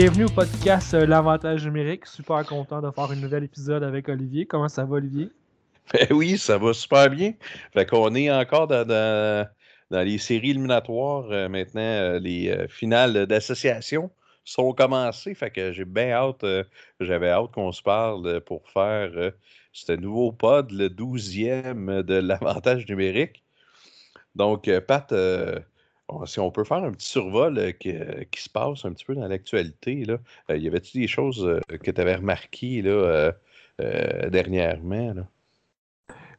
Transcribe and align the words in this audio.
Bienvenue 0.00 0.26
au 0.26 0.28
podcast 0.28 0.94
euh, 0.94 1.06
L'avantage 1.06 1.64
numérique. 1.64 2.06
Super 2.06 2.46
content 2.46 2.80
de 2.80 2.88
faire 2.92 3.10
un 3.10 3.16
nouvel 3.16 3.42
épisode 3.42 3.82
avec 3.82 4.08
Olivier. 4.08 4.46
Comment 4.46 4.68
ça 4.68 4.84
va, 4.84 4.98
Olivier? 4.98 5.28
Ben 5.92 6.06
oui, 6.12 6.38
ça 6.38 6.56
va 6.56 6.72
super 6.72 7.10
bien. 7.10 7.32
Fait 7.72 7.84
qu'on 7.84 8.14
est 8.14 8.30
encore 8.30 8.68
dans, 8.68 8.86
dans, 8.86 9.48
les 9.90 10.18
séries 10.18 10.50
éliminatoires. 10.50 11.26
Euh, 11.32 11.48
maintenant, 11.48 11.80
euh, 11.80 12.20
les 12.20 12.68
finales 12.68 13.26
d'association 13.26 14.08
sont 14.44 14.72
commencées. 14.72 15.34
Fait 15.34 15.50
que 15.50 15.72
j'ai 15.72 15.84
bien 15.84 16.12
hâte, 16.12 16.46
j'avais 17.00 17.30
hâte 17.30 17.50
qu'on 17.50 17.72
se 17.72 17.82
parle 17.82 18.40
pour 18.42 18.70
faire 18.70 19.32
ce 19.72 19.92
nouveau 19.94 20.30
pod, 20.30 20.70
le 20.70 20.90
12e 20.90 22.04
de 22.04 22.14
l'avantage 22.14 22.86
numérique. 22.86 23.42
Donc, 24.36 24.70
Pat, 24.86 25.12
si 26.26 26.40
on 26.40 26.50
peut 26.50 26.64
faire 26.64 26.84
un 26.84 26.92
petit 26.92 27.08
survol 27.08 27.58
euh, 27.58 27.72
qui, 27.72 28.42
se 28.42 28.48
passe 28.48 28.84
un 28.84 28.92
petit 28.92 29.04
peu 29.04 29.14
dans 29.14 29.26
l'actualité, 29.26 30.04
là. 30.04 30.18
Euh, 30.50 30.56
y 30.56 30.66
avait-tu 30.66 30.98
des 30.98 31.06
choses 31.06 31.44
euh, 31.44 31.60
que 31.68 31.90
tu 31.90 32.00
avais 32.00 32.16
remarquées 32.16 32.82
là, 32.82 33.32
dernièrement? 34.30 35.14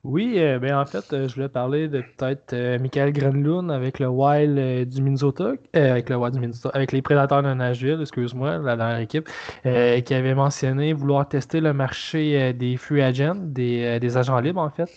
Oui, 0.06 0.36
ben 0.62 0.76
en 0.76 0.86
fait, 0.86 1.06
je 1.12 1.34
voulais 1.34 1.50
parler 1.50 1.90
de 1.90 2.02
peut-être 2.02 2.56
Michael 2.80 3.12
Grenlund 3.12 3.70
avec 3.70 4.00
le 4.00 4.08
Wild 4.08 4.90
du 4.90 5.02
Minnesota, 5.02 5.54
avec 5.74 6.10
le 6.10 6.16
Wild 6.16 6.36
du 6.36 6.40
Minnesota, 6.40 6.70
avec 6.74 6.94
les 6.94 7.02
Prédateurs 7.02 7.44
de 7.44 7.54
Nashville, 7.54 8.00
excuse-moi, 8.02 8.60
la 8.60 8.78
dernière 8.78 9.00
équipe, 9.00 9.30
qui 9.64 10.14
avait 10.14 10.36
mentionné 10.36 10.94
vouloir 10.94 11.28
tester 11.28 11.60
le 11.60 11.74
marché 11.74 12.54
des 12.54 12.78
free 12.78 13.02
agents, 13.02 13.36
des, 13.36 14.00
des 14.00 14.18
agents 14.18 14.40
libres 14.40 14.62
en 14.62 14.70
fait. 14.70 14.90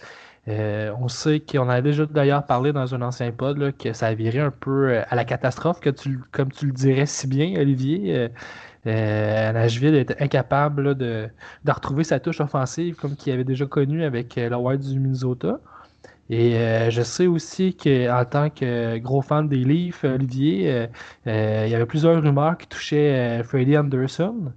Euh, 0.48 0.93
on 1.01 1.07
sait 1.07 1.41
qu'on 1.41 1.69
a 1.69 1.81
déjà 1.81 2.05
d'ailleurs 2.05 2.45
parlé 2.45 2.73
dans 2.73 2.95
un 2.95 3.03
ancien 3.03 3.31
pod 3.31 3.77
que 3.77 3.93
ça 3.93 4.09
a 4.09 4.15
viré 4.15 4.41
un 4.41 4.51
peu 4.51 4.89
euh, 4.91 5.03
à 5.09 5.15
la 5.15 5.25
catastrophe, 5.25 5.79
que 5.79 5.91
tu, 5.91 6.19
comme 6.33 6.51
tu 6.51 6.67
le 6.67 6.73
dirais 6.73 7.07
si 7.07 7.27
bien, 7.29 7.55
Olivier. 7.61 8.17
Euh, 8.17 8.29
euh 8.87 9.53
Nashville 9.53 9.95
était 9.95 10.20
incapable 10.20 10.97
de, 10.97 11.29
retrouver 11.69 12.03
sa 12.05 12.19
touche 12.19 12.41
offensive 12.41 12.97
comme 12.97 13.15
qu'il 13.17 13.33
avait 13.33 13.45
déjà 13.45 13.67
connu 13.67 14.05
avec 14.05 14.35
le 14.37 14.57
Wild 14.57 14.83
du 14.83 14.98
Minnesota. 14.98 15.61
Et 16.31 16.55
je 16.91 17.03
sais 17.03 17.27
aussi 17.27 17.77
qu'en 17.77 18.25
tant 18.25 18.51
que 18.51 18.98
gros 18.98 19.23
fan 19.23 19.48
des 19.48 19.65
Leafs, 19.65 20.05
Olivier, 20.05 20.89
il 21.27 21.69
y 21.69 21.75
avait 21.75 21.87
plusieurs 21.87 22.20
rumeurs 22.23 22.59
qui 22.59 22.67
touchaient 22.67 23.43
Freddie 23.45 23.77
Anderson. 23.79 24.53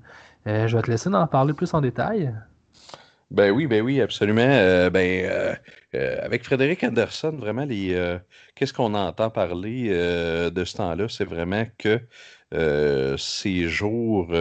je 0.46 0.76
vais 0.76 0.82
te 0.82 0.90
laisser 0.92 1.10
en 1.10 1.28
parler 1.28 1.54
plus 1.54 1.74
en 1.74 1.82
détail. 1.82 2.34
Ben 3.32 3.52
oui, 3.52 3.66
ben 3.68 3.82
oui, 3.82 4.02
absolument. 4.02 4.42
Euh, 4.42 4.90
ben, 4.90 5.26
euh, 5.26 5.56
euh, 5.96 6.18
avec 6.24 6.44
Frédéric 6.44 6.84
Anderson, 6.84 7.32
vraiment, 7.38 7.66
les, 7.66 8.18
qu'est-ce 8.56 8.74
qu'on 8.74 8.94
entend 8.94 9.30
parler 9.32 9.90
de 9.90 10.64
ce 10.66 10.78
temps-là? 10.78 11.08
C'est 11.10 11.26
vraiment 11.26 11.66
que 11.78 12.00
ces 13.18 13.68
jours 13.68 14.32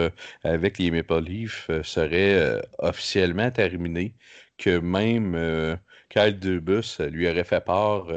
avec 0.43 0.77
les 0.77 0.91
Maple 0.91 1.19
Leafs 1.23 1.69
seraient 1.83 2.61
officiellement 2.79 3.51
terminés, 3.51 4.15
que 4.57 4.77
même 4.79 5.77
Kyle 6.09 6.39
Dubus 6.39 6.99
lui 7.09 7.27
aurait 7.27 7.43
fait 7.43 7.63
part 7.65 8.07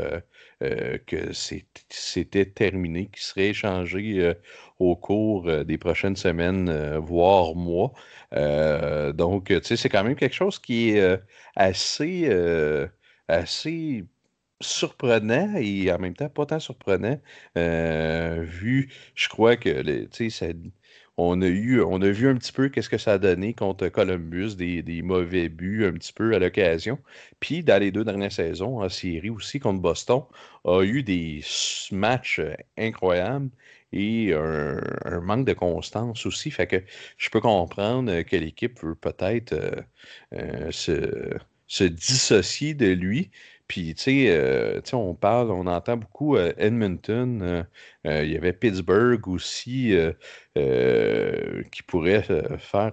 que 0.61 1.33
c'était 1.33 2.47
terminé, 2.47 3.07
qu'il 3.07 3.23
serait 3.23 3.49
échangé 3.49 4.33
au 4.79 4.97
cours 4.97 5.65
des 5.65 5.79
prochaines 5.79 6.17
semaines, 6.17 6.71
voire 6.99 7.55
mois. 7.55 7.93
Euh, 8.35 9.13
donc, 9.13 9.53
c'est 9.63 9.89
quand 9.89 10.05
même 10.05 10.17
quelque 10.17 10.35
chose 10.35 10.59
qui 10.59 10.91
est 10.91 11.01
euh, 11.01 11.17
assez, 11.57 12.25
euh, 12.29 12.87
assez 13.29 14.05
surprenant 14.61 15.55
et 15.57 15.93
en 15.93 15.99
même 15.99 16.15
temps 16.15 16.29
pas 16.29 16.47
tant 16.47 16.61
surprenant, 16.61 17.21
vu, 17.57 18.93
je 19.15 19.29
crois 19.29 19.57
que, 19.57 20.07
tu 20.07 20.31
sais, 20.31 20.55
on 21.17 21.43
a 21.43 21.47
eu, 21.47 21.81
on 21.83 22.01
a 22.03 22.11
vu 22.11 22.29
un 22.29 22.37
petit 22.37 22.53
peu 22.53 22.69
qu'est-ce 22.69 22.89
que 22.89 22.99
ça 22.99 23.15
a 23.15 23.19
donné 23.19 23.55
contre 23.55 23.89
Columbus, 23.89 24.55
des, 24.57 24.83
des 24.83 25.03
mauvais 25.03 25.49
buts 25.49 25.85
un 25.87 25.93
petit 25.93 26.13
peu 26.13 26.35
à 26.35 26.39
l'occasion. 26.39 26.99
Puis 27.41 27.63
dans 27.65 27.81
les 27.81 27.91
deux 27.91 28.05
dernières 28.05 28.33
saisons, 28.33 28.83
en 28.83 28.89
série 28.89 29.31
aussi 29.31 29.59
contre 29.61 29.81
Boston, 29.81 30.23
a 30.65 30.83
eu 30.85 31.03
des 31.03 31.41
matchs 31.93 32.41
incroyables 32.77 33.51
et 33.93 34.35
un, 34.35 35.21
manque 35.21 35.47
de 35.47 35.53
constance 35.53 36.27
aussi. 36.27 36.51
Fait 36.51 36.67
que 36.67 36.83
je 37.17 37.31
peux 37.31 37.41
comprendre 37.41 38.23
que 38.23 38.37
l'équipe 38.37 38.83
veut 38.83 38.95
peut-être 38.95 39.53
euh, 39.53 40.71
euh, 40.89 41.39
se, 41.69 41.85
dissocier 41.85 42.75
de 42.75 42.87
lui. 42.87 43.31
Puis, 43.67 43.95
euh, 44.09 44.81
tu 44.81 44.91
sais, 44.91 44.97
on 44.97 45.15
parle, 45.15 45.51
on 45.51 45.67
entend 45.67 45.99
beaucoup 45.99 46.39
Edmonton. 46.39 47.67
il 48.05 48.31
y 48.31 48.37
avait 48.37 48.55
Pittsburgh 48.55 49.27
aussi 49.29 49.95
qui 50.55 51.83
pourrait 51.83 52.23
faire 52.59 52.93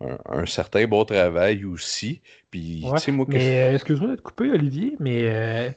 un, 0.00 0.46
certain 0.46 0.86
bon 0.88 1.04
travail 1.04 1.64
aussi. 1.64 2.20
Puis, 2.50 2.80
moi, 2.82 2.96
excuse-moi 2.96 4.10
de 4.10 4.16
te 4.16 4.22
couper, 4.22 4.50
Olivier, 4.50 4.96
mais 4.98 5.76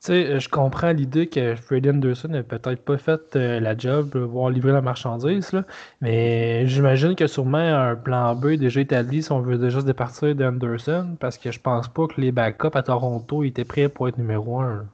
sais, 0.00 0.40
je 0.40 0.48
comprends 0.48 0.92
l'idée 0.92 1.28
que 1.28 1.54
Freddie 1.56 1.90
Anderson 1.90 2.28
n'a 2.28 2.42
peut-être 2.42 2.84
pas 2.84 2.98
fait 2.98 3.36
euh, 3.36 3.60
la 3.60 3.76
job, 3.76 4.10
de 4.14 4.20
voir 4.20 4.50
livrer 4.50 4.72
la 4.72 4.82
marchandise, 4.82 5.52
là, 5.52 5.64
mais 6.00 6.66
j'imagine 6.66 7.14
que 7.14 7.26
sûrement 7.26 7.58
un 7.58 7.96
plan 7.96 8.34
B 8.34 8.46
est 8.46 8.56
déjà 8.56 8.80
établi 8.80 9.22
si 9.22 9.32
on 9.32 9.40
veut 9.40 9.58
déjà 9.58 9.80
se 9.80 9.86
départir 9.86 10.34
d'Anderson, 10.34 11.16
parce 11.20 11.38
que 11.38 11.50
je 11.52 11.60
pense 11.60 11.88
pas 11.88 12.06
que 12.06 12.20
les 12.20 12.32
backups 12.32 12.74
à 12.76 12.82
Toronto 12.82 13.44
étaient 13.44 13.64
prêts 13.64 13.88
pour 13.88 14.08
être 14.08 14.18
numéro 14.18 14.60
un. 14.60 14.88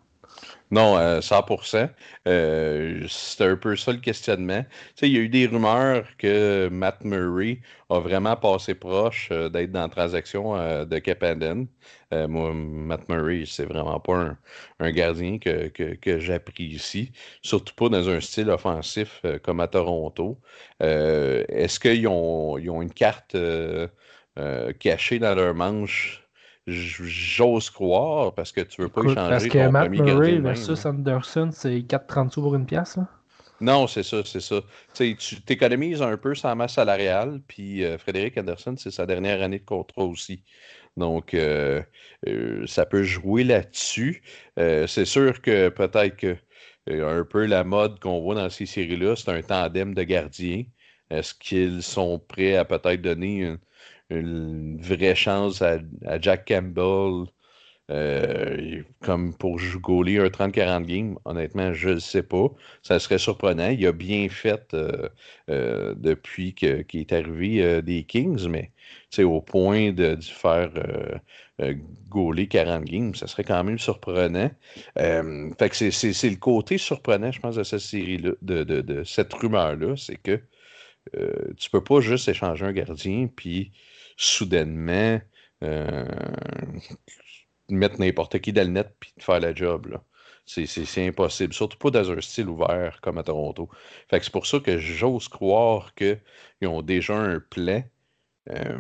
Non, 0.71 0.97
100%. 1.21 1.77
Euh, 1.77 1.89
euh, 2.27 3.07
c'est 3.09 3.45
un 3.45 3.57
peu 3.57 3.77
ça 3.77 3.93
le 3.93 3.99
questionnement. 3.99 4.65
il 5.01 5.13
y 5.13 5.17
a 5.17 5.21
eu 5.21 5.29
des 5.29 5.47
rumeurs 5.47 6.07
que 6.19 6.69
Matt 6.73 7.05
Murray 7.05 7.61
a 7.89 8.01
vraiment 8.01 8.37
passé 8.37 8.75
proche 8.75 9.29
euh, 9.31 9.49
d'être 9.49 9.71
dans 9.71 9.83
la 9.83 9.89
transaction 9.89 10.55
de 10.85 10.99
Capaden. 10.99 11.69
moi, 12.13 12.53
Matt 12.53 13.09
Murray, 13.09 13.45
c'est 13.47 13.65
vraiment 13.67 14.01
pas 14.01 14.37
un, 14.81 14.91
gardien 14.91 15.39
que, 15.39 15.69
que, 15.69 16.19
j'apprécie, 16.19 17.13
surtout 17.43 17.75
pas 17.75 17.89
dans 17.89 18.09
un 18.09 18.21
style 18.21 18.51
offensif 18.51 19.23
comme 19.43 19.61
à 19.61 19.69
Toronto. 19.69 20.41
Est-ce 20.81 21.79
qu'ils 21.79 22.09
ont, 22.09 22.59
ils 22.59 22.71
ont 22.71 22.83
une 22.83 22.93
carte 22.93 23.37
cachée 24.81 25.19
dans 25.19 25.35
leur 25.35 25.55
manche 25.55 26.26
J'ose 26.67 27.71
croire 27.71 28.35
parce 28.35 28.51
que 28.51 28.61
tu 28.61 28.83
veux 28.83 28.89
pas 28.89 29.03
échanger 29.03 29.15
parce 29.15 29.47
que 29.47 29.69
Matt 29.69 29.91
Murray 29.91 30.39
versus 30.39 30.85
Anderson, 30.85 31.51
c'est 31.53 31.79
4,30 31.79 32.31
sous 32.31 32.43
pour 32.43 32.57
une 32.57 32.67
pièce. 32.67 32.97
Là? 32.97 33.07
Non, 33.61 33.87
c'est 33.87 34.03
ça, 34.03 34.23
c'est 34.25 34.41
ça. 34.41 34.61
tu 34.95 35.17
t'économises 35.43 36.03
un 36.03 36.17
peu 36.17 36.35
sa 36.35 36.55
masse 36.55 36.75
salariale, 36.75 37.41
puis 37.47 37.85
euh, 37.85 37.97
Frédéric 37.97 38.37
Anderson, 38.37 38.75
c'est 38.77 38.91
sa 38.91 39.07
dernière 39.07 39.43
année 39.43 39.61
de 39.61 39.65
contrat 39.65 40.05
aussi. 40.05 40.43
Donc, 40.97 41.33
euh, 41.35 41.83
euh, 42.27 42.67
ça 42.67 42.85
peut 42.85 43.03
jouer 43.03 43.45
là-dessus. 43.45 44.23
c'est 44.57 45.05
sûr 45.05 45.41
que 45.41 45.69
peut-être 45.69 46.17
que 46.17 46.37
un 46.89 47.25
peu 47.25 47.47
la 47.47 47.65
mode 47.65 47.99
qu'on 48.01 48.21
voit 48.21 48.35
dans 48.37 48.51
ces 48.51 48.67
séries-là, 48.67 49.17
c'est 49.17 49.31
un 49.31 49.43
tandem 49.43 49.95
de 49.95 50.03
gardiens. 50.03 50.65
Est-ce 51.11 51.35
qu'ils 51.35 51.83
sont 51.83 52.19
prêts 52.19 52.57
à 52.57 52.65
peut-être 52.65 53.03
donner 53.03 53.39
une, 53.39 53.59
une 54.11 54.81
vraie 54.81 55.15
chance 55.15 55.63
à, 55.63 55.79
Jack 56.21 56.49
Campbell 56.49 57.27
euh, 57.89 58.83
comme 59.01 59.33
pour 59.37 59.61
jouer 59.61 60.19
un 60.19 60.27
30-40 60.27 60.87
games, 60.87 61.19
honnêtement, 61.25 61.73
je 61.73 61.91
ne 61.91 61.99
sais 62.01 62.23
pas. 62.25 62.49
Ça 62.83 62.99
serait 62.99 63.19
surprenant. 63.19 63.69
Il 63.71 63.87
a 63.87 63.93
bien 63.93 64.29
fait 64.29 64.75
euh, 64.75 65.09
euh, 65.51 65.95
depuis 65.97 66.55
qu'il 66.55 66.85
est 66.93 67.13
arrivé 67.13 67.83
des 67.83 68.03
Kings, 68.05 68.49
mais 68.49 68.73
au 69.23 69.41
point 69.41 69.93
de, 69.93 70.19
faire 70.21 70.71
gauler 72.09 72.49
40 72.49 72.85
games, 72.85 73.15
ça 73.15 73.27
serait 73.27 73.45
quand 73.45 73.63
même 73.65 73.79
surprenant. 73.79 74.51
fait 74.97 75.69
que 75.71 75.91
c'est 75.91 76.31
le 76.31 76.37
côté 76.37 76.79
surprenant, 76.79 77.31
je 77.31 77.41
pense, 77.41 77.55
de 77.57 77.63
cette 77.63 77.81
série-là, 77.81 78.33
de, 78.43 78.65
de, 78.65 79.05
cette 79.05 79.33
rumeur-là, 79.33 79.97
c'est 79.97 80.17
que 80.17 80.41
tu 81.57 81.71
peux 81.71 81.85
pas 81.85 82.01
juste 82.01 82.29
échanger 82.29 82.67
un 82.67 82.73
gardien 82.73 83.29
puis 83.35 83.71
soudainement 84.17 85.21
euh, 85.63 86.05
mettre 87.69 87.99
n'importe 88.01 88.39
qui 88.41 88.53
dans 88.53 88.67
le 88.67 88.73
net 88.73 88.95
et 89.17 89.21
faire 89.21 89.41
la 89.41 89.55
job. 89.55 89.99
C'est 90.47 91.07
impossible, 91.07 91.53
surtout 91.53 91.79
pas 91.79 91.91
dans 91.91 92.11
un 92.11 92.21
style 92.21 92.49
ouvert 92.49 93.01
comme 93.03 93.19
à 93.19 93.25
Toronto. 93.25 93.69
Fait 94.09 94.23
c'est 94.23 94.33
pour 94.33 94.47
ça 94.47 94.61
que 94.61 94.79
j'ose 94.79 95.29
croire 95.29 95.95
qu'ils 95.95 96.19
ont 96.69 96.83
déjà 96.83 97.17
un 97.17 97.41
plan. 97.41 97.83
Euh, 98.51 98.77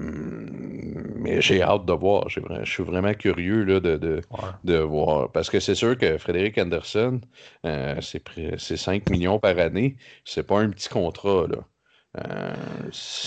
mais 1.16 1.40
j'ai 1.40 1.62
hâte 1.62 1.86
de 1.86 1.92
voir. 1.92 2.28
Je 2.28 2.40
suis 2.64 2.84
vraiment 2.84 3.14
curieux 3.14 3.64
là, 3.64 3.80
de, 3.80 4.22
de, 4.64 4.78
voir. 4.78 5.32
Parce 5.32 5.50
que 5.50 5.58
c'est 5.60 5.74
sûr 5.74 5.98
que 5.98 6.18
Frédéric 6.18 6.56
Anderson, 6.58 7.20
euh, 7.64 8.00
c'est 8.00 8.76
5 8.76 9.10
millions 9.10 9.40
par 9.40 9.58
année. 9.58 9.96
C'est 10.24 10.46
pas 10.46 10.60
un 10.60 10.70
petit 10.70 10.88
contrat. 10.88 11.46
Là. 11.48 11.66
Euh, 12.16 12.54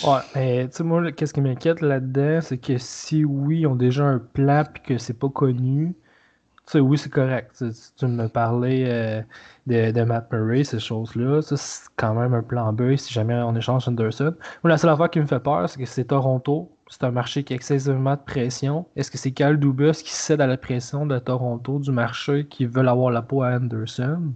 ouais, 0.03 0.19
mais 0.36 0.68
tu 0.69 0.77
sais, 0.77 0.83
moi, 0.83 1.12
qu'est-ce 1.12 1.33
qui 1.33 1.41
m'inquiète 1.41 1.81
là-dedans, 1.81 2.39
c'est 2.41 2.57
que 2.57 2.77
si 2.77 3.24
oui, 3.25 3.62
ils 3.62 3.68
ont 3.68 3.75
déjà 3.75 4.06
un 4.06 4.19
plan 4.19 4.63
et 4.63 4.80
que 4.80 4.97
c'est 4.97 5.18
pas 5.18 5.30
connu, 5.30 5.95
sais, 6.69 6.80
oui, 6.80 6.97
c'est 6.97 7.09
correct. 7.09 7.63
tu 7.97 8.06
me 8.06 8.27
parlais 8.27 8.86
euh, 8.88 9.21
de, 9.68 9.91
de, 9.91 10.03
Matt 10.03 10.31
Murray, 10.31 10.63
ces 10.63 10.80
choses-là. 10.80 11.41
Ça, 11.41 11.57
c'est 11.57 11.89
quand 11.95 12.13
même 12.13 12.33
un 12.33 12.44
plan 12.44 12.71
B 12.74 12.95
si 12.95 13.12
jamais 13.13 13.33
on 13.36 13.56
échange 13.56 13.88
Anderson. 13.88 14.36
Moi, 14.63 14.69
la 14.69 14.77
seule 14.77 14.91
affaire 14.91 15.09
qui 15.09 15.19
me 15.19 15.25
fait 15.25 15.39
peur, 15.39 15.68
c'est 15.69 15.80
que 15.80 15.86
c'est 15.86 16.06
Toronto. 16.06 16.71
C'est 16.89 17.03
un 17.03 17.12
marché 17.12 17.44
qui 17.44 17.53
a 17.53 17.56
excessivement 17.56 18.15
de 18.15 18.21
pression. 18.21 18.86
Est-ce 18.95 19.12
que 19.12 19.18
c'est 19.18 19.31
Cal 19.31 19.59
Dubus 19.59 20.03
qui 20.03 20.12
cède 20.12 20.41
à 20.41 20.47
la 20.47 20.57
pression 20.57 21.06
de 21.06 21.18
Toronto, 21.19 21.80
du 21.80 21.91
marché, 21.91 22.45
qui 22.47 22.65
veulent 22.65 22.88
avoir 22.88 23.12
la 23.12 23.21
peau 23.21 23.44
à 23.44 23.56
Anderson? 23.56 24.33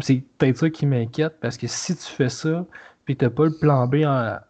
C'est 0.00 0.22
peut-être 0.38 0.58
ça 0.58 0.70
qui 0.70 0.84
m'inquiète 0.84 1.36
parce 1.40 1.56
que 1.56 1.66
si 1.66 1.96
tu 1.96 2.04
fais 2.04 2.28
ça, 2.28 2.66
puis 3.06 3.16
t'as 3.16 3.30
pas 3.30 3.46
le 3.46 3.52
plan 3.52 3.86
B 3.86 4.04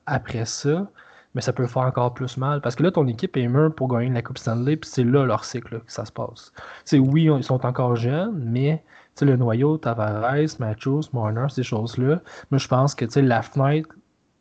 après 0.06 0.44
ça, 0.44 0.88
mais 1.34 1.42
ça 1.42 1.52
peut 1.52 1.66
faire 1.66 1.82
encore 1.82 2.14
plus 2.14 2.36
mal. 2.38 2.60
Parce 2.60 2.74
que 2.74 2.82
là, 2.82 2.90
ton 2.90 3.06
équipe 3.06 3.36
est 3.36 3.46
mûre 3.46 3.72
pour 3.74 3.88
gagner 3.88 4.10
la 4.10 4.22
Coupe 4.22 4.38
Stanley, 4.38 4.76
puis 4.76 4.90
c'est 4.90 5.04
là 5.04 5.24
leur 5.24 5.44
cycle 5.44 5.80
que 5.80 5.92
ça 5.92 6.04
se 6.04 6.12
passe. 6.12 6.52
c'est 6.84 6.98
oui, 6.98 7.24
ils 7.24 7.44
sont 7.44 7.64
encore 7.64 7.94
jeunes, 7.94 8.34
mais 8.44 8.82
le 9.24 9.36
noyau, 9.36 9.78
Tavares, 9.78 10.58
Matthews, 10.58 11.02
Marner, 11.12 11.46
ces 11.48 11.62
choses-là, 11.62 12.20
moi 12.50 12.58
je 12.58 12.68
pense 12.68 12.94
que 12.94 13.06
la 13.20 13.42
fenêtre 13.42 13.88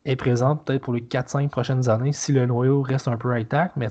est 0.04 0.16
présente 0.16 0.64
peut-être 0.64 0.82
pour 0.82 0.92
les 0.94 1.00
4-5 1.00 1.48
prochaines 1.48 1.88
années 1.88 2.12
si 2.12 2.32
le 2.32 2.46
noyau 2.46 2.82
reste 2.82 3.08
un 3.08 3.16
peu 3.16 3.32
intact. 3.32 3.76
Mais 3.76 3.88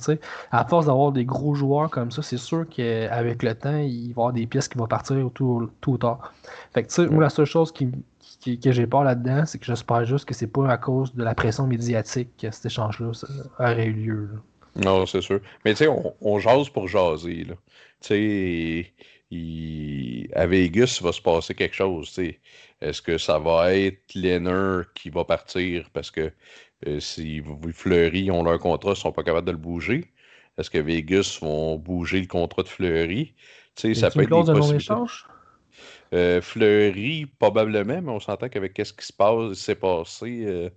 à 0.51 0.66
force 0.66 0.86
d'avoir 0.86 1.12
des 1.12 1.25
gros 1.25 1.56
joueurs 1.56 1.89
comme 1.89 2.12
ça, 2.12 2.21
c'est 2.21 2.38
sûr 2.38 2.66
qu'avec 2.69 3.44
le 3.44 3.54
temps, 3.54 3.78
il 3.78 4.04
va 4.04 4.07
y 4.07 4.12
avoir 4.12 4.33
des 4.33 4.48
pièces 4.48 4.68
qui 4.68 4.78
vont 4.78 4.88
partir 4.88 5.18
tout, 5.33 5.69
tout 5.81 5.92
ou 5.92 5.98
tard. 5.98 6.33
Fait 6.74 6.83
que, 6.83 7.10
moi, 7.10 7.24
la 7.24 7.30
seule 7.30 7.45
chose 7.45 7.71
qui, 7.71 7.92
que 8.62 8.71
j'ai 8.71 8.88
peur 8.88 9.03
là-dedans, 9.03 9.45
c'est 9.45 9.59
que 9.59 9.65
j'espère 9.65 10.06
juste 10.06 10.25
que 10.25 10.33
c'est 10.33 10.47
pas 10.47 10.69
à 10.69 10.77
cause 10.77 11.13
de 11.13 11.24
la 11.24 11.36
pression 11.36 11.68
médiatique 11.68 12.30
que 12.38 12.51
cet 12.51 12.65
échange-là 12.65 13.12
aurait 13.59 13.86
eu 13.88 13.94
lieu. 13.94 14.30
Non, 14.75 15.06
c'est 15.06 15.21
sûr. 15.21 15.39
Mais 15.63 15.74
tu 15.74 15.86
sais, 15.86 15.89
on, 16.21 16.39
jase 16.39 16.69
pour 16.69 16.88
jaser. 16.88 17.47
Tu 18.01 18.94
sais, 19.31 20.30
à 20.33 20.45
Vegas, 20.47 20.97
il 21.00 21.03
va 21.03 21.12
se 21.12 21.21
passer 21.21 21.56
quelque 21.56 21.75
chose. 21.75 22.19
Est-ce 22.81 23.01
que 23.01 23.18
ça 23.18 23.39
va 23.39 23.74
être 23.74 24.13
Lenner 24.13 24.81
qui 24.94 25.09
va 25.09 25.24
partir 25.24 25.89
parce 25.94 26.12
que 26.12 26.31
euh, 26.88 27.00
si 27.00 27.42
Fleury 27.74 28.30
ont 28.31 28.44
leur 28.44 28.59
contrat, 28.59 28.92
ils 28.92 28.94
ne 28.94 28.95
sont 28.95 29.12
pas 29.12 29.24
capables 29.24 29.47
de 29.47 29.51
le 29.51 29.57
bouger? 29.57 30.12
Est-ce 30.57 30.69
que 30.69 30.77
Vegas 30.77 31.39
vont 31.42 31.77
bouger 31.77 32.19
le 32.21 32.27
contrat 32.27 32.63
de 32.63 32.68
Fleury? 32.68 33.33
ça 33.75 34.09
peut 34.09 34.21
être 34.21 34.45
des 34.45 34.53
possibilités. 34.53 34.94
Euh, 36.13 36.42
Fleury, 36.42 37.25
probablement, 37.39 38.01
mais 38.01 38.12
on 38.12 38.19
s'entend 38.19 38.50
qu'avec 38.50 38.80
ce 38.83 38.94
qui 38.94 39.06
se 39.06 39.13
passe, 39.13 39.54
s'est 39.54 39.75
passé 39.75 40.45
euh, 40.45 40.69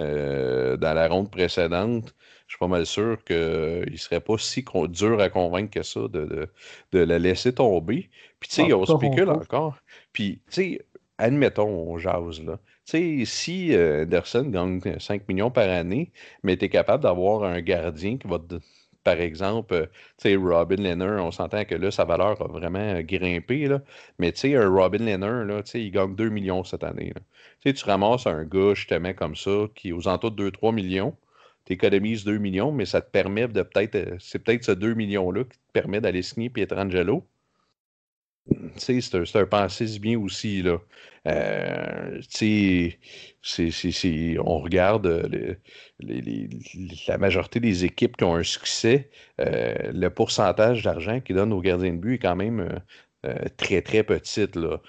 euh, 0.00 0.76
dans 0.76 0.94
la 0.94 1.08
ronde 1.08 1.30
précédente, 1.30 2.14
je 2.46 2.52
suis 2.52 2.58
pas 2.58 2.68
mal 2.68 2.86
sûr 2.86 3.22
qu'il 3.24 3.36
ne 3.36 3.96
serait 3.96 4.20
pas 4.20 4.38
si 4.38 4.64
dur 4.88 5.20
à 5.20 5.28
convaincre 5.28 5.70
que 5.70 5.82
ça 5.82 6.00
de, 6.08 6.48
la 6.92 7.18
laisser 7.18 7.52
tomber. 7.52 8.08
Puis, 8.40 8.48
tu 8.48 8.54
sais, 8.54 8.68
ah, 8.70 8.76
on 8.76 8.86
spécule 8.86 9.28
encore. 9.30 9.76
Puis, 10.12 10.40
tu 10.50 10.54
sais, 10.54 10.86
admettons, 11.18 11.68
on 11.68 11.98
jase, 11.98 12.42
là. 12.42 12.58
Tu 12.84 13.24
sais, 13.24 13.24
si 13.24 13.74
Anderson 13.74 14.44
gagne 14.44 15.00
5 15.00 15.26
millions 15.28 15.50
par 15.50 15.68
année, 15.68 16.12
mais 16.44 16.56
tu 16.56 16.66
es 16.66 16.68
capable 16.68 17.02
d'avoir 17.02 17.42
un 17.42 17.60
gardien 17.60 18.16
qui 18.16 18.28
va 18.28 18.38
te 18.38 18.54
par 19.06 19.20
exemple, 19.20 19.88
euh, 20.24 20.36
Robin 20.36 20.76
Leonard, 20.82 21.24
on 21.24 21.30
s'entend 21.30 21.64
que 21.64 21.76
là, 21.76 21.92
sa 21.92 22.04
valeur 22.04 22.42
a 22.42 22.48
vraiment 22.48 23.00
grimpé, 23.02 23.66
là. 23.68 23.80
mais 24.18 24.32
tu 24.32 24.40
sais, 24.40 24.56
un 24.56 24.68
Robin 24.68 24.98
Leonard, 24.98 25.44
là, 25.44 25.62
il 25.74 25.92
gagne 25.92 26.16
2 26.16 26.28
millions 26.28 26.64
cette 26.64 26.82
année. 26.82 27.12
Tu 27.60 27.72
tu 27.72 27.84
ramasses 27.84 28.26
un 28.26 28.44
gars, 28.44 28.74
justement, 28.74 29.12
comme 29.14 29.36
ça, 29.36 29.68
qui 29.76 29.90
est 29.90 29.92
aux 29.92 30.08
alentours 30.08 30.32
de 30.32 30.50
2-3 30.50 30.74
millions, 30.74 31.16
tu 31.66 31.74
économises 31.74 32.24
2 32.24 32.38
millions, 32.38 32.72
mais 32.72 32.84
ça 32.84 33.00
te 33.00 33.08
permet 33.10 33.46
de 33.46 33.62
peut-être, 33.62 33.94
euh, 33.94 34.16
c'est 34.18 34.40
peut-être 34.40 34.64
ce 34.64 34.72
2 34.72 34.94
millions-là 34.94 35.44
qui 35.44 35.58
te 35.58 35.72
permet 35.72 36.00
d'aller 36.00 36.22
signer 36.22 36.50
Pietrangelo 36.50 37.24
c'est 38.76 39.14
un, 39.14 39.24
un 39.34 39.46
pensée 39.46 39.98
bien 39.98 40.18
aussi. 40.18 40.62
Là. 40.62 40.78
Euh, 41.26 42.20
on 44.44 44.58
regarde 44.60 45.06
euh, 45.06 45.54
la 47.08 47.18
majorité 47.18 47.60
des 47.60 47.84
équipes 47.84 48.16
qui 48.16 48.24
ont 48.24 48.36
un 48.36 48.42
succès, 48.42 49.10
euh, 49.40 49.74
le 49.92 50.08
pourcentage 50.10 50.82
d'argent 50.82 51.20
qu'ils 51.20 51.36
donnent 51.36 51.52
aux 51.52 51.60
gardiens 51.60 51.92
de 51.92 51.98
but 51.98 52.14
est 52.14 52.18
quand 52.18 52.36
même 52.36 52.80
très, 53.56 53.82
très 53.82 54.04
petite. 54.04 54.54
Là. 54.54 54.80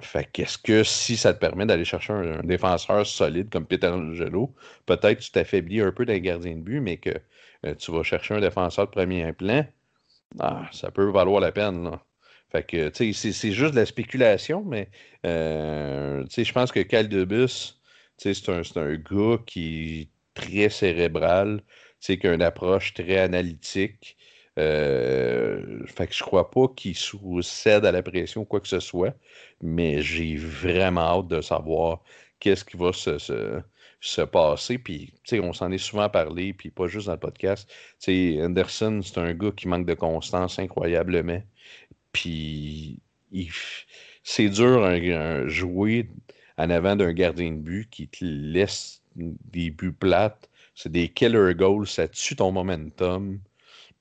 fait 0.00 0.28
qu'est-ce 0.32 0.56
que 0.56 0.82
si 0.82 1.16
ça 1.16 1.34
te 1.34 1.38
permet 1.38 1.66
d'aller 1.66 1.84
chercher 1.84 2.14
un, 2.14 2.42
défenseur 2.42 3.06
solide 3.06 3.50
comme 3.50 3.66
Peter 3.66 3.88
Angelo, 3.88 4.54
peut-être 4.86 5.20
tu 5.20 5.30
t'affaiblis 5.30 5.82
un 5.82 5.92
peu 5.92 6.06
d'un 6.06 6.18
gardien 6.18 6.56
de 6.56 6.62
but, 6.62 6.80
mais 6.80 6.96
que 6.96 7.10
tu 7.78 7.92
vas 7.92 8.02
chercher 8.02 8.34
un 8.34 8.40
défenseur 8.40 8.86
de 8.86 8.92
premier 8.92 9.32
plan, 9.34 9.66
ah, 10.40 10.68
ça 10.72 10.90
peut 10.90 11.10
valoir 11.10 11.40
la 11.40 11.52
peine. 11.52 11.98
Fait 12.54 12.62
que, 12.62 12.88
tu 12.88 13.12
sais, 13.12 13.32
c'est 13.32 13.50
juste 13.50 13.72
de 13.72 13.80
la 13.80 13.84
spéculation, 13.84 14.62
mais, 14.64 14.88
euh, 15.26 16.22
tu 16.26 16.30
sais, 16.30 16.44
je 16.44 16.52
pense 16.52 16.70
que 16.70 16.78
Caldebus, 16.78 17.80
tu 18.16 18.32
sais, 18.32 18.34
c'est 18.34 18.48
un, 18.48 18.62
un, 18.80 18.94
gars 18.94 19.38
qui 19.44 20.02
est 20.02 20.08
très 20.40 20.68
cérébral, 20.68 21.62
tu 21.66 21.66
sais, 22.00 22.16
qui 22.16 22.28
a 22.28 22.32
une 22.32 22.42
approche 22.42 22.94
très 22.94 23.18
analytique. 23.18 24.16
Euh, 24.60 25.84
fait 25.86 26.06
que 26.06 26.14
je 26.14 26.22
crois 26.22 26.48
pas 26.48 26.68
qu'il 26.68 26.94
cède 27.42 27.84
à 27.84 27.90
la 27.90 28.02
pression 28.04 28.42
ou 28.42 28.44
quoi 28.44 28.60
que 28.60 28.68
ce 28.68 28.78
soit, 28.78 29.16
mais 29.60 30.00
j'ai 30.00 30.36
vraiment 30.36 31.00
hâte 31.00 31.28
de 31.28 31.40
savoir 31.40 32.04
qu'est-ce 32.38 32.64
qui 32.64 32.76
va 32.76 32.92
se, 32.92 33.18
se, 34.00 34.22
passer. 34.22 34.78
Puis, 34.78 35.12
tu 35.24 35.36
sais, 35.36 35.40
on 35.40 35.52
s'en 35.52 35.72
est 35.72 35.78
souvent 35.78 36.08
parlé, 36.08 36.52
puis 36.52 36.70
pas 36.70 36.86
juste 36.86 37.06
dans 37.08 37.14
le 37.14 37.18
podcast. 37.18 37.68
Tu 37.98 38.36
sais, 38.36 38.44
Anderson, 38.44 39.00
c'est 39.02 39.18
un 39.18 39.34
gars 39.34 39.50
qui 39.50 39.66
manque 39.66 39.86
de 39.86 39.94
constance 39.94 40.60
incroyablement. 40.60 41.42
Puis 42.14 43.00
c'est 44.22 44.48
dur 44.48 44.82
à 44.84 45.48
jouer 45.48 46.08
en 46.56 46.70
avant 46.70 46.96
d'un 46.96 47.12
gardien 47.12 47.50
de 47.50 47.58
but 47.58 47.90
qui 47.90 48.08
te 48.08 48.24
laisse 48.24 49.02
des 49.16 49.70
buts 49.70 49.92
plates. 49.92 50.48
C'est 50.74 50.90
des 50.90 51.08
killer 51.08 51.54
goals, 51.54 51.86
ça 51.86 52.08
tue 52.08 52.36
ton 52.36 52.52
momentum. 52.52 53.40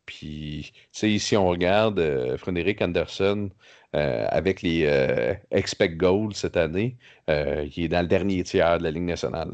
Puis, 0.05 0.71
tu 0.73 0.79
sais, 0.91 1.09
ici, 1.11 1.37
on 1.37 1.47
regarde 1.47 1.99
euh, 1.99 2.37
Frédéric 2.37 2.81
Anderson 2.81 3.49
euh, 3.95 4.25
avec 4.29 4.61
les 4.61 4.85
euh, 4.85 5.33
expect 5.51 5.95
goals 5.97 6.35
cette 6.35 6.57
année. 6.57 6.97
il 7.27 7.83
est 7.83 7.87
dans 7.87 8.01
le 8.01 8.07
dernier 8.07 8.43
tiers 8.43 8.79
de 8.79 8.83
la 8.83 8.91
Ligue 8.91 9.03
nationale. 9.03 9.53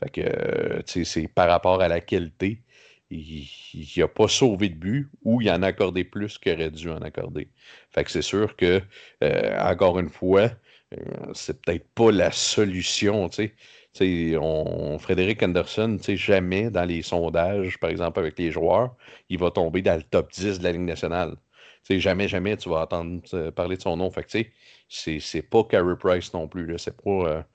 Fait 0.00 0.10
que, 0.10 0.82
tu 0.82 1.04
sais, 1.04 1.04
c'est 1.04 1.28
par 1.28 1.48
rapport 1.48 1.80
à 1.80 1.88
la 1.88 2.00
qualité 2.00 2.60
il 3.14 3.88
n'a 3.96 4.08
pas 4.08 4.28
sauvé 4.28 4.68
de 4.68 4.74
but 4.74 5.10
ou 5.22 5.40
il 5.40 5.50
en 5.50 5.62
a 5.62 5.68
accordé 5.68 6.04
plus 6.04 6.38
qu'il 6.38 6.52
aurait 6.52 6.70
dû 6.70 6.90
en 6.90 7.02
accorder. 7.02 7.48
Fait 7.90 8.04
que 8.04 8.10
c'est 8.10 8.22
sûr 8.22 8.56
que, 8.56 8.82
euh, 9.22 9.58
encore 9.60 9.98
une 9.98 10.08
fois, 10.08 10.50
euh, 10.94 11.32
c'est 11.34 11.60
peut-être 11.62 11.88
pas 11.94 12.10
la 12.10 12.30
solution. 12.30 13.28
On, 14.00 14.98
Frédéric 14.98 15.42
Anderson, 15.42 15.98
jamais 16.02 16.70
dans 16.70 16.84
les 16.84 17.02
sondages, 17.02 17.78
par 17.78 17.90
exemple 17.90 18.18
avec 18.18 18.38
les 18.38 18.50
joueurs, 18.50 18.96
il 19.28 19.38
va 19.38 19.50
tomber 19.50 19.82
dans 19.82 19.96
le 19.96 20.02
top 20.02 20.32
10 20.32 20.58
de 20.58 20.64
la 20.64 20.72
Ligue 20.72 20.80
nationale. 20.82 21.36
jamais, 21.88 22.28
jamais 22.28 22.56
tu 22.56 22.68
vas 22.68 22.82
entendre 22.82 23.22
euh, 23.34 23.50
parler 23.52 23.76
de 23.76 23.82
son 23.82 23.96
nom. 23.96 24.10
Fait 24.10 24.24
que 24.24 24.48
c'est 24.88 25.42
pas 25.42 25.64
Carey 25.64 25.96
Price 25.98 26.32
non 26.34 26.48
plus. 26.48 26.76
C'est 26.78 26.96
pas 26.96 27.46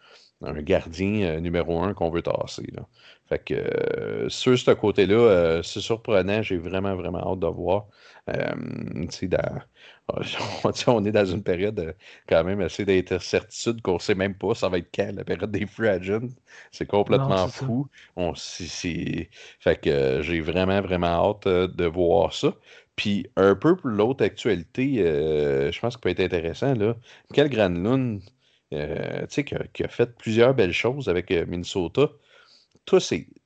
un 0.42 0.62
gardien 0.62 1.40
numéro 1.40 1.82
un 1.82 1.94
qu'on 1.94 2.10
veut 2.10 2.22
tasser. 2.22 2.68
Là. 2.74 2.88
Fait 3.30 3.40
que 3.40 3.54
euh, 3.54 4.28
sur 4.30 4.58
ce 4.58 4.72
côté-là, 4.72 5.16
euh, 5.16 5.64
c'est 5.64 5.82
surprenant. 5.82 6.42
J'ai 6.42 6.58
vraiment, 6.58 6.96
vraiment 6.96 7.20
hâte 7.32 7.40
de 7.40 7.48
voir. 7.48 7.86
Euh, 8.28 8.56
on 10.88 11.06
est 11.06 11.12
dans 11.12 11.26
une 11.26 11.44
période 11.44 11.96
quand 12.28 12.44
même 12.44 12.62
assez 12.62 12.84
d'incertitude 12.86 13.84
qu'on 13.84 13.96
ne 13.96 14.00
sait 14.00 14.16
même 14.16 14.34
pas 14.34 14.56
ça 14.56 14.68
va 14.68 14.80
être 14.80 14.90
quand, 14.94 15.12
la 15.14 15.24
période 15.24 15.52
des 15.52 15.68
free 15.68 15.88
agents. 15.88 16.28
C'est 16.72 16.88
complètement 16.88 17.48
fou. 17.48 17.88
On, 18.16 18.34
Fait 18.36 19.80
que 19.80 20.22
j'ai 20.24 20.42
vraiment, 20.42 20.82
vraiment 20.82 21.08
hâte 21.30 21.48
de 21.48 21.86
voir 21.86 22.34
ça. 22.34 22.56
Puis 22.96 23.28
un 23.36 23.54
peu 23.54 23.76
pour 23.76 23.90
l'autre 23.90 24.26
actualité, 24.26 24.96
je 25.72 25.80
pense 25.80 25.96
qu'il 25.96 26.02
peut 26.02 26.10
être 26.10 26.20
intéressant, 26.20 26.74
là. 26.74 26.96
Michael 27.30 27.50
Granlund, 28.74 29.26
qui 29.28 29.56
qui, 29.74 29.84
a, 29.84 29.88
fait 29.88 30.16
plusieurs 30.18 30.54
belles 30.54 30.74
choses 30.74 31.10
avec 31.10 31.32
Minnesota 31.32 32.10
toi, 32.90 33.00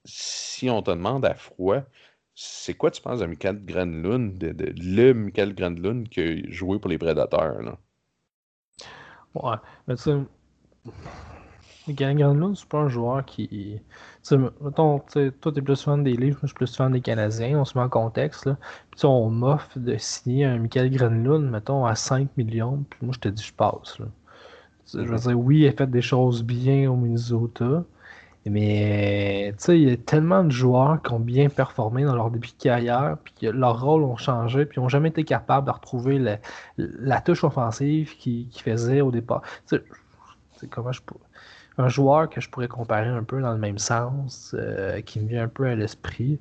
si 0.06 0.70
on 0.70 0.82
te 0.82 0.92
demande 0.92 1.26
à 1.26 1.36
froid, 1.36 1.82
c'est 2.34 2.74
quoi 2.76 2.92
tu 2.92 3.02
penses 3.02 3.20
de 3.20 3.26
Michael 3.26 3.64
Granlund, 3.66 4.38
de, 4.38 4.74
le 4.78 5.14
Michael 5.14 5.54
Granlund 5.54 6.08
qui 6.08 6.22
a 6.22 6.52
joué 6.52 6.80
pour 6.80 6.90
les 6.90 6.98
Prédateurs? 6.98 7.62
Là? 7.62 7.78
Ouais, 9.36 9.58
mais 9.88 9.96
tu 9.96 10.04
sais, 10.04 10.18
Michael 11.88 12.18
Granlund, 12.18 12.56
c'est 12.56 12.70
pas 12.70 12.80
un 12.80 12.88
joueur 12.88 13.26
qui. 13.26 13.82
Tu 14.26 14.38
mettons, 14.38 15.00
toi, 15.00 15.52
t'es 15.52 15.62
plus 15.62 15.84
fan 15.84 16.04
des 16.04 16.16
livres, 16.16 16.38
moi, 16.38 16.44
je 16.44 16.48
suis 16.48 16.56
plus 16.56 16.76
fan 16.76 16.94
des 16.94 17.02
Canadiens, 17.02 17.60
on 17.60 17.66
se 17.66 17.78
met 17.78 17.84
en 17.84 17.90
contexte, 17.90 18.46
là. 18.46 18.58
Puis, 18.92 19.06
on 19.06 19.30
m'offre 19.30 19.78
de 19.78 19.98
signer 19.98 20.46
un 20.46 20.60
Michael 20.60 20.90
Granlund, 20.92 21.50
mettons, 21.50 21.86
à 21.86 21.96
5 21.96 22.38
millions, 22.38 22.86
puis 22.90 23.00
moi, 23.02 23.14
je 23.14 23.20
te 23.20 23.28
dis, 23.28 23.44
je 23.44 23.54
passe. 23.54 24.00
Je 24.92 25.00
veux 25.00 25.18
dire, 25.18 25.40
oui, 25.40 25.68
a 25.68 25.72
fait 25.72 25.90
des 25.90 26.02
choses 26.02 26.44
bien 26.44 26.90
au 26.92 26.96
Minnesota, 26.96 27.84
Mais 28.46 29.54
tu 29.58 29.64
sais, 29.64 29.80
il 29.80 29.90
y 29.90 29.92
a 29.92 29.98
tellement 29.98 30.44
de 30.44 30.52
joueurs 30.52 31.02
qui 31.02 31.14
ont 31.14 31.20
bien 31.20 31.50
performé 31.50 32.04
dans 32.04 32.16
leur 32.16 32.32
début 32.32 32.50
de 32.50 32.64
carrière, 32.64 33.18
puis 33.24 33.34
que 33.42 33.48
leurs 33.48 33.82
rôles 33.82 34.04
ont 34.04 34.18
changé, 34.18 34.66
puis 34.66 34.82
n'ont 34.82 34.90
jamais 34.90 35.10
été 35.10 35.24
capables 35.24 35.68
de 35.68 35.72
retrouver 35.72 36.40
la, 36.78 37.22
touche 37.22 37.44
offensive 37.44 38.18
qu'ils 38.18 38.50
faisaient 38.54 39.02
au 39.02 39.12
départ. 39.12 39.42
Tu 39.68 39.78
sais, 40.58 40.68
comment 40.68 40.92
je 40.92 41.02
un 41.78 41.88
joueur 41.88 42.30
que 42.30 42.42
je 42.42 42.50
pourrais 42.50 42.68
comparer 42.68 43.10
un 43.10 43.24
peu 43.24 43.42
dans 43.42 43.52
le 43.52 43.58
même 43.58 43.80
sens, 43.80 44.56
euh, 44.58 45.02
qui 45.02 45.20
me 45.20 45.28
vient 45.28 45.44
un 45.44 45.48
peu 45.48 45.66
à 45.66 45.76
l'esprit. 45.76 46.40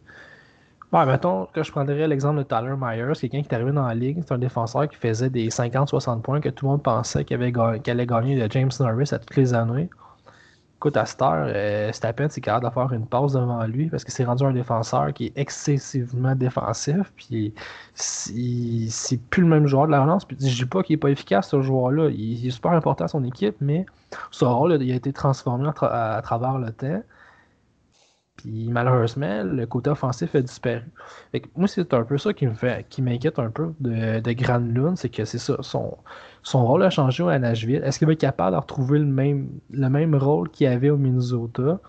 Ouais, 0.92 1.06
mettons 1.06 1.46
que 1.46 1.62
je 1.62 1.70
prendrais 1.72 2.06
l'exemple 2.06 2.38
de 2.38 2.42
Tyler 2.42 2.74
Myers, 2.78 3.14
quelqu'un 3.18 3.40
qui 3.42 3.48
est 3.48 3.54
arrivé 3.54 3.72
dans 3.72 3.86
la 3.86 3.94
ligue, 3.94 4.22
c'est 4.26 4.34
un 4.34 4.38
défenseur 4.38 4.86
qui 4.88 4.96
faisait 4.96 5.30
des 5.30 5.48
50-60 5.48 6.20
points 6.20 6.40
que 6.40 6.50
tout 6.50 6.66
le 6.66 6.72
monde 6.72 6.82
pensait 6.82 7.24
qu'il 7.24 7.36
allait 7.36 8.06
gagner 8.06 8.36
de 8.38 8.52
James 8.52 8.70
Norris 8.78 9.08
à 9.12 9.18
toutes 9.18 9.36
les 9.36 9.54
années. 9.54 9.88
Écoute, 10.76 10.96
à 10.98 11.06
cette 11.06 11.22
heure, 11.22 11.46
euh, 11.46 11.90
c'est 11.92 12.40
capable 12.42 12.66
de 12.66 12.70
faire 12.74 12.92
une 12.92 13.06
pause 13.06 13.32
devant 13.34 13.64
lui 13.66 13.88
parce 13.88 14.04
que 14.04 14.12
c'est 14.12 14.24
rendu 14.24 14.44
un 14.44 14.52
défenseur 14.52 15.14
qui 15.14 15.26
est 15.26 15.32
excessivement 15.38 16.34
défensif. 16.34 17.10
Puis 17.16 17.54
c'est 17.94 19.20
plus 19.30 19.42
le 19.42 19.48
même 19.48 19.66
joueur 19.68 19.86
de 19.86 19.92
la 19.92 20.02
relance. 20.02 20.24
Puis 20.26 20.36
je 20.40 20.64
dis 20.64 20.66
pas 20.66 20.82
qu'il 20.82 20.94
est 20.94 20.98
pas 20.98 21.08
efficace, 21.10 21.48
ce 21.50 21.62
joueur-là. 21.62 22.10
Il, 22.10 22.46
est 22.46 22.50
super 22.50 22.72
important 22.72 23.04
à 23.04 23.08
son 23.08 23.24
équipe, 23.24 23.54
mais 23.60 23.86
son 24.30 24.58
rôle 24.58 24.76
il 24.82 24.92
a 24.92 24.96
été 24.96 25.12
transformé 25.12 25.68
à 25.80 26.20
travers 26.22 26.58
le 26.58 26.70
temps. 26.72 27.00
Puis 28.36 28.68
malheureusement, 28.70 29.44
le 29.44 29.66
côté 29.66 29.90
offensif 29.90 30.34
a 30.34 30.40
disparu. 30.40 30.82
moi, 31.54 31.68
c'est 31.68 31.92
un 31.94 32.02
peu 32.04 32.18
ça 32.18 32.32
qui 32.32 32.46
me 32.46 32.54
fait 32.54 32.86
qui 32.88 33.02
m'inquiète 33.02 33.38
un 33.38 33.50
peu 33.50 33.74
de, 33.80 34.20
de 34.20 34.32
Granlund, 34.32 34.96
c'est 34.96 35.10
que 35.10 35.24
c'est 35.24 35.38
ça. 35.38 35.56
Son, 35.60 35.98
son 36.42 36.66
rôle 36.66 36.82
a 36.82 36.90
changé 36.90 37.22
à 37.28 37.38
Nashville. 37.38 37.82
Est-ce 37.84 37.98
qu'il 37.98 38.06
va 38.06 38.14
être 38.14 38.20
capable 38.20 38.56
de 38.56 38.60
retrouver 38.60 38.98
le 38.98 39.04
même, 39.06 39.50
le 39.70 39.88
même 39.88 40.14
rôle 40.14 40.50
qu'il 40.50 40.66
avait 40.66 40.90
au 40.90 40.96
Minnesota? 40.96 41.80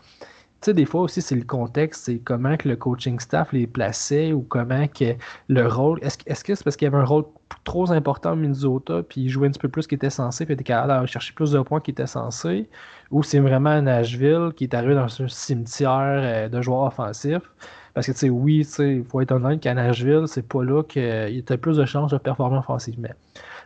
Tu 0.63 0.67
sais, 0.67 0.73
des 0.73 0.85
fois 0.85 1.01
aussi, 1.01 1.21
c'est 1.21 1.35
le 1.35 1.43
contexte, 1.43 2.05
c'est 2.05 2.19
comment 2.19 2.55
que 2.55 2.69
le 2.69 2.77
coaching 2.77 3.19
staff 3.19 3.51
les 3.51 3.67
plaçait 3.67 4.31
ou 4.31 4.43
comment 4.43 4.87
que 4.87 5.13
le 5.49 5.67
rôle. 5.67 5.99
Est-ce 6.01 6.41
que 6.41 6.55
c'est 6.55 6.63
parce 6.63 6.77
qu'il 6.77 6.85
y 6.85 6.87
avait 6.87 6.99
un 6.99 7.03
rôle 7.03 7.25
trop 7.65 7.91
important 7.91 8.31
au 8.31 8.35
Minnesota, 8.37 9.03
puis 9.03 9.23
il 9.23 9.29
jouait 9.29 9.49
un 9.49 9.51
petit 9.51 9.59
peu 9.59 9.67
plus 9.67 9.87
qu'il 9.87 9.97
était 9.97 10.09
censé, 10.09 10.45
puis 10.45 10.53
il 10.53 10.55
était 10.55 10.63
capable 10.63 10.87
d'aller 10.93 11.07
chercher 11.07 11.33
plus 11.33 11.51
de 11.51 11.59
points 11.59 11.81
qu'il 11.81 11.91
était 11.91 12.07
censé, 12.07 12.69
ou 13.11 13.23
c'est 13.23 13.39
vraiment 13.39 13.81
Nashville 13.81 14.51
qui 14.55 14.63
est 14.63 14.73
arrivé 14.73 14.95
dans 14.95 15.21
un 15.21 15.27
cimetière 15.27 16.21
euh, 16.23 16.47
de 16.47 16.61
joueurs 16.61 16.83
offensifs? 16.83 17.51
Parce 17.93 18.07
que, 18.07 18.13
tu 18.13 18.19
sais, 18.19 18.29
oui, 18.29 18.65
il 18.79 19.03
faut 19.03 19.19
être 19.19 19.33
honnête 19.33 19.59
qu'à 19.59 19.73
Nashville, 19.73 20.23
c'est 20.27 20.47
pas 20.47 20.63
là 20.63 20.81
qu'il 20.83 21.03
était 21.37 21.57
plus 21.57 21.75
de 21.75 21.85
chances 21.85 22.11
de 22.11 22.17
performer 22.17 22.59
offensivement. 22.59 23.09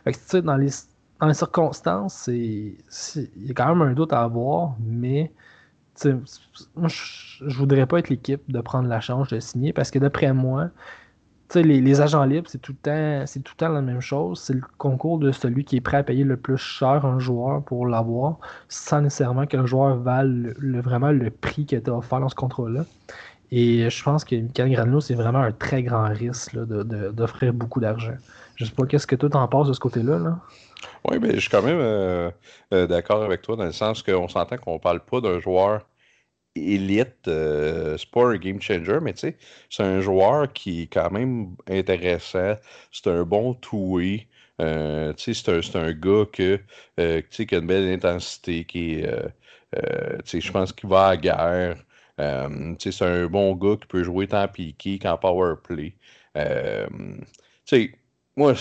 Fait 0.02 0.14
que, 0.14 0.18
tu 0.18 0.24
sais, 0.26 0.42
dans 0.42 0.56
les, 0.56 0.70
dans 1.20 1.28
les 1.28 1.34
circonstances, 1.34 2.26
il 2.26 2.74
y 3.36 3.50
a 3.50 3.54
quand 3.54 3.68
même 3.68 3.82
un 3.82 3.92
doute 3.92 4.12
à 4.12 4.22
avoir, 4.22 4.74
mais 4.80 5.30
moi, 6.76 6.88
je, 6.88 7.56
voudrais 7.56 7.86
pas 7.86 7.98
être 7.98 8.08
l'équipe 8.08 8.42
de 8.48 8.60
prendre 8.60 8.88
la 8.88 9.00
chance 9.00 9.28
de 9.28 9.40
signer 9.40 9.72
parce 9.72 9.90
que 9.90 9.98
d'après 9.98 10.32
moi, 10.32 10.70
les, 11.54 12.00
agents 12.00 12.24
libres, 12.24 12.48
c'est 12.50 12.58
tout, 12.58 12.74
le 12.84 13.56
temps, 13.56 13.68
la 13.68 13.80
même 13.80 14.00
chose. 14.00 14.40
C'est 14.40 14.54
le 14.54 14.62
concours 14.76 15.18
de 15.18 15.32
celui 15.32 15.64
qui 15.64 15.76
est 15.76 15.80
prêt 15.80 15.98
à 15.98 16.02
payer 16.02 16.24
le 16.24 16.36
plus 16.36 16.58
cher 16.58 17.04
un 17.06 17.18
joueur 17.18 17.62
pour 17.62 17.86
l'avoir, 17.86 18.38
sans 18.68 19.00
nécessairement 19.00 19.46
que 19.46 19.56
le 19.56 19.66
joueur 19.66 19.96
vale 19.96 20.54
vraiment 20.60 21.10
le 21.10 21.30
prix 21.30 21.64
qui 21.64 21.74
été 21.74 21.90
offert 21.90 22.20
dans 22.20 22.28
ce 22.28 22.34
contrat-là. 22.34 22.84
Et 23.50 23.88
je 23.88 24.02
pense 24.02 24.24
que 24.24 24.36
Michael 24.36 24.72
Granlund, 24.72 25.00
c'est 25.00 25.14
vraiment 25.14 25.38
un 25.38 25.52
très 25.52 25.82
grand 25.82 26.08
risque 26.08 26.54
d'offrir 26.54 27.54
beaucoup 27.54 27.80
d'argent. 27.80 28.12
Je 28.56 28.66
sais 28.66 28.72
pas 28.72 28.84
qu'est-ce 28.84 29.06
que 29.06 29.16
toi 29.16 29.30
t'en 29.30 29.48
penses 29.48 29.68
de 29.68 29.72
ce 29.72 29.80
côté-là. 29.80 30.18
Là? 30.18 30.38
Oui, 31.04 31.18
mais 31.20 31.34
je 31.34 31.40
suis 31.40 31.50
quand 31.50 31.62
même 31.62 31.78
euh, 31.80 32.30
euh, 32.72 32.86
d'accord 32.86 33.22
avec 33.22 33.42
toi 33.42 33.56
dans 33.56 33.64
le 33.64 33.72
sens 33.72 34.02
qu'on 34.02 34.28
s'entend 34.28 34.58
qu'on 34.58 34.78
parle 34.78 35.00
pas 35.04 35.20
d'un 35.20 35.40
joueur 35.40 35.86
élite, 36.56 37.28
euh, 37.28 37.96
c'est 37.98 38.10
pas 38.10 38.26
un 38.26 38.36
game 38.36 38.60
changer, 38.60 38.98
mais 39.00 39.12
tu 39.14 39.20
sais, 39.20 39.36
c'est 39.70 39.82
un 39.82 40.00
joueur 40.00 40.52
qui 40.52 40.82
est 40.82 40.86
quand 40.86 41.10
même 41.10 41.56
intéressant. 41.68 42.56
C'est 42.92 43.06
un 43.08 43.22
bon 43.24 43.54
two-way. 43.54 44.26
Euh, 44.60 45.12
c'est 45.16 45.48
un, 45.48 45.60
un, 45.80 45.92
gars 45.92 46.24
euh, 46.40 47.22
qui 47.30 47.54
a 47.54 47.58
une 47.58 47.66
belle 47.66 47.92
intensité, 47.92 48.64
qui 48.64 49.02
je 49.72 50.52
pense 50.52 50.72
qu'il 50.72 50.88
va 50.88 51.08
à 51.08 51.10
la 51.10 51.16
guerre. 51.16 51.76
c'est 52.78 53.02
un 53.02 53.26
bon 53.26 53.54
gars 53.54 53.76
qui 53.80 53.86
peut 53.86 54.02
jouer 54.02 54.26
tant 54.26 54.48
piqué 54.48 54.98
qu'en 54.98 55.16
power 55.16 55.54
play. 55.62 55.94
Moi, 58.38 58.54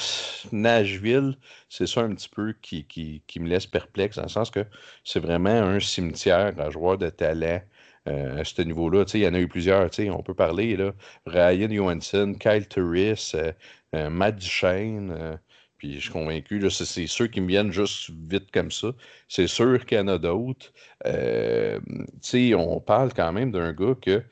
Nashville, 0.51 1.38
c'est 1.69 1.88
ça 1.88 2.01
un 2.01 2.13
petit 2.15 2.29
peu 2.29 2.53
qui, 2.62 2.86
qui, 2.86 3.24
qui, 3.27 3.39
me 3.39 3.48
laisse 3.48 3.67
perplexe, 3.67 4.17
dans 4.17 4.24
le 4.24 4.29
sens 4.29 4.50
que 4.50 4.65
c'est 5.03 5.19
vraiment 5.19 5.50
un 5.50 5.79
cimetière 5.79 6.60
à 6.60 6.69
joueurs 6.69 6.98
de 6.98 7.10
talent. 7.10 7.62
Euh, 8.07 8.39
à 8.39 8.43
ce 8.46 8.62
niveau-là. 8.62 9.03
Il 9.13 9.19
y 9.19 9.27
en 9.27 9.34
a 9.34 9.39
eu 9.39 9.48
plusieurs. 9.50 9.89
On 10.12 10.24
peut 10.24 10.34
parler 10.34 10.77
là, 10.77 10.93
Ryan 11.25 11.69
Johansson, 11.69 12.36
Kyle 12.39 12.67
Turris, 12.67 13.31
euh, 13.36 13.51
euh, 13.96 14.10
Matt 14.10 14.38
Duchesne. 14.38 15.39
puis 15.77 15.96
je 15.96 16.00
suis 16.01 16.12
convaincu, 16.12 16.62
c'est 16.72 17.07
ceux 17.07 17.27
qui 17.27 17.41
me 17.41 17.48
viennent 17.48 17.72
juste 17.72 18.10
vite 18.29 18.50
comme 18.51 18.72
ça. 18.72 18.93
C'est 19.27 19.48
sûr 19.48 19.86
qu'il 19.86 19.98
y 19.98 20.01
en 20.01 20.07
a 20.07 20.17
d'autres. 20.17 20.72
on 21.05 22.79
parle 22.79 23.13
quand 23.13 23.34
même 23.34 23.51
d'un 23.51 23.74
gars 23.74 23.96
que 24.01 24.24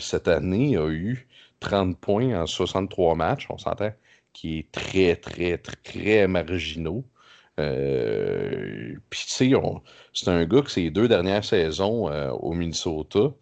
cette 0.00 0.28
année 0.28 0.76
a 0.76 0.88
eu 0.88 1.26
30 1.60 1.98
points 1.98 2.40
en 2.40 2.46
63 2.46 3.16
matchs. 3.16 3.46
On 3.50 3.58
s'entend 3.58 3.92
qui 4.38 4.58
est 4.58 4.70
très, 4.70 5.16
très, 5.16 5.58
très, 5.58 6.28
marginaux. 6.28 7.04
Euh, 7.58 8.94
puis, 9.10 9.24
tu 9.24 9.30
sais, 9.30 9.50
c'est 10.12 10.28
un 10.28 10.44
gars 10.44 10.62
que 10.62 10.70
ses 10.70 10.90
deux 10.90 11.08
dernières 11.08 11.44
saisons 11.44 12.08
euh, 12.08 12.30
au 12.30 12.52
Minnesota 12.54 13.32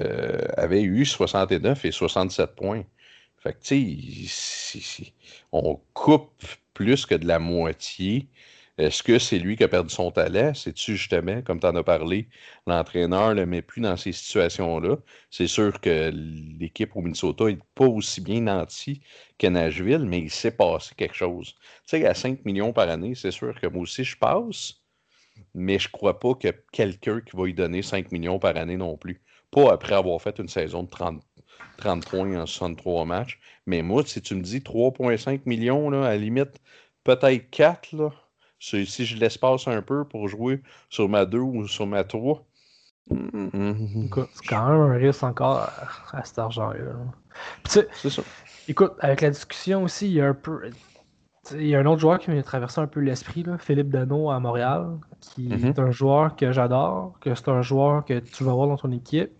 euh, 0.00 0.38
avait 0.56 0.82
eu 0.82 1.04
69 1.04 1.84
et 1.84 1.92
67 1.92 2.54
points. 2.56 2.84
Fait 3.38 3.52
que, 3.52 3.62
tu 3.62 4.28
sais, 4.28 5.12
on 5.52 5.78
coupe 5.92 6.42
plus 6.72 7.04
que 7.04 7.14
de 7.14 7.26
la 7.26 7.38
moitié 7.38 8.28
est-ce 8.78 9.02
que 9.02 9.18
c'est 9.18 9.38
lui 9.38 9.56
qui 9.56 9.64
a 9.64 9.68
perdu 9.68 9.88
son 9.88 10.10
talent? 10.10 10.52
C'est-tu 10.54 10.96
justement, 10.96 11.40
comme 11.42 11.60
tu 11.60 11.66
en 11.66 11.74
as 11.76 11.82
parlé, 11.82 12.28
l'entraîneur 12.66 13.30
ne 13.30 13.40
le 13.40 13.46
met 13.46 13.62
plus 13.62 13.80
dans 13.80 13.96
ces 13.96 14.12
situations-là? 14.12 14.96
C'est 15.30 15.46
sûr 15.46 15.80
que 15.80 16.10
l'équipe 16.12 16.94
au 16.94 17.00
Minnesota 17.00 17.44
n'est 17.46 17.58
pas 17.74 17.86
aussi 17.86 18.20
bien 18.20 18.42
nantie 18.42 19.00
qu'à 19.38 19.48
Nashville, 19.48 20.04
mais 20.06 20.18
il 20.20 20.30
s'est 20.30 20.50
passé 20.50 20.94
quelque 20.94 21.14
chose. 21.16 21.54
Tu 21.54 21.98
sais, 21.98 22.06
à 22.06 22.14
5 22.14 22.44
millions 22.44 22.74
par 22.74 22.90
année, 22.90 23.14
c'est 23.14 23.30
sûr 23.30 23.58
que 23.58 23.66
moi 23.66 23.82
aussi 23.82 24.04
je 24.04 24.16
passe, 24.18 24.74
mais 25.54 25.78
je 25.78 25.88
crois 25.88 26.20
pas 26.20 26.32
ait 26.44 26.64
quelqu'un 26.72 27.20
qui 27.22 27.36
va 27.36 27.44
lui 27.44 27.54
donner 27.54 27.82
5 27.82 28.12
millions 28.12 28.38
par 28.38 28.56
année 28.56 28.76
non 28.76 28.96
plus. 28.98 29.22
Pas 29.50 29.72
après 29.72 29.94
avoir 29.94 30.20
fait 30.20 30.38
une 30.38 30.48
saison 30.48 30.82
de 30.82 30.90
30, 30.90 31.22
30 31.78 32.06
points 32.06 32.40
en 32.40 32.46
63 32.46 33.06
matchs. 33.06 33.38
Mais 33.66 33.82
moi, 33.82 34.02
si 34.06 34.20
tu 34.20 34.34
me 34.34 34.42
dis 34.42 34.60
3,5 34.60 35.42
millions, 35.46 35.88
là, 35.90 36.06
à 36.06 36.10
la 36.10 36.16
limite, 36.18 36.60
peut-être 37.04 37.50
4, 37.50 37.92
là, 37.92 38.12
si 38.58 38.84
je 38.84 39.16
l'espace 39.16 39.68
un 39.68 39.82
peu 39.82 40.04
pour 40.04 40.28
jouer 40.28 40.62
sur 40.88 41.08
ma 41.08 41.24
2 41.26 41.38
ou 41.38 41.66
sur 41.68 41.86
ma 41.86 42.04
3. 42.04 42.44
Écoute, 43.10 44.28
c'est 44.34 44.46
quand 44.48 44.68
même 44.68 44.80
un 44.80 44.94
risque 44.94 45.22
encore 45.22 45.70
à, 46.12 46.24
cet 46.24 46.38
argent-là. 46.38 46.92
C'est 47.64 47.88
ça. 47.94 48.22
Écoute, 48.68 48.92
avec 48.98 49.20
la 49.20 49.30
discussion 49.30 49.84
aussi, 49.84 50.06
il 50.06 50.14
y 50.14 50.20
a 50.20 50.28
un 50.28 50.34
peu. 50.34 50.70
Il 51.52 51.68
y 51.68 51.76
a 51.76 51.78
un 51.78 51.86
autre 51.86 52.00
joueur 52.00 52.18
qui 52.18 52.32
m'a 52.32 52.42
traversé 52.42 52.80
un 52.80 52.88
peu 52.88 52.98
l'esprit, 52.98 53.44
Philippe 53.60 53.90
Dano 53.90 54.30
à 54.30 54.40
Montréal, 54.40 54.98
qui 55.20 55.48
mm-hmm. 55.48 55.68
est 55.68 55.78
un 55.78 55.92
joueur 55.92 56.34
que 56.34 56.50
j'adore, 56.50 57.16
que 57.20 57.36
c'est 57.36 57.48
un 57.48 57.62
joueur 57.62 58.04
que 58.04 58.18
tu 58.18 58.42
vas 58.42 58.52
voir 58.52 58.66
dans 58.66 58.76
ton 58.76 58.90
équipe, 58.90 59.30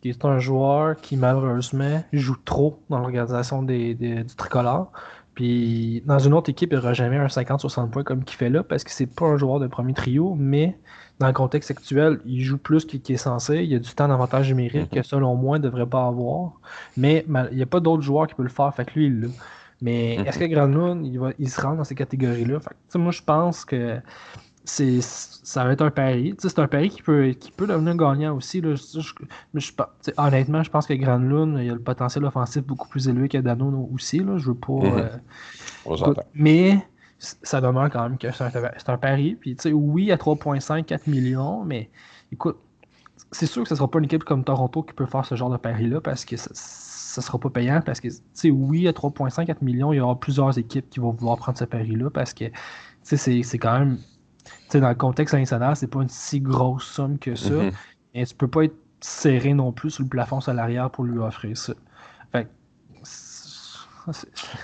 qui 0.00 0.08
est 0.08 0.24
un 0.24 0.40
joueur 0.40 0.96
qui 0.96 1.16
malheureusement 1.16 2.02
joue 2.12 2.36
trop 2.44 2.82
dans 2.90 2.98
l'organisation 2.98 3.62
des, 3.62 3.94
du 3.94 4.26
tricolore. 4.34 4.90
Puis 5.34 6.02
dans 6.04 6.18
une 6.18 6.34
autre 6.34 6.50
équipe, 6.50 6.72
il 6.72 6.76
n'aura 6.76 6.92
jamais 6.92 7.16
un 7.16 7.26
50-60 7.26 7.90
points 7.90 8.04
comme 8.04 8.24
qu'il 8.24 8.36
fait 8.36 8.50
là 8.50 8.62
parce 8.62 8.84
que 8.84 8.90
c'est 8.90 9.06
pas 9.06 9.26
un 9.26 9.36
joueur 9.36 9.60
de 9.60 9.66
premier 9.66 9.94
trio, 9.94 10.34
mais 10.38 10.76
dans 11.18 11.26
le 11.26 11.32
contexte 11.32 11.70
actuel, 11.70 12.20
il 12.26 12.42
joue 12.42 12.58
plus 12.58 12.84
qu'il 12.84 13.00
est 13.06 13.16
censé. 13.16 13.58
Il 13.58 13.70
y 13.70 13.74
a 13.74 13.78
du 13.78 13.90
temps 13.94 14.08
d'avantage 14.08 14.48
numérique 14.48 14.90
que 14.90 15.02
selon 15.02 15.36
moi, 15.36 15.56
il 15.56 15.60
ne 15.60 15.68
devrait 15.68 15.86
pas 15.86 16.06
avoir. 16.06 16.52
Mais 16.96 17.24
il 17.50 17.56
n'y 17.56 17.62
a 17.62 17.66
pas 17.66 17.80
d'autres 17.80 18.02
joueurs 18.02 18.26
qui 18.26 18.34
peuvent 18.34 18.46
le 18.46 18.50
faire, 18.50 18.74
fait 18.74 18.84
que 18.84 18.98
lui, 18.98 19.06
il 19.06 19.20
l'a. 19.20 19.28
Mais 19.80 20.14
est-ce 20.14 20.38
mm-hmm. 20.38 20.48
que 20.48 20.54
Granlund, 20.54 21.06
il, 21.06 21.18
va, 21.18 21.30
il 21.38 21.50
se 21.50 21.60
rend 21.60 21.74
dans 21.74 21.84
ces 21.84 21.96
catégories-là? 21.96 22.58
moi, 22.94 23.10
je 23.10 23.22
pense 23.22 23.64
que 23.64 23.98
c'est 24.64 25.00
ça 25.00 25.64
va 25.64 25.72
être 25.72 25.82
un 25.82 25.90
pari. 25.90 26.34
C'est 26.38 26.58
un 26.58 26.68
pari 26.68 26.88
qui 26.88 27.02
peut, 27.02 27.30
qui 27.30 27.50
peut 27.50 27.66
devenir 27.66 27.96
gagnant 27.96 28.36
aussi. 28.36 28.60
Là. 28.60 28.74
Je, 28.74 29.72
honnêtement, 30.16 30.62
je 30.62 30.70
pense 30.70 30.86
que 30.86 30.94
Granlund, 30.94 31.58
il 31.60 31.70
a 31.70 31.74
le 31.74 31.80
potentiel 31.80 32.24
offensif 32.24 32.62
beaucoup 32.64 32.88
plus 32.88 33.08
élevé 33.08 33.28
que 33.28 33.38
Dano 33.38 33.88
aussi. 33.92 34.20
Là. 34.20 34.38
Je 34.38 34.46
veux 34.46 34.54
pas. 34.54 34.72
Mhm. 34.72 35.10
Euh, 35.88 36.14
mais 36.34 36.86
ça 37.18 37.60
demeure 37.60 37.90
quand 37.90 38.02
même 38.08 38.18
que 38.18 38.28
c'est 38.30 38.88
un, 38.88 38.98
pari. 38.98 39.34
Puis, 39.34 39.56
oui, 39.72 40.12
à 40.12 40.16
3,5, 40.16 40.84
4 40.84 41.06
millions, 41.06 41.64
mais 41.64 41.90
écoute, 42.32 42.58
c'est 43.30 43.46
sûr 43.46 43.62
que 43.62 43.68
ce 43.68 43.74
ne 43.74 43.78
sera 43.78 43.90
pas 43.90 43.98
une 43.98 44.04
équipe 44.04 44.24
comme 44.24 44.44
Toronto 44.44 44.82
qui 44.82 44.92
peut 44.92 45.06
faire 45.06 45.24
ce 45.24 45.34
genre 45.34 45.50
de 45.50 45.56
pari-là 45.56 46.00
parce 46.00 46.24
que 46.24 46.36
ça 46.36 46.50
ne 47.20 47.22
sera 47.22 47.38
pas 47.38 47.50
payant. 47.50 47.80
Parce 47.84 48.00
que, 48.00 48.08
oui, 48.48 48.88
à 48.88 48.92
3,5, 48.92 49.44
4 49.46 49.62
millions, 49.62 49.92
il 49.92 49.96
y 49.96 50.00
aura 50.00 50.18
plusieurs 50.18 50.56
équipes 50.56 50.88
qui 50.88 51.00
vont 51.00 51.10
vouloir 51.10 51.36
prendre 51.36 51.58
ce 51.58 51.64
pari-là 51.64 52.10
parce 52.10 52.32
que 52.32 52.44
c'est 53.02 53.58
quand 53.58 53.78
même 53.78 53.98
dans 54.72 54.88
le 54.88 54.94
contexte 54.94 55.34
international, 55.34 55.76
c'est 55.76 55.86
pas 55.86 56.02
une 56.02 56.08
si 56.08 56.40
grosse 56.40 56.86
somme 56.86 57.18
que 57.18 57.34
ça. 57.34 57.54
Et 58.14 58.20
mhm. 58.20 58.26
tu 58.26 58.34
peux 58.34 58.48
pas 58.48 58.64
être 58.64 58.76
serré 59.00 59.54
non 59.54 59.72
plus 59.72 59.90
sur 59.90 60.02
le 60.02 60.08
plafond 60.08 60.40
salarial 60.40 60.90
pour 60.90 61.04
lui 61.04 61.18
offrir 61.18 61.56
ça. 61.56 61.74
Fait 62.32 62.48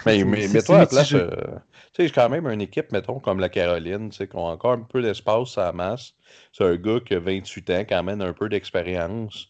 mais, 0.04 0.24
mais, 0.24 0.62
toi 0.62 0.76
à 0.76 0.78
la 0.80 0.86
place, 0.86 1.12
euh, 1.12 1.30
tu 1.92 2.04
sais, 2.04 2.12
quand 2.12 2.28
même 2.28 2.48
une 2.48 2.60
équipe, 2.60 2.90
mettons, 2.90 3.20
comme 3.20 3.38
la 3.38 3.48
Caroline, 3.48 4.10
qui 4.10 4.26
ont 4.34 4.46
encore 4.46 4.72
un 4.72 4.80
peu 4.80 5.00
d'espace 5.00 5.56
à 5.58 5.66
la 5.66 5.72
masse. 5.72 6.14
C'est 6.52 6.64
un 6.64 6.74
gars 6.74 6.98
qui 6.98 7.14
a 7.14 7.20
28 7.20 7.70
ans, 7.70 7.84
qui 7.84 7.94
amène 7.94 8.20
un 8.20 8.32
peu 8.32 8.48
d'expérience. 8.48 9.48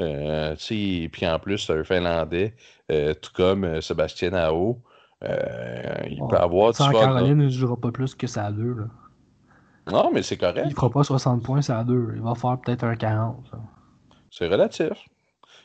Euh, 0.00 0.54
puis 0.58 1.26
en 1.26 1.38
plus, 1.38 1.58
c'est 1.58 1.72
un 1.72 1.84
Finlandais, 1.84 2.54
euh, 2.90 3.14
tout 3.14 3.30
comme 3.34 3.64
euh, 3.64 3.80
Sébastien 3.80 4.32
Ao. 4.32 4.80
il 5.22 6.20
peut 6.28 6.36
avoir 6.36 6.72
du 6.72 6.78
Caroline, 6.78 7.40
il 7.40 7.46
ne 7.46 7.48
jouera 7.48 7.76
pas 7.76 7.92
plus 7.92 8.14
que 8.14 8.26
ça 8.26 8.46
à 8.46 8.52
deux. 8.52 8.76
Non, 9.90 10.10
mais 10.12 10.22
c'est 10.22 10.36
correct. 10.36 10.66
Il 10.66 10.74
fera 10.74 10.90
pas 10.90 11.04
60 11.04 11.42
points, 11.42 11.62
ça 11.62 11.78
à 11.78 11.84
deux. 11.84 12.12
Il 12.14 12.22
va 12.22 12.34
faire 12.34 12.58
peut-être 12.60 12.84
un 12.84 12.96
40. 12.96 13.50
C'est 14.30 14.48
relatif. 14.48 14.92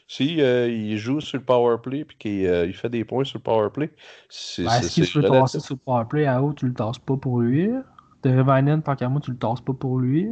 Si 0.07 0.35
il 0.35 0.97
joue 0.97 1.19
sur 1.19 1.39
le 1.39 1.43
power 1.43 1.77
play 1.81 2.01
et 2.01 2.05
qu'il 2.17 2.73
fait 2.73 2.89
des 2.89 3.03
points 3.03 3.23
sur 3.23 3.39
le 3.39 3.43
power 3.43 3.69
play, 3.71 3.91
c'est 4.29 4.63
ben, 4.63 4.71
Est-ce 4.71 4.93
qu'il 4.93 5.05
se 5.05 5.19
peut 5.19 5.27
tasser 5.27 5.59
sur 5.59 5.75
le 5.75 5.79
power 5.83 6.05
play? 6.07 6.25
À 6.25 6.41
haut, 6.41 6.53
tu 6.53 6.67
le 6.67 6.73
tasses 6.73 6.99
pas 6.99 7.17
pour 7.17 7.41
lui? 7.41 7.69
De 8.23 8.37
Revainen, 8.37 8.81
tant 8.81 8.95
qu'à 8.95 9.09
moi, 9.09 9.21
tu 9.21 9.31
le 9.31 9.37
tasses 9.37 9.61
pas 9.61 9.73
pour 9.73 9.99
lui? 9.99 10.29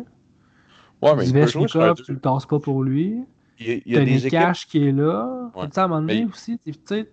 Ouais, 1.01 1.15
mais 1.15 1.27
il 1.27 1.33
peut 1.33 1.47
jouer 1.47 1.67
sur 1.67 1.93
tu 1.95 2.13
le 2.13 2.19
tasses 2.19 2.45
pas 2.45 2.59
pour 2.59 2.83
lui? 2.83 3.23
Il 3.59 3.81
y 3.85 3.97
a, 3.97 4.05
des 4.05 4.29
cash 4.29 4.67
qui 4.67 4.87
est 4.87 4.91
là. 4.91 5.51
Ouais. 5.55 5.67
À 5.75 5.83
un 5.83 5.87
moment 5.87 6.01
donné 6.01 6.25
aussi, 6.25 6.59
tu 6.59 6.73
sais, 6.85 7.09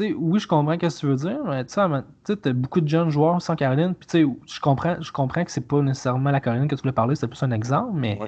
oui, 0.00 0.40
je 0.40 0.46
comprends 0.46 0.74
ce 0.74 0.78
que 0.78 1.00
tu 1.00 1.06
veux 1.06 1.16
dire, 1.16 1.44
mais 1.44 1.64
tu 1.64 1.74
sais, 1.74 1.80
as 1.80 2.52
beaucoup 2.52 2.80
de 2.80 2.88
jeunes 2.88 3.10
joueurs 3.10 3.40
sans 3.40 3.56
Caroline, 3.56 3.94
puis 3.94 4.26
je 4.46 4.60
comprends, 4.60 5.00
je 5.00 5.12
comprends 5.12 5.44
que 5.44 5.50
c'est 5.50 5.66
pas 5.66 5.80
nécessairement 5.80 6.30
la 6.30 6.40
Caroline 6.40 6.68
que 6.68 6.74
tu 6.74 6.82
voulais 6.82 6.92
parler, 6.92 7.16
c'est 7.16 7.28
plus 7.28 7.42
un 7.42 7.50
exemple, 7.50 7.92
mais 7.94 8.18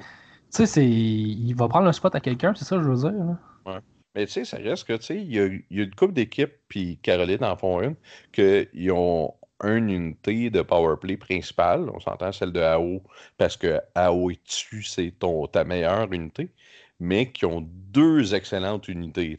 tu 0.53 0.65
sais, 0.65 0.87
il 0.87 1.53
va 1.53 1.67
prendre 1.67 1.85
le 1.85 1.91
spot 1.91 2.15
à 2.15 2.19
quelqu'un, 2.19 2.53
c'est 2.55 2.65
ça 2.65 2.77
que 2.77 2.83
je 2.83 2.89
veux 2.89 3.09
dire. 3.09 3.37
Ouais. 3.65 3.79
Mais 4.15 4.25
tu 4.25 4.33
sais, 4.33 4.45
ça 4.45 4.57
reste 4.57 4.87
que, 4.87 4.93
tu 4.93 5.03
sais, 5.03 5.17
il 5.17 5.31
y 5.31 5.39
a, 5.39 5.45
y 5.45 5.79
a, 5.79 5.83
une 5.83 5.95
couple 5.95 6.13
d'équipes, 6.13 6.53
puis 6.67 6.97
Caroline 7.01 7.43
en 7.43 7.55
font 7.55 7.81
une, 7.81 7.95
qu'ils 8.31 8.91
ont 8.91 9.33
une 9.63 9.89
unité 9.89 10.49
de 10.49 10.61
powerplay 10.61 11.17
principale, 11.17 11.89
on 11.93 11.99
s'entend 11.99 12.31
celle 12.31 12.51
de 12.51 12.61
AO, 12.61 13.03
parce 13.37 13.57
que 13.57 13.79
AO 13.93 14.31
et 14.31 14.39
tu, 14.43 14.83
c'est 14.83 15.13
ta 15.51 15.63
meilleure 15.63 16.11
unité 16.11 16.51
mais 16.99 17.31
qui 17.31 17.45
ont 17.45 17.61
deux 17.61 18.35
excellentes 18.35 18.87
unités, 18.87 19.37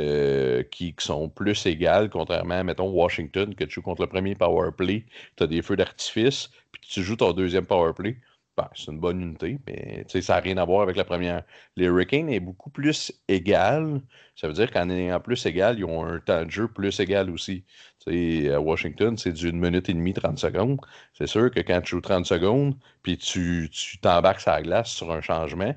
euh, 0.00 0.62
qui, 0.62 0.94
sont 0.98 1.28
plus 1.28 1.66
égales, 1.66 2.10
contrairement 2.10 2.54
à, 2.54 2.64
mettons, 2.64 2.88
Washington, 2.90 3.54
que 3.54 3.64
tu 3.64 3.74
joues 3.74 3.82
contre 3.82 4.02
le 4.02 4.08
premier 4.08 4.34
power 4.34 4.70
play, 4.76 5.04
tu 5.36 5.44
as 5.44 5.46
des 5.46 5.62
feux 5.62 5.76
d'artifice, 5.76 6.50
puis 6.72 6.80
tu 6.88 7.02
joues 7.02 7.16
ton 7.16 7.32
deuxième 7.32 7.66
power 7.66 7.92
play. 7.94 8.16
Ben, 8.56 8.68
c'est 8.74 8.90
une 8.90 8.98
bonne 8.98 9.20
unité, 9.20 9.58
mais 9.66 10.04
ça 10.08 10.34
n'a 10.34 10.40
rien 10.40 10.56
à 10.58 10.64
voir 10.64 10.82
avec 10.82 10.96
la 10.96 11.04
première. 11.04 11.44
Les 11.76 11.86
Hurricanes 11.86 12.30
est 12.30 12.40
beaucoup 12.40 12.70
plus 12.70 13.12
égal. 13.28 14.00
Ça 14.36 14.48
veut 14.48 14.54
dire 14.54 14.70
qu'en 14.70 14.88
ayant 14.90 15.20
plus 15.20 15.44
égal, 15.46 15.78
ils 15.78 15.84
ont 15.84 16.04
un 16.04 16.18
temps 16.20 16.44
de 16.44 16.50
jeu 16.50 16.68
plus 16.68 16.98
égal 17.00 17.30
aussi. 17.30 17.64
à 18.06 18.60
Washington, 18.60 19.16
c'est 19.16 19.32
d'une 19.32 19.58
minute 19.58 19.88
et 19.88 19.94
demie, 19.94 20.14
30 20.14 20.38
secondes. 20.38 20.80
C'est 21.14 21.26
sûr 21.26 21.50
que 21.50 21.60
quand 21.60 21.80
tu 21.82 21.90
joues 21.90 22.00
30 22.00 22.26
secondes, 22.26 22.74
puis 23.02 23.18
tu 23.18 23.70
t'embarques 24.02 24.40
sur 24.40 24.50
la 24.52 24.62
glace 24.62 24.90
sur 24.90 25.12
un 25.12 25.20
changement, 25.20 25.74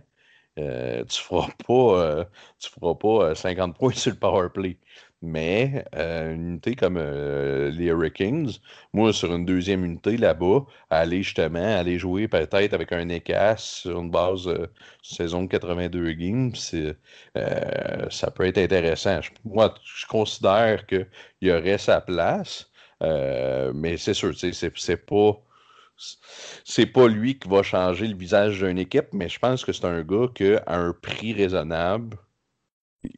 euh, 0.59 1.03
tu 1.05 1.21
feras 1.21 1.47
pas, 1.65 1.73
euh, 1.73 2.25
tu 2.59 2.69
feras 2.69 2.95
pas 2.95 3.35
50 3.35 3.71
euh, 3.75 3.79
points 3.79 3.93
sur 3.93 4.11
le 4.11 4.17
power 4.17 4.49
play. 4.53 4.77
Mais 5.21 5.85
une 5.93 6.49
unité 6.49 6.75
comme 6.75 6.97
les 6.97 7.85
Hurricanes, 7.85 8.51
moi, 8.91 9.13
sur 9.13 9.33
une 9.33 9.45
deuxième 9.45 9.85
unité 9.85 10.17
là-bas, 10.17 10.65
aller 10.89 11.23
justement, 11.23 11.77
aller 11.77 11.97
jouer 11.97 12.27
peut-être 12.27 12.73
avec 12.73 12.91
un 12.91 13.09
ECAS 13.09 13.57
sur 13.57 14.01
une 14.01 14.11
base 14.11 14.49
saison 15.01 15.43
de 15.43 15.47
82 15.47 16.11
games, 16.13 16.53
ça 18.09 18.31
peut 18.31 18.45
être 18.45 18.57
intéressant. 18.57 19.21
moi, 19.45 19.73
je 19.85 20.05
considère 20.07 20.85
qu'il 20.87 21.07
y 21.41 21.51
aurait 21.51 21.77
sa 21.77 22.01
place, 22.01 22.69
mais 23.01 23.95
c'est 23.97 24.13
sûr, 24.13 24.33
c'est 24.37 25.05
pas 25.05 25.37
c'est 26.65 26.85
pas 26.85 27.07
lui 27.07 27.37
qui 27.39 27.47
va 27.49 27.63
changer 27.63 28.07
le 28.07 28.15
visage 28.15 28.59
d'une 28.59 28.79
équipe, 28.79 29.07
mais 29.13 29.29
je 29.29 29.39
pense 29.39 29.63
que 29.65 29.73
c'est 29.73 29.85
un 29.85 30.03
gars 30.03 30.27
qui, 30.33 30.53
à 30.65 30.77
un 30.77 30.93
prix 30.93 31.33
raisonnable, 31.33 32.17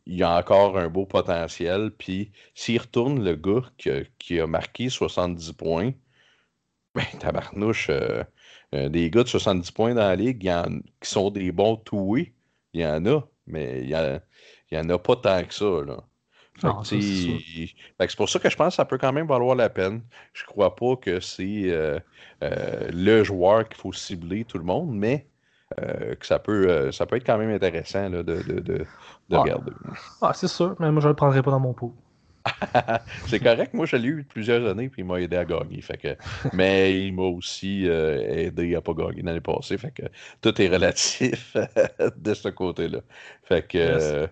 il 0.06 0.24
a 0.24 0.38
encore 0.38 0.78
un 0.78 0.90
beau 0.90 1.06
potentiel. 1.06 1.92
Puis 1.92 2.32
s'il 2.54 2.80
retourne 2.80 3.24
le 3.24 3.36
gars 3.36 3.64
qui 3.78 4.40
a, 4.40 4.48
marqué 4.48 4.90
70 4.90 5.54
points, 5.54 5.92
ben, 6.96 7.06
tabarnouche, 7.20 7.90
euh, 7.90 8.24
euh, 8.74 8.90
des 8.90 9.10
gars 9.10 9.24
de 9.24 9.30
70 9.30 9.72
points 9.72 9.94
dans 9.94 10.08
la 10.08 10.16
ligue 10.16 10.52
qui 11.02 11.10
sont 11.10 11.30
des 11.32 11.52
bons 11.52 11.78
toués, 11.78 12.34
il 12.74 12.82
y 12.82 12.86
en 12.86 13.06
a, 13.06 13.22
mais 13.48 13.82
il 13.84 13.88
n'y 14.72 14.78
en 14.78 14.90
a 14.90 15.00
pas 15.00 15.16
tant 15.18 15.44
que 15.44 15.54
ça. 15.54 15.66
Là 15.86 16.04
c'est 16.62 18.16
pour 18.16 18.30
ça 18.30 18.40
que 18.40 18.50
je 18.50 18.56
pense 18.56 18.70
que 18.70 18.76
ça 18.76 18.86
peut 18.86 18.98
quand 18.98 19.14
même 19.14 19.28
valoir 19.28 19.56
la 19.56 19.70
peine. 19.70 20.02
Je 20.34 20.46
crois 20.46 20.76
pas 20.76 20.96
que 20.96 21.20
c'est 21.20 21.64
euh, 21.66 22.00
euh, 22.44 22.90
le 22.92 23.24
joueur 23.24 23.68
qu'il 23.68 23.78
faut 23.78 23.94
cibler 23.94 24.46
tout 24.46 24.58
le 24.58 24.64
monde, 24.64 24.96
mais 24.96 25.28
euh, 25.82 26.16
que 26.16 26.26
ça 26.26 26.40
peut, 26.40 26.92
ça 26.92 27.06
peut 27.06 27.18
être 27.18 27.26
quand 27.26 27.38
même 27.38 27.50
intéressant 27.50 28.10
de, 28.10 28.22
de, 28.22 28.42
de, 28.42 28.86
regarder. 29.30 29.72
Ah, 30.22 30.32
c'est 30.34 30.48
sûr, 30.48 30.76
mais 30.80 30.92
moi 30.92 31.02
je 31.02 31.10
le 31.10 31.14
prendrai 31.14 31.42
pas 31.42 31.52
dans 31.52 31.60
mon 31.60 31.74
pot. 31.74 31.94
c'est 33.26 33.40
correct, 33.40 33.74
moi 33.74 33.88
je 33.88 33.96
l'ai 33.96 34.08
eu 34.08 34.24
plusieurs 34.24 34.70
années 34.70 34.88
puis 34.88 35.02
il 35.02 35.06
m'a 35.06 35.20
aidé 35.20 35.36
à 35.36 35.46
gagner. 35.46 35.82
Fait 35.82 35.98
que, 35.98 36.16
mais 36.54 37.08
il 37.08 37.14
m'a 37.14 37.24
aussi 37.24 37.86
aidé 37.86 38.76
à 38.76 38.82
pas 38.82 38.94
gagner 38.94 39.24
l'année 39.24 39.42
passée. 39.42 39.78
Fait 39.78 39.92
que 39.92 40.04
tout 40.42 40.62
est 40.62 40.68
relatif 40.68 41.58
de 42.18 42.34
ce 42.34 42.50
côté-là. 42.50 43.00
Fait 43.44 43.68
que 43.68 44.30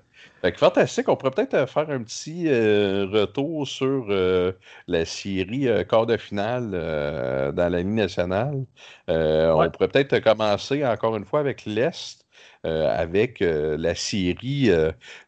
fantastique. 0.52 1.08
On 1.10 1.16
pourrait 1.16 1.32
peut-être 1.32 1.54
euh, 1.54 1.68
faire 1.68 1.90
un 1.90 2.04
petit 2.04 2.48
euh, 2.48 3.08
retour 3.12 3.68
sur 3.68 4.08
euh, 4.10 4.52
la 4.88 5.06
série 5.06 5.68
quart 5.90 6.06
de 6.06 6.18
finale 6.18 6.72
dans 6.72 7.70
la 7.72 7.80
Ligue 7.80 7.88
nationale. 7.88 8.66
On 9.08 9.70
pourrait 9.72 9.88
peut-être 9.88 10.20
commencer 10.20 10.86
encore 10.86 11.16
une 11.16 11.26
fois 11.26 11.40
avec 11.40 11.66
l'Est. 11.66 12.26
avec 12.64 13.40
la 13.42 13.96
série, 13.96 14.70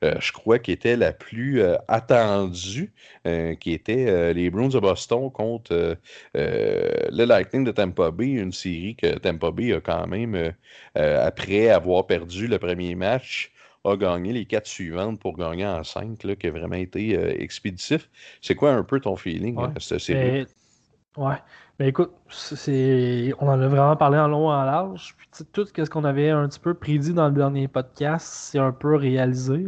je 0.02 0.32
crois, 0.32 0.60
qui 0.60 0.72
était 0.72 0.96
la 0.96 1.12
plus 1.14 1.62
attendue, 1.88 2.94
qui 3.60 3.74
était 3.74 4.34
les 4.34 4.50
Bruins 4.50 4.70
de 4.70 4.80
Boston 4.80 5.32
contre 5.32 5.98
le 6.34 7.26
Lightning 7.26 7.66
de 7.66 7.72
Tampa 7.72 8.12
Bay, 8.12 8.32
une 8.32 8.54
série 8.54 8.96
que 8.96 9.18
Tampa 9.18 9.52
Bay 9.52 9.74
a 9.74 9.82
quand 9.82 10.08
même, 10.08 10.54
après 10.96 11.70
avoir 11.70 12.08
perdu 12.08 12.48
le 12.48 12.58
premier 12.58 12.96
match, 12.96 13.52
a 13.86 13.96
gagné 13.96 14.34
les 14.34 14.46
quatre 14.46 14.68
suivantes 14.68 15.20
pour 15.20 15.38
gagner 15.38 15.66
en 15.66 15.84
cinq, 15.84 16.24
là, 16.24 16.36
qui 16.36 16.48
a 16.48 16.52
vraiment 16.52 16.76
été 16.76 17.18
euh, 17.18 17.34
expéditif. 17.40 18.10
C'est 18.42 18.56
quoi 18.56 18.74
un 18.74 18.84
peu 18.84 19.00
ton 19.00 19.16
feeling 19.16 19.58
à 19.60 19.72
cette 19.80 20.00
série? 20.00 20.48
ouais. 21.18 21.36
Mais 21.78 21.90
écoute, 21.90 22.14
c'est... 22.30 23.34
on 23.40 23.50
en 23.50 23.60
a 23.60 23.68
vraiment 23.68 23.96
parlé 23.98 24.18
en 24.18 24.28
long 24.28 24.50
et 24.50 24.56
en 24.56 24.64
large. 24.64 25.16
Puis, 25.18 25.28
tout 25.52 25.66
ce 25.66 25.90
qu'on 25.90 26.06
avait 26.06 26.30
un 26.30 26.48
petit 26.48 26.60
peu 26.60 26.74
prédit 26.74 27.14
dans 27.14 27.28
le 27.28 27.34
dernier 27.34 27.68
podcast, 27.68 28.26
c'est 28.28 28.60
un 28.60 28.72
peu 28.72 28.96
réalisé. 28.96 29.66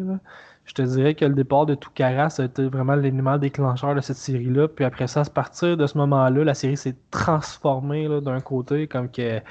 Je 0.64 0.74
te 0.74 0.82
dirais 0.82 1.16
que 1.16 1.26
le 1.26 1.34
départ 1.34 1.66
de 1.66 1.76
Toucaras 1.76 2.38
a 2.40 2.46
été 2.46 2.66
vraiment 2.68 2.96
l'élément 2.96 3.38
déclencheur 3.38 3.94
de 3.94 4.02
cette 4.02 4.18
série-là. 4.18 4.70
Puis 4.70 4.86
après 4.86 5.08
ça, 5.08 5.22
à 5.22 5.26
partir 5.26 5.76
de 5.76 5.86
ce 5.86 5.98
moment-là, 5.98 6.44
la 6.46 6.54
série 6.54 6.78
s'est 6.78 6.96
transformée 7.12 8.08
d'un 8.22 8.40
côté, 8.40 8.88
comme 8.88 9.12
que 9.12 9.42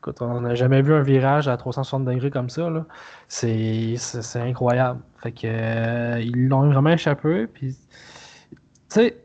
Écoute, 0.00 0.22
on 0.22 0.40
n'a 0.40 0.54
jamais 0.54 0.80
vu 0.80 0.94
un 0.94 1.02
virage 1.02 1.46
à 1.46 1.58
360 1.58 2.06
degrés 2.06 2.30
comme 2.30 2.48
ça. 2.48 2.70
C'est, 3.28 3.96
incroyable. 4.36 5.00
Fait 5.18 5.30
que 5.30 5.40
euh, 5.44 6.20
ils 6.22 6.48
l'ont 6.48 6.70
vraiment 6.70 6.88
échappé. 6.88 7.46
Puis, 7.46 7.76
tu 8.50 8.56
sais, 8.88 9.22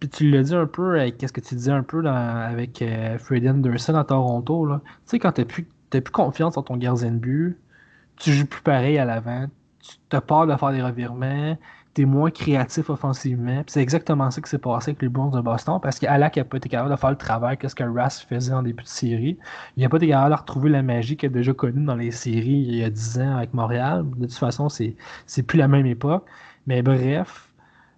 puis 0.00 0.08
tu 0.08 0.30
l'as 0.30 0.42
dit 0.42 0.54
un 0.54 0.64
peu 0.64 0.98
qu'est-ce 1.10 1.32
que 1.34 1.42
tu 1.42 1.54
disais 1.54 1.72
un 1.72 1.82
peu 1.82 2.02
avec 2.06 2.80
euh, 2.80 3.18
Freddy 3.18 3.50
Anderson 3.50 3.96
à 3.96 4.04
Toronto. 4.04 4.66
Tu 4.66 4.80
sais, 5.04 5.18
quand 5.18 5.32
tu 5.32 5.44
plus, 5.44 5.66
plus 5.90 6.00
confiance 6.10 6.56
en 6.56 6.62
ton 6.62 6.78
gardien 6.78 7.10
de 7.10 7.18
but, 7.18 7.58
tu 8.16 8.32
joues 8.32 8.46
plus 8.46 8.62
pareil 8.62 8.96
à 8.96 9.04
l'avant. 9.04 9.46
Tu 10.08 10.16
as 10.16 10.22
peur 10.22 10.46
de 10.46 10.56
faire 10.56 10.72
des 10.72 10.82
revirements 10.82 11.58
t'es 11.94 12.04
moins 12.04 12.30
créatif 12.30 12.90
offensivement. 12.90 13.62
C'est 13.68 13.80
exactement 13.80 14.30
ça 14.30 14.40
qui 14.40 14.50
s'est 14.50 14.58
passé 14.58 14.90
avec 14.90 15.02
les 15.02 15.08
Browns 15.08 15.30
de 15.30 15.40
Boston 15.40 15.78
parce 15.80 15.98
qu'Alak 15.98 16.36
n'a 16.36 16.44
pas 16.44 16.56
été 16.56 16.68
capable 16.68 16.90
de 16.90 16.96
faire 16.96 17.10
le 17.10 17.16
travail 17.16 17.56
que 17.56 17.68
ce 17.68 17.74
que 17.74 17.84
Ras 17.84 18.24
faisait 18.28 18.52
en 18.52 18.62
début 18.62 18.82
de 18.82 18.88
série. 18.88 19.38
Il 19.76 19.82
n'a 19.82 19.88
pas 19.88 19.96
été 19.98 20.08
capable 20.08 20.34
de 20.34 20.40
retrouver 20.40 20.70
la 20.70 20.82
magie 20.82 21.16
qu'il 21.16 21.28
a 21.28 21.32
déjà 21.32 21.54
connue 21.54 21.84
dans 21.84 21.94
les 21.94 22.10
séries 22.10 22.66
il 22.68 22.74
y 22.74 22.84
a 22.84 22.90
10 22.90 23.20
ans 23.20 23.36
avec 23.36 23.54
Montréal. 23.54 24.04
De 24.16 24.26
toute 24.26 24.34
façon, 24.34 24.68
c'est, 24.68 24.96
plus 25.46 25.58
la 25.58 25.68
même 25.68 25.86
époque. 25.86 26.24
Mais 26.66 26.82
bref, 26.82 27.48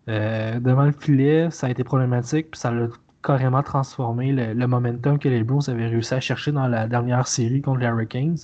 euh, 0.08 0.60
devant 0.60 0.84
le 0.84 0.92
filet, 0.92 1.50
ça 1.50 1.68
a 1.68 1.70
été 1.70 1.82
problématique, 1.82 2.50
puis 2.50 2.60
ça 2.60 2.70
a 2.70 2.88
carrément 3.22 3.62
transformé 3.62 4.30
le, 4.32 4.52
le 4.52 4.66
momentum 4.66 5.18
que 5.18 5.28
les 5.28 5.42
Browns 5.42 5.68
avaient 5.68 5.88
réussi 5.88 6.14
à 6.14 6.20
chercher 6.20 6.52
dans 6.52 6.68
la 6.68 6.86
dernière 6.86 7.26
série 7.26 7.62
contre 7.62 7.80
les 7.80 7.86
Hurricanes. 7.86 8.36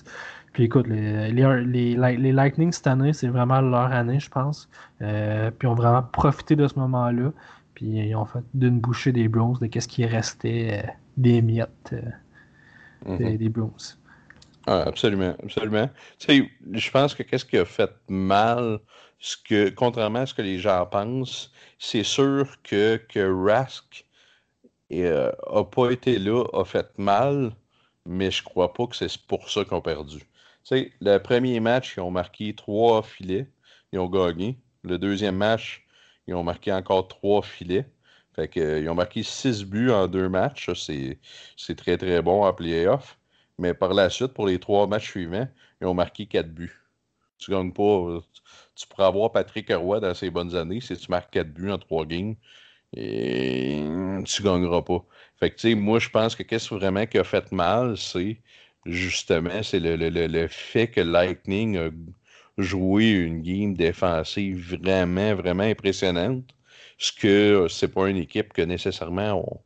Puis 0.52 0.64
écoute, 0.64 0.86
les, 0.86 1.32
les, 1.32 1.96
les, 1.96 2.32
Lightning 2.32 2.72
cette 2.72 2.86
année, 2.86 3.12
c'est 3.12 3.28
vraiment 3.28 3.60
leur 3.60 3.90
année, 3.92 4.20
je 4.20 4.28
pense. 4.28 4.68
Euh, 5.00 5.50
puis 5.50 5.66
ils 5.66 5.70
ont 5.70 5.74
vraiment 5.74 6.02
profité 6.02 6.56
de 6.56 6.68
ce 6.68 6.78
moment-là. 6.78 7.32
Puis 7.74 7.86
ils 7.86 8.14
ont 8.14 8.26
fait 8.26 8.44
d'une 8.52 8.78
bouchée 8.78 9.12
des 9.12 9.28
Browns 9.28 9.56
de 9.60 9.66
qu'est-ce 9.66 9.88
qui 9.88 10.04
restait 10.04 10.84
euh, 10.84 10.90
des 11.16 11.40
miettes 11.40 11.94
euh, 11.94 12.02
mm-hmm. 13.06 13.38
des, 13.38 13.48
des 13.48 13.52
Ah, 14.66 14.82
absolument, 14.82 15.34
absolument. 15.42 15.88
Tu 16.18 16.26
sais, 16.26 16.50
je 16.72 16.90
pense 16.90 17.14
que 17.14 17.22
qu'est-ce 17.22 17.46
qui 17.46 17.56
a 17.56 17.64
fait 17.64 17.90
mal, 18.08 18.78
ce 19.18 19.38
que, 19.42 19.70
contrairement 19.70 20.20
à 20.20 20.26
ce 20.26 20.34
que 20.34 20.42
les 20.42 20.58
gens 20.58 20.84
pensent, 20.84 21.50
c'est 21.78 22.04
sûr 22.04 22.46
que, 22.62 22.96
que 23.08 23.50
Rask 23.50 24.04
n'a 24.90 25.64
pas 25.64 25.90
été 25.90 26.18
là, 26.18 26.44
a 26.52 26.64
fait 26.66 26.90
mal, 26.98 27.52
mais 28.04 28.30
je 28.30 28.42
crois 28.42 28.74
pas 28.74 28.86
que 28.86 28.96
c'est 28.96 29.16
pour 29.26 29.48
ça 29.48 29.64
qu'ils 29.64 29.72
ont 29.72 29.80
perdu. 29.80 30.18
Le 30.70 31.18
premier 31.18 31.60
match, 31.60 31.94
ils 31.96 32.00
ont 32.00 32.10
marqué 32.10 32.54
trois 32.54 33.02
filets, 33.02 33.48
ils 33.92 33.98
ont 33.98 34.08
gagné. 34.08 34.58
Le 34.82 34.98
deuxième 34.98 35.36
match, 35.36 35.84
ils 36.26 36.34
ont 36.34 36.44
marqué 36.44 36.72
encore 36.72 37.08
trois 37.08 37.42
filets. 37.42 37.86
Fait 38.34 38.48
que, 38.48 38.60
euh, 38.60 38.80
ils 38.80 38.88
ont 38.88 38.94
marqué 38.94 39.22
six 39.22 39.64
buts 39.64 39.90
en 39.90 40.06
deux 40.08 40.28
matchs. 40.28 40.70
C'est 41.56 41.76
très, 41.76 41.96
très 41.98 42.22
bon 42.22 42.44
en 42.44 42.52
playoff. 42.52 43.18
Mais 43.58 43.74
par 43.74 43.92
la 43.94 44.08
suite, 44.10 44.32
pour 44.34 44.46
les 44.46 44.58
trois 44.58 44.86
matchs 44.86 45.10
suivants, 45.10 45.48
ils 45.80 45.86
ont 45.86 45.94
marqué 45.94 46.26
quatre 46.26 46.52
buts. 46.52 46.80
Tu 47.38 47.50
gagnes 47.50 47.72
pas. 47.72 48.20
Tu 48.76 48.86
pourrais 48.88 49.06
avoir 49.06 49.32
Patrick 49.32 49.70
Roy 49.72 50.00
dans 50.00 50.14
ses 50.14 50.30
bonnes 50.30 50.54
années 50.56 50.80
si 50.80 50.96
tu 50.96 51.10
marques 51.10 51.32
quatre 51.32 51.52
buts 51.52 51.70
en 51.70 51.78
trois 51.78 52.06
games. 52.06 52.36
Et 52.96 53.82
tu 54.26 54.42
gagneras 54.42 54.82
pas. 54.82 55.04
Fait 55.38 55.50
que, 55.50 55.74
moi, 55.74 55.98
je 55.98 56.08
pense 56.10 56.36
que 56.36 56.42
qu'est-ce 56.42 56.74
vraiment 56.74 57.06
qui 57.06 57.18
a 57.18 57.24
fait 57.24 57.50
mal, 57.52 57.96
c'est 57.98 58.40
justement, 58.86 59.62
c'est 59.62 59.80
le, 59.80 60.48
fait 60.48 60.88
que 60.88 61.00
Lightning 61.00 61.76
a 61.78 61.90
joué 62.58 63.10
une 63.10 63.42
game 63.42 63.74
défensive 63.74 64.76
vraiment, 64.76 65.34
vraiment 65.34 65.64
impressionnante. 65.64 66.44
Ce 66.98 67.12
que 67.12 67.66
c'est 67.68 67.88
pas 67.88 68.08
une 68.08 68.16
équipe 68.18 68.52
que 68.52 68.62
nécessairement 68.62 69.44
on, 69.46 69.60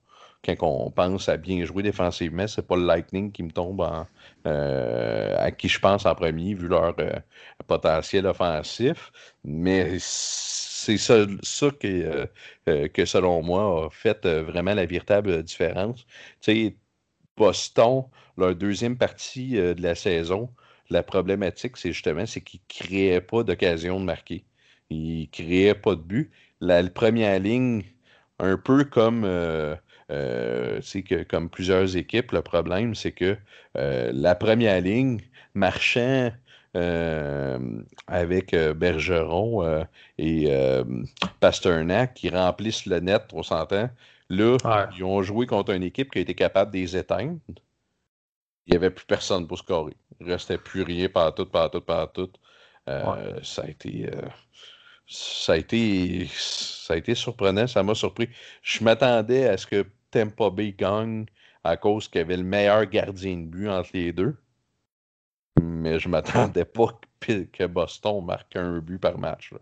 quand 0.54 0.86
on 0.86 0.90
pense 0.90 1.28
à 1.28 1.36
bien 1.36 1.64
jouer 1.64 1.82
défensivement, 1.82 2.46
c'est 2.46 2.66
pas 2.66 2.76
le 2.76 2.86
Lightning 2.86 3.32
qui 3.32 3.42
me 3.42 3.50
tombe 3.50 3.80
en, 3.80 4.06
euh, 4.46 5.34
à 5.38 5.50
qui 5.50 5.68
je 5.68 5.80
pense 5.80 6.06
en 6.06 6.14
premier, 6.14 6.54
vu 6.54 6.68
leur 6.68 6.94
euh, 7.00 7.10
potentiel 7.66 8.26
offensif. 8.26 9.10
Mais 9.44 9.96
c'est 9.98 10.98
ça, 10.98 11.26
que, 11.80 12.26
euh, 12.68 12.88
que, 12.88 13.04
selon 13.04 13.42
moi, 13.42 13.86
a 13.86 13.90
fait 13.90 14.26
vraiment 14.26 14.74
la 14.74 14.86
véritable 14.86 15.42
différence. 15.42 16.06
Tu 16.40 16.52
sais, 16.68 16.76
Boston, 17.36 18.04
leur 18.36 18.54
deuxième 18.54 18.96
partie 18.96 19.52
de 19.52 19.80
la 19.80 19.94
saison, 19.94 20.50
la 20.90 21.02
problématique, 21.02 21.76
c'est 21.76 21.92
justement 21.92 22.26
c'est 22.26 22.40
qu'ils 22.40 22.60
ne 22.60 22.86
créaient 22.86 23.20
pas 23.20 23.42
d'occasion 23.42 23.98
de 24.00 24.04
marquer. 24.04 24.44
Ils 24.90 25.22
ne 25.22 25.26
créaient 25.26 25.74
pas 25.74 25.94
de 25.94 26.00
but. 26.00 26.30
La, 26.60 26.82
première 26.88 27.38
ligne, 27.40 27.82
un 28.38 28.56
peu 28.56 28.84
comme 28.84 29.24
euh, 30.10 30.78
c'est 30.82 31.02
que 31.02 31.22
comme 31.24 31.48
plusieurs 31.50 31.96
équipes, 31.96 32.32
le 32.32 32.42
problème, 32.42 32.94
c'est 32.94 33.12
que 33.12 33.36
euh, 33.76 34.10
la 34.14 34.34
première 34.34 34.80
ligne, 34.80 35.20
marchant 35.54 36.30
euh, 36.76 37.58
avec 38.06 38.54
Bergeron 38.54 39.84
et 40.18 40.48
Pasternak 41.40 42.14
qui 42.14 42.28
remplissent 42.28 42.86
le 42.86 43.00
net, 43.00 43.22
on 43.32 43.42
s'entend. 43.42 43.88
Là, 44.28 44.88
ils 44.96 45.04
ont 45.04 45.22
joué 45.22 45.46
contre 45.46 45.72
une 45.72 45.82
équipe 45.82 46.10
qui 46.10 46.18
a 46.18 46.22
été 46.22 46.34
capable 46.34 46.72
de 46.72 46.78
les 46.78 46.96
éteindre. 46.96 47.38
Il 48.66 48.72
n'y 48.72 48.76
avait 48.76 48.90
plus 48.90 49.06
personne 49.06 49.46
pour 49.46 49.58
scorer. 49.58 49.96
Il 50.20 50.26
ne 50.26 50.32
restait 50.32 50.58
plus 50.58 50.82
rien 50.82 51.08
par 51.08 51.34
tout, 51.34 51.46
par 51.46 51.70
tout, 51.70 51.80
par 51.80 52.12
tout. 52.12 52.30
Ça 52.86 53.62
a 53.62 53.68
été 53.68 54.10
ça 55.06 55.52
a 55.52 55.56
été 55.56 56.26
ça 56.34 56.94
a 56.94 56.96
été 56.96 57.14
surprenant, 57.14 57.66
ça 57.66 57.82
m'a 57.82 57.94
surpris. 57.94 58.28
Je 58.62 58.82
m'attendais 58.82 59.48
à 59.48 59.56
ce 59.56 59.66
que 59.66 59.86
Tampa 60.10 60.50
Bay 60.50 60.72
gagne 60.72 61.26
à 61.64 61.76
cause 61.76 62.08
qu'il 62.08 62.20
y 62.20 62.22
avait 62.22 62.36
le 62.36 62.42
meilleur 62.44 62.84
gardien 62.86 63.36
de 63.36 63.46
but 63.46 63.68
entre 63.68 63.90
les 63.94 64.12
deux. 64.12 64.36
Mais 65.60 65.98
je 65.98 66.08
m'attendais 66.08 66.64
pas 66.64 66.98
que, 67.20 67.66
Boston 67.66 68.24
marque 68.24 68.56
un 68.56 68.78
but 68.80 68.98
par 68.98 69.18
match. 69.18 69.52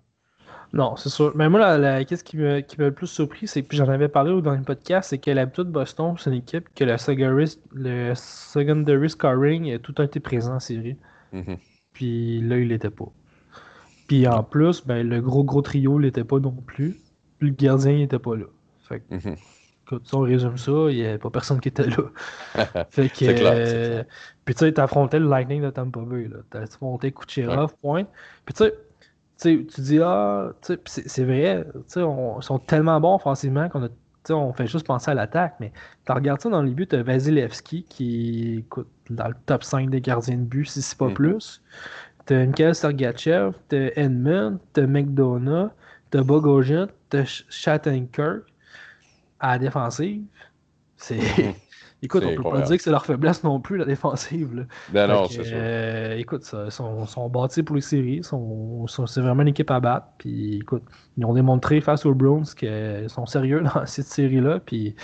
Non, 0.75 0.97
c'est 0.97 1.09
sûr. 1.09 1.33
Mais 1.37 1.49
moi, 1.49 2.05
qu'est-ce 2.05 2.25
qui 2.25 2.37
m'a 2.37 2.59
le 2.79 2.91
plus 2.91 3.07
surpris, 3.07 3.47
c'est 3.47 3.63
que 3.63 3.77
j'en 3.77 3.89
avais 3.89 4.09
parlé 4.09 4.43
dans 4.43 4.55
le 4.55 4.63
podcast, 4.63 5.11
c'est 5.11 5.19
que 5.19 5.31
l'habitude 5.31 5.65
de 5.65 5.71
Boston, 5.71 6.17
c'est 6.19 6.31
une 6.31 6.37
équipe 6.37 6.69
que 6.75 6.83
le 6.83 6.97
secondary, 8.17 9.09
scoring 9.09 9.73
a 9.73 9.79
tout 9.79 10.03
été 10.03 10.19
présent 10.19 10.57
en 10.57 10.61
série. 10.61 10.97
Mm-hmm. 11.33 11.59
Puis 11.93 12.41
là, 12.41 12.59
il 12.59 12.69
l'était 12.69 12.91
pas. 12.91 13.07
Puis 14.09 14.27
en 14.27 14.43
plus, 14.43 14.85
ben, 14.85 15.09
le 15.09 15.21
gros 15.21 15.45
gros 15.45 15.63
trio 15.63 15.97
l'était 15.97 16.25
pas 16.25 16.41
non 16.41 16.51
plus. 16.51 17.01
Puis 17.39 17.51
le 17.51 17.55
gardien 17.55 17.93
n'était 17.93 18.19
pas 18.19 18.35
là. 18.35 18.47
Fait 18.89 19.01
que. 19.01 19.15
Quand 19.87 19.99
on 20.15 20.21
résume 20.21 20.57
ça, 20.57 20.73
il 20.89 20.97
n'y 20.97 21.05
avait 21.05 21.19
pas 21.19 21.29
personne 21.29 21.61
qui 21.61 21.69
était 21.69 21.87
là. 21.87 22.05
fait 22.91 23.11
que, 23.11 23.27
euh, 23.29 24.03
puis 24.47 24.55
tu 24.55 24.61
sais, 24.61 24.81
affronté 24.81 25.19
le 25.19 25.29
Lightning 25.29 25.63
de 25.63 25.69
Tampa 25.69 26.01
Bay. 26.01 26.31
Tu 26.51 26.57
as 26.57 26.63
affronté 26.63 27.13
Kucherov, 27.13 27.75
point. 27.83 28.05
Puis 28.47 28.55
tu 28.55 28.65
sais, 28.65 28.75
tu 29.41 29.67
dis, 29.79 30.01
ah, 30.03 30.53
c'est 30.87 31.25
vrai, 31.25 31.67
ils 31.97 32.43
sont 32.43 32.59
tellement 32.67 33.01
bons 33.01 33.17
offensivement 33.17 33.69
qu'on 33.69 33.85
a 33.85 33.89
on 34.33 34.53
fait 34.53 34.67
juste 34.67 34.87
penser 34.87 35.11
à 35.11 35.15
l'attaque, 35.15 35.57
mais 35.61 35.73
tu 36.07 36.13
regardes 36.13 36.41
ça 36.41 36.49
dans 36.49 36.63
les 36.63 36.71
buts, 36.71 36.87
tu 36.87 36.97
as 36.97 37.03
Vasilevski 37.03 37.85
qui 37.85 38.59
est 38.59 39.13
dans 39.13 39.29
le 39.29 39.35
top 39.47 39.65
5 39.65 39.91
des 39.91 40.01
gardiens 40.01 40.37
de 40.37 40.43
but, 40.43 40.67
si 40.67 40.81
c'est 40.81 40.97
pas 40.97 41.09
mm-hmm. 41.09 41.15
plus. 41.15 41.63
Tu 42.27 42.35
as 42.35 42.47
Mikhail 42.47 42.75
Sergachev, 42.75 43.53
tu 43.69 43.77
as 43.77 43.99
Edmund, 43.99 44.59
tu 44.73 44.81
as 44.81 44.87
McDonough, 44.87 45.71
tu 46.11 46.19
as 46.19 46.23
Bogosian, 46.23 46.87
tu 47.11 47.19
as 47.19 47.45
Shattenkirk 47.51 48.45
à 49.41 49.53
la 49.53 49.59
défensive, 49.59 50.23
c'est. 51.05 51.17
Mhm. 51.17 51.55
écoute, 52.03 52.25
on 52.27 52.35
peut 52.35 52.43
pas 52.43 52.61
dire 52.63 52.77
que 52.77 52.83
c'est 52.83 52.91
leur 52.91 53.05
faiblesse 53.05 53.43
non 53.45 53.61
plus, 53.61 53.77
la 53.77 53.85
défensive. 53.85 54.67
Ben 54.91 55.07
non, 55.07 55.27
c'est 55.29 55.45
sûr. 55.45 55.57
Euh, 55.57 56.17
écoute, 56.17 56.43
ils 56.67 56.71
sont, 56.71 57.07
sont, 57.07 57.29
bâtis 57.29 57.63
pour 57.63 57.77
les 57.77 57.83
séries. 57.83 58.23
Sont, 58.23 58.87
c'est 58.87 59.21
vraiment 59.21 59.43
une 59.43 59.49
équipe 59.49 59.71
à 59.71 59.81
battre. 59.81 60.07
Puis 60.19 60.59
écoute, 60.59 60.83
ils 61.17 61.25
ont 61.25 61.35
démontré 61.35 61.81
face 61.81 62.05
aux 62.07 62.15
Browns 62.15 62.47
qu'ils 62.57 63.09
sont 63.09 63.27
sérieux 63.27 63.63
dans 63.75 63.87
cette 63.87 64.07
série-là. 64.07 64.61
Puis 64.61 64.95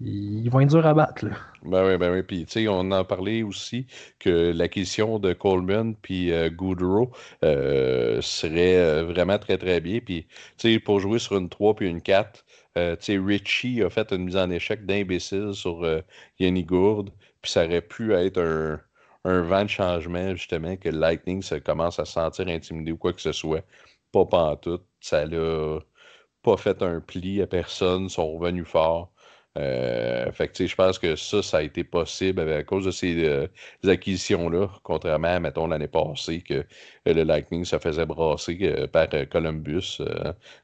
ils 0.00 0.48
vont 0.50 0.60
être 0.60 0.68
durs 0.68 0.86
à 0.86 0.92
battre. 0.92 1.24
Ben 1.62 1.86
oui, 1.86 1.96
ben 1.96 2.12
oui. 2.12 2.22
Puis, 2.22 2.44
tu 2.44 2.52
sais, 2.52 2.68
on 2.68 2.90
en 2.90 3.04
parlait 3.04 3.42
aussi 3.42 3.86
que 4.18 4.52
l'acquisition 4.52 5.18
de 5.18 5.32
Coleman 5.32 5.94
puis 5.94 6.32
euh, 6.32 6.50
Goodrow 6.50 7.10
euh, 7.44 8.20
serait 8.20 9.02
vraiment 9.02 9.38
très, 9.38 9.56
très 9.56 9.80
bien. 9.80 10.00
Puis, 10.00 10.26
tu 10.58 10.74
sais, 10.74 10.78
pour 10.78 11.00
jouer 11.00 11.18
sur 11.18 11.38
une 11.38 11.48
3 11.48 11.74
puis 11.76 11.88
une 11.88 12.02
4, 12.02 12.44
euh, 12.76 12.96
Richie 13.08 13.82
a 13.82 13.90
fait 13.90 14.12
une 14.12 14.24
mise 14.24 14.36
en 14.36 14.50
échec 14.50 14.84
d'imbécile 14.86 15.54
sur 15.54 15.84
euh, 15.84 16.00
Yanni 16.38 16.64
Gourde, 16.64 17.10
puis 17.42 17.52
ça 17.52 17.64
aurait 17.64 17.82
pu 17.82 18.14
être 18.14 18.38
un, 18.38 18.80
un, 19.24 19.42
vent 19.42 19.64
de 19.64 19.70
changement, 19.70 20.34
justement, 20.34 20.76
que 20.76 20.88
Lightning 20.88 21.42
se 21.42 21.56
commence 21.56 21.98
à 21.98 22.04
se 22.04 22.12
sentir 22.12 22.48
intimidé 22.48 22.92
ou 22.92 22.96
quoi 22.96 23.12
que 23.12 23.20
ce 23.20 23.32
soit. 23.32 23.64
Pas 24.12 24.56
tout. 24.56 24.80
Ça 25.00 25.26
l'a 25.26 25.80
pas 26.42 26.56
fait 26.56 26.82
un 26.82 27.00
pli 27.00 27.42
à 27.42 27.46
personne, 27.46 28.08
sont 28.08 28.38
revenus 28.38 28.66
forts. 28.66 29.12
Euh, 29.56 30.30
fait 30.32 30.48
que, 30.48 30.66
je 30.66 30.74
pense 30.74 30.98
que 30.98 31.16
ça, 31.16 31.42
ça 31.42 31.58
a 31.58 31.62
été 31.62 31.82
possible 31.82 32.40
à 32.40 32.62
cause 32.62 32.84
de 32.84 32.90
ces 32.90 33.24
euh, 33.24 33.46
acquisitions-là, 33.84 34.68
contrairement 34.82 35.28
à, 35.28 35.40
mettons, 35.40 35.66
l'année 35.66 35.88
passée, 35.88 36.42
que 36.42 36.54
euh, 36.54 36.64
le 37.06 37.22
Lightning 37.22 37.64
se 37.64 37.78
faisait 37.78 38.04
brasser 38.04 38.86
par 38.92 39.08
Columbus, 39.30 39.98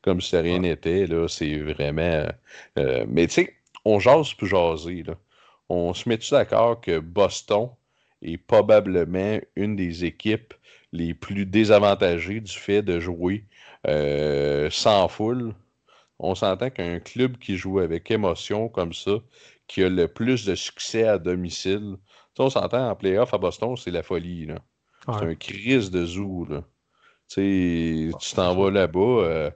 comme 0.02 0.20
si 0.20 0.36
rien 0.36 0.58
n'était. 0.58 1.06
Là, 1.06 1.26
c'est 1.28 1.58
vraiment. 1.58 2.26
mais 2.76 3.26
tu 3.28 3.34
sais, 3.34 3.54
on 3.84 3.98
jase 3.98 4.34
plus 4.34 4.48
jaser. 4.48 5.04
Là. 5.04 5.14
On 5.68 5.94
se 5.94 6.08
met-tu 6.08 6.32
d'accord 6.32 6.80
que 6.80 6.98
Boston 6.98 7.70
est 8.22 8.36
probablement 8.38 9.38
une 9.56 9.76
des 9.76 10.04
équipes 10.04 10.54
les 10.92 11.14
plus 11.14 11.46
désavantagées 11.46 12.40
du 12.40 12.52
fait 12.52 12.82
de 12.82 13.00
jouer 13.00 13.44
sans 14.70 15.08
foule? 15.08 15.54
On 16.22 16.34
s'entend 16.34 16.70
qu'un 16.70 17.00
club 17.00 17.36
qui 17.38 17.56
joue 17.56 17.80
avec 17.80 18.10
émotion 18.10 18.68
comme 18.68 18.92
ça, 18.92 19.12
qui 19.66 19.82
a 19.82 19.88
le 19.88 20.08
plus 20.08 20.44
de 20.46 20.54
succès 20.54 21.04
à 21.04 21.18
domicile, 21.18 21.96
on 22.38 22.50
s'entend 22.50 22.88
en 22.88 22.96
playoff 22.96 23.34
à 23.34 23.38
Boston, 23.38 23.76
c'est 23.76 23.90
la 23.90 24.02
folie. 24.02 24.48
C'est 25.06 25.24
un 25.24 25.34
crise 25.34 25.90
de 25.90 26.06
zoo. 26.06 26.46
Là. 26.48 26.62
tu 27.28 28.10
t'en 28.34 28.54
vas 28.54 28.70
là-bas, 28.70 29.00
il 29.00 29.02
euh, 29.02 29.50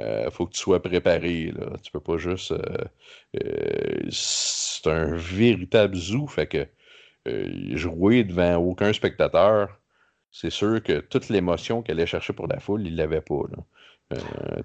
euh, 0.00 0.30
faut 0.30 0.46
que 0.46 0.52
tu 0.52 0.60
sois 0.60 0.82
préparé. 0.82 1.52
Là. 1.56 1.76
Tu 1.82 1.90
peux 1.92 2.00
pas 2.00 2.18
juste. 2.18 2.52
Euh, 2.52 4.10
c'est 4.10 4.86
un 4.88 5.14
véritable 5.16 5.96
zoo. 5.96 6.26
Fait 6.26 6.46
que 6.46 6.66
jouer 7.76 8.24
devant 8.24 8.56
aucun 8.56 8.92
spectateur, 8.92 9.78
c'est 10.30 10.50
sûr 10.50 10.82
que 10.82 11.00
toute 11.00 11.28
l'émotion 11.28 11.82
qu'elle 11.82 11.98
allait 11.98 12.06
chercher 12.06 12.32
pour 12.32 12.46
la 12.48 12.58
foule, 12.58 12.86
il 12.86 12.96
l'avait 12.96 13.20
pas. 13.20 13.42
Là. 13.50 13.64
Euh, 14.14 14.62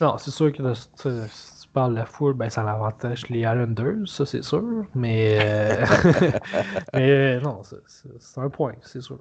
non, 0.00 0.16
c'est 0.16 0.30
sûr 0.30 0.50
que 0.50 0.72
si 0.72 1.60
tu 1.60 1.68
parles 1.74 1.92
de 1.92 1.98
la 1.98 2.06
foule, 2.06 2.32
ben, 2.32 2.48
ça 2.48 2.62
l'avantage 2.62 3.28
les 3.28 3.40
Islanders, 3.40 4.06
ça 4.06 4.24
c'est 4.24 4.42
sûr. 4.42 4.64
Mais, 4.94 5.38
euh, 5.42 5.84
mais 6.94 7.10
euh, 7.10 7.40
non, 7.40 7.62
c'est 7.86 8.40
un 8.40 8.48
point, 8.48 8.72
c'est 8.82 9.02
sûr. 9.02 9.18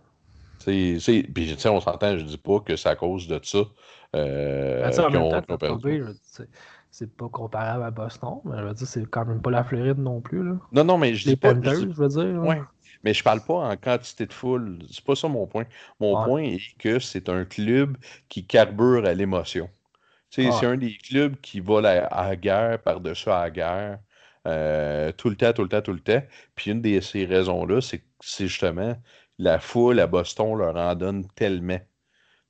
Puis, 0.64 1.58
on 1.66 1.82
s'entend, 1.82 2.18
je 2.18 2.24
dis 2.24 2.38
pas 2.38 2.60
que 2.60 2.76
c'est 2.76 2.90
à 2.90 2.96
cause 2.96 3.28
de 3.28 3.40
ça. 3.44 3.60
Euh, 4.16 4.90
ben, 4.90 4.92
c'est 6.90 7.16
pas 7.16 7.30
comparable 7.30 7.84
à 7.84 7.92
Boston, 7.92 8.40
mais 8.46 8.58
je 8.58 8.64
veux 8.64 8.74
dire, 8.74 8.88
c'est 8.88 9.06
quand 9.06 9.26
même 9.26 9.42
pas 9.42 9.52
la 9.52 9.64
Floride 9.64 10.00
non 10.00 10.22
plus. 10.22 10.44
Là. 10.44 10.56
Non, 10.72 10.84
non, 10.84 10.98
mais 10.98 11.14
je 11.14 11.28
dis 11.28 11.36
pas. 11.36 11.54
je, 11.62 11.86
veux 11.86 12.08
dire. 12.08 12.42
Ouais. 12.42 12.62
Mais 13.08 13.14
je 13.14 13.24
parle 13.24 13.40
pas 13.40 13.54
en 13.54 13.78
quantité 13.78 14.26
de 14.26 14.34
foule. 14.34 14.80
C'est 14.92 15.02
pas 15.02 15.16
ça 15.16 15.30
mon 15.30 15.48
point. 15.48 15.64
Mon 16.02 16.26
point 16.26 16.42
est 16.42 16.78
que 16.78 17.00
c'est 17.00 17.30
un 17.30 17.46
club 17.46 17.96
qui 18.28 18.46
carbure 18.46 19.06
à 19.06 19.14
l'émotion. 19.14 19.70
C'est 20.30 20.50
un 20.50 20.76
des 20.76 20.98
clubs 20.98 21.38
qui 21.40 21.62
va 21.62 21.78
à 22.12 22.28
la 22.28 22.36
guerre 22.36 22.82
par-dessus 22.82 23.30
à 23.30 23.44
la 23.44 23.50
guerre. 23.50 24.00
Euh, 24.46 25.14
tout 25.14 25.30
le 25.30 25.38
temps, 25.38 25.54
tout 25.54 25.64
le 25.64 25.70
temps, 25.70 25.82
tout 25.82 25.94
le 25.94 26.02
temps. 26.02 26.22
Puis 26.56 26.72
une 26.72 26.82
de 26.82 27.00
ces 27.00 27.24
raisons-là, 27.24 27.80
c'est 27.80 28.04
justement 28.46 28.98
la 29.40 29.58
foule 29.60 30.02
à 30.02 30.08
Boston 30.08 30.58
leur 30.58 30.76
en 30.76 30.94
donne 30.94 31.26
tellement. 31.34 31.80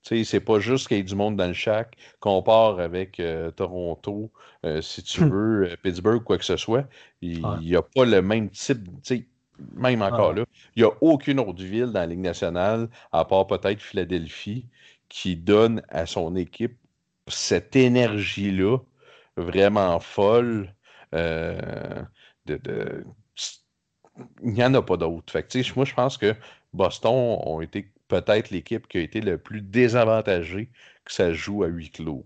C'est 0.02 0.40
pas 0.40 0.60
juste 0.60 0.88
qu'il 0.88 0.98
y 0.98 1.00
ait 1.02 1.04
du 1.04 1.14
monde 1.14 1.36
dans 1.36 1.46
le 1.46 1.54
chac, 1.54 1.96
qu'on 2.20 2.42
part 2.42 2.80
avec 2.80 3.20
euh, 3.20 3.52
Toronto, 3.52 4.32
euh, 4.66 4.82
si 4.82 5.04
tu 5.04 5.24
hmm. 5.24 5.30
veux, 5.30 5.78
Pittsburgh, 5.84 6.24
quoi 6.24 6.40
que 6.40 6.46
ce 6.46 6.58
soit. 6.58 6.88
Il 7.22 7.46
n'y 7.62 7.76
a 7.76 7.84
pas 7.84 8.06
le 8.06 8.24
même 8.24 8.50
type, 8.50 8.90
même 9.76 10.02
encore 10.02 10.34
là, 10.34 10.46
il 10.76 10.84
n'y 10.84 10.90
a 10.90 10.94
aucune 11.02 11.40
autre 11.40 11.64
ville 11.64 11.88
dans 11.88 12.02
la 12.02 12.06
Ligue 12.06 12.20
nationale, 12.20 12.90
à 13.12 13.26
part 13.26 13.48
peut-être 13.48 13.82
Philadelphie, 13.82 14.66
qui 15.10 15.36
donne 15.36 15.82
à 15.90 16.06
son 16.06 16.36
équipe 16.36 16.78
cette 17.28 17.76
énergie-là 17.76 18.78
vraiment 19.36 20.00
folle 20.00 20.74
euh, 21.14 22.02
de, 22.46 23.06
il 24.44 24.52
n'y 24.52 24.64
en 24.64 24.74
a 24.74 24.82
pas 24.82 24.98
d'autres. 24.98 25.34
moi, 25.76 25.86
je 25.86 25.94
pense 25.94 26.18
que 26.18 26.36
Boston 26.74 27.38
ont 27.44 27.62
été 27.62 27.92
peut-être 28.08 28.50
l'équipe 28.50 28.88
qui 28.88 28.98
a 28.98 29.02
été 29.02 29.22
le 29.22 29.38
plus 29.38 29.62
désavantagée 29.62 30.70
que 31.06 31.14
ça 31.14 31.34
joue 31.34 31.64
à 31.64 31.68
huis 31.68 31.90
clos, 31.92 32.24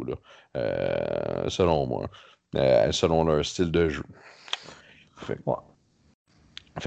euh, 0.57 1.49
selon 1.49 1.87
moi, 1.87 2.09
euh, 2.55 2.91
selon 2.91 3.23
leur 3.23 3.45
style 3.45 3.71
de 3.71 3.89
jeu. 3.89 4.03
Fait, 5.17 5.39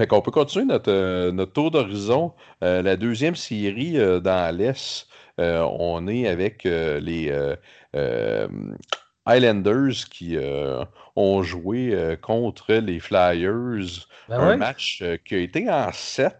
qu'on 0.09 0.21
peut 0.21 0.31
continuer 0.31 0.65
notre, 0.65 1.31
notre 1.31 1.53
tour 1.53 1.71
d'horizon. 1.71 2.33
la 2.61 2.95
deuxième 2.95 3.35
série 3.35 3.93
dans 4.21 4.55
l'Est, 4.55 5.07
on 5.37 6.07
est 6.07 6.27
avec 6.27 6.63
les 6.63 7.31
Highlanders 9.25 10.07
qui 10.09 10.37
euh, 10.37 10.83
ont 11.15 11.41
joué 11.43 11.91
euh, 11.93 12.15
contre 12.15 12.73
les 12.73 12.99
Flyers. 12.99 14.07
Ben 14.29 14.39
un 14.39 14.57
match 14.57 14.99
euh, 15.01 15.17
qui 15.23 15.35
a 15.35 15.39
été 15.39 15.69
en 15.69 15.91
7. 15.91 16.33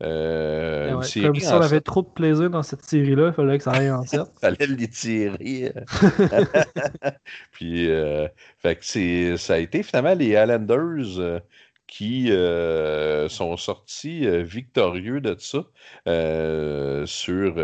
Ben 0.00 0.92
comme 0.92 1.04
si 1.04 1.26
on 1.26 1.60
avait 1.60 1.82
trop 1.82 2.00
de 2.00 2.08
plaisir 2.08 2.48
dans 2.48 2.62
cette 2.62 2.82
série-là, 2.84 3.28
il 3.28 3.32
fallait 3.34 3.58
que 3.58 3.64
ça 3.64 3.72
aille 3.72 3.90
en 3.90 4.02
7. 4.02 4.20
il 4.36 4.40
fallait 4.40 4.66
les 4.66 4.88
tirer. 4.88 5.74
Puis, 7.52 7.86
fait 8.58 8.76
que 8.76 9.36
ça 9.36 9.54
a 9.54 9.58
été 9.58 9.82
finalement 9.82 10.14
les 10.14 10.36
Highlanders 10.36 11.42
qui 11.90 12.30
euh, 12.30 13.28
sont 13.28 13.56
sortis 13.56 14.24
euh, 14.24 14.42
victorieux 14.42 15.20
de 15.20 15.34
ça 15.38 15.64
euh, 16.06 17.04
sur 17.04 17.56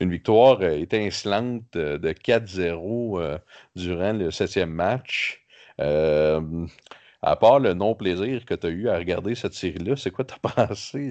une 0.00 0.10
victoire 0.10 0.62
étincelante 0.62 1.64
de 1.72 2.12
4-0 2.12 3.38
durant 3.74 4.12
le 4.12 4.30
septième 4.30 4.70
match. 4.70 5.42
à 5.78 7.36
part 7.36 7.58
le 7.58 7.72
non-plaisir 7.72 8.44
que 8.44 8.54
tu 8.54 8.66
as 8.66 8.70
eu 8.70 8.88
à 8.90 8.98
regarder 8.98 9.34
cette 9.34 9.54
série-là, 9.54 9.96
c'est 9.96 10.10
quoi 10.10 10.26
ta 10.26 10.36
pensé? 10.42 11.10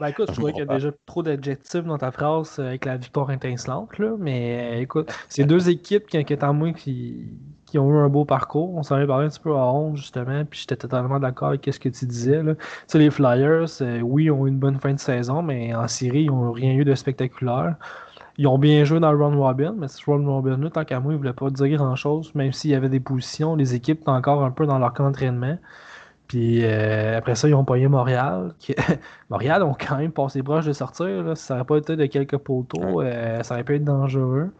ben 0.00 0.08
écoute, 0.08 0.28
je 0.30 0.34
trouvais 0.34 0.52
qu'il 0.52 0.64
y 0.66 0.68
a 0.68 0.74
déjà 0.74 0.90
trop 1.06 1.22
d'adjectifs 1.22 1.84
dans 1.84 1.98
ta 1.98 2.10
phrase 2.10 2.58
avec 2.58 2.84
la 2.84 2.96
victoire 2.96 3.30
étincelante, 3.30 3.96
là, 3.98 4.16
mais 4.18 4.82
écoute, 4.82 5.12
c'est 5.28 5.44
deux 5.44 5.70
équipes 5.70 6.08
qui 6.08 6.18
inquiètent 6.18 6.42
en 6.42 6.52
moi 6.52 6.72
qui, 6.72 7.28
qui 7.72 7.78
ont 7.78 7.90
eu 7.90 7.96
un 7.96 8.08
beau 8.10 8.26
parcours. 8.26 8.74
On 8.76 8.82
s'en 8.82 8.98
est 8.98 9.06
parlé 9.06 9.26
un 9.26 9.30
petit 9.30 9.40
peu 9.40 9.56
à 9.56 9.72
11, 9.72 9.98
justement, 9.98 10.44
puis 10.44 10.60
j'étais 10.60 10.76
totalement 10.76 11.18
d'accord 11.18 11.48
avec 11.48 11.66
ce 11.72 11.80
que 11.80 11.88
tu 11.88 12.04
disais. 12.04 12.42
Là. 12.42 12.54
Tu 12.54 12.62
sais, 12.86 12.98
les 12.98 13.10
Flyers, 13.10 13.66
euh, 13.80 14.00
oui, 14.00 14.30
ont 14.30 14.46
eu 14.46 14.50
une 14.50 14.58
bonne 14.58 14.78
fin 14.78 14.92
de 14.92 15.00
saison, 15.00 15.40
mais 15.40 15.74
en 15.74 15.88
série, 15.88 16.24
ils 16.24 16.26
n'ont 16.26 16.52
rien 16.52 16.74
eu 16.74 16.84
de 16.84 16.94
spectaculaire. 16.94 17.76
Ils 18.36 18.46
ont 18.46 18.58
bien 18.58 18.84
joué 18.84 19.00
dans 19.00 19.10
le 19.10 19.16
run 19.16 19.34
robin, 19.36 19.74
mais 19.76 19.88
ce 19.88 19.98
run 20.04 20.26
robin-là, 20.26 20.68
tant 20.68 20.84
qu'à 20.84 21.00
moi, 21.00 21.12
il 21.12 21.16
ne 21.16 21.18
voulait 21.18 21.32
pas 21.32 21.48
dire 21.48 21.78
grand-chose, 21.78 22.34
même 22.34 22.52
s'il 22.52 22.72
y 22.72 22.74
avait 22.74 22.90
des 22.90 23.00
positions. 23.00 23.56
Les 23.56 23.74
équipes 23.74 24.02
étaient 24.02 24.10
encore 24.10 24.44
un 24.44 24.50
peu 24.50 24.66
dans 24.66 24.78
leur 24.78 24.92
camp 24.92 25.04
d'entraînement. 25.04 25.56
Puis 26.28 26.64
euh, 26.64 27.16
après 27.16 27.34
ça, 27.34 27.48
ils 27.48 27.54
ont 27.54 27.64
payé 27.64 27.88
Montréal. 27.88 28.54
Montréal 29.30 29.62
ont 29.62 29.74
quand 29.74 29.96
même 29.96 30.12
passé 30.12 30.42
proche 30.42 30.66
de 30.66 30.72
sortir. 30.74 31.22
Là. 31.22 31.34
Ça 31.36 31.54
n'aurait 31.54 31.66
pas 31.66 31.76
été 31.78 31.96
de 31.96 32.06
quelques 32.06 32.38
poteaux. 32.38 33.00
Euh, 33.00 33.42
ça 33.42 33.54
aurait 33.54 33.64
pu 33.64 33.76
être 33.76 33.84
dangereux. 33.84 34.50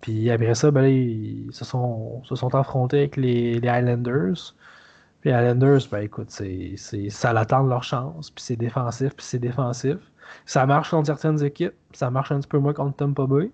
Puis 0.00 0.30
après 0.30 0.54
ça, 0.54 0.70
ben, 0.70 0.84
ils 0.84 1.48
se 1.52 1.64
sont, 1.64 2.22
se 2.24 2.36
sont 2.36 2.54
affrontés 2.54 2.98
avec 2.98 3.16
les, 3.16 3.60
les 3.60 3.68
Highlanders. 3.68 4.54
Puis 5.20 5.30
les 5.30 5.32
Highlanders, 5.32 5.80
ben 5.90 6.00
écoute, 6.00 6.30
c'est, 6.30 6.76
ça 7.10 7.32
l'attend 7.32 7.62
leur 7.64 7.82
chance. 7.82 8.30
Puis 8.30 8.44
c'est 8.44 8.56
défensif, 8.56 9.14
puis 9.16 9.26
c'est 9.26 9.38
défensif. 9.38 9.96
Ça 10.44 10.66
marche 10.66 10.90
contre 10.90 11.06
certaines 11.06 11.42
équipes. 11.44 11.74
Ça 11.92 12.10
marche 12.10 12.32
un 12.32 12.40
petit 12.40 12.48
peu 12.48 12.58
moins 12.58 12.72
contre 12.74 12.96
Tampa 12.96 13.26
Bay. 13.26 13.50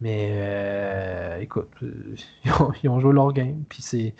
Mais 0.00 0.30
euh, 0.34 1.38
écoute, 1.40 1.70
ils 2.82 2.88
ont, 2.90 3.00
joué 3.00 3.12
leur 3.12 3.32
game. 3.32 3.64
Puis 3.68 3.82
c'est, 3.82 4.14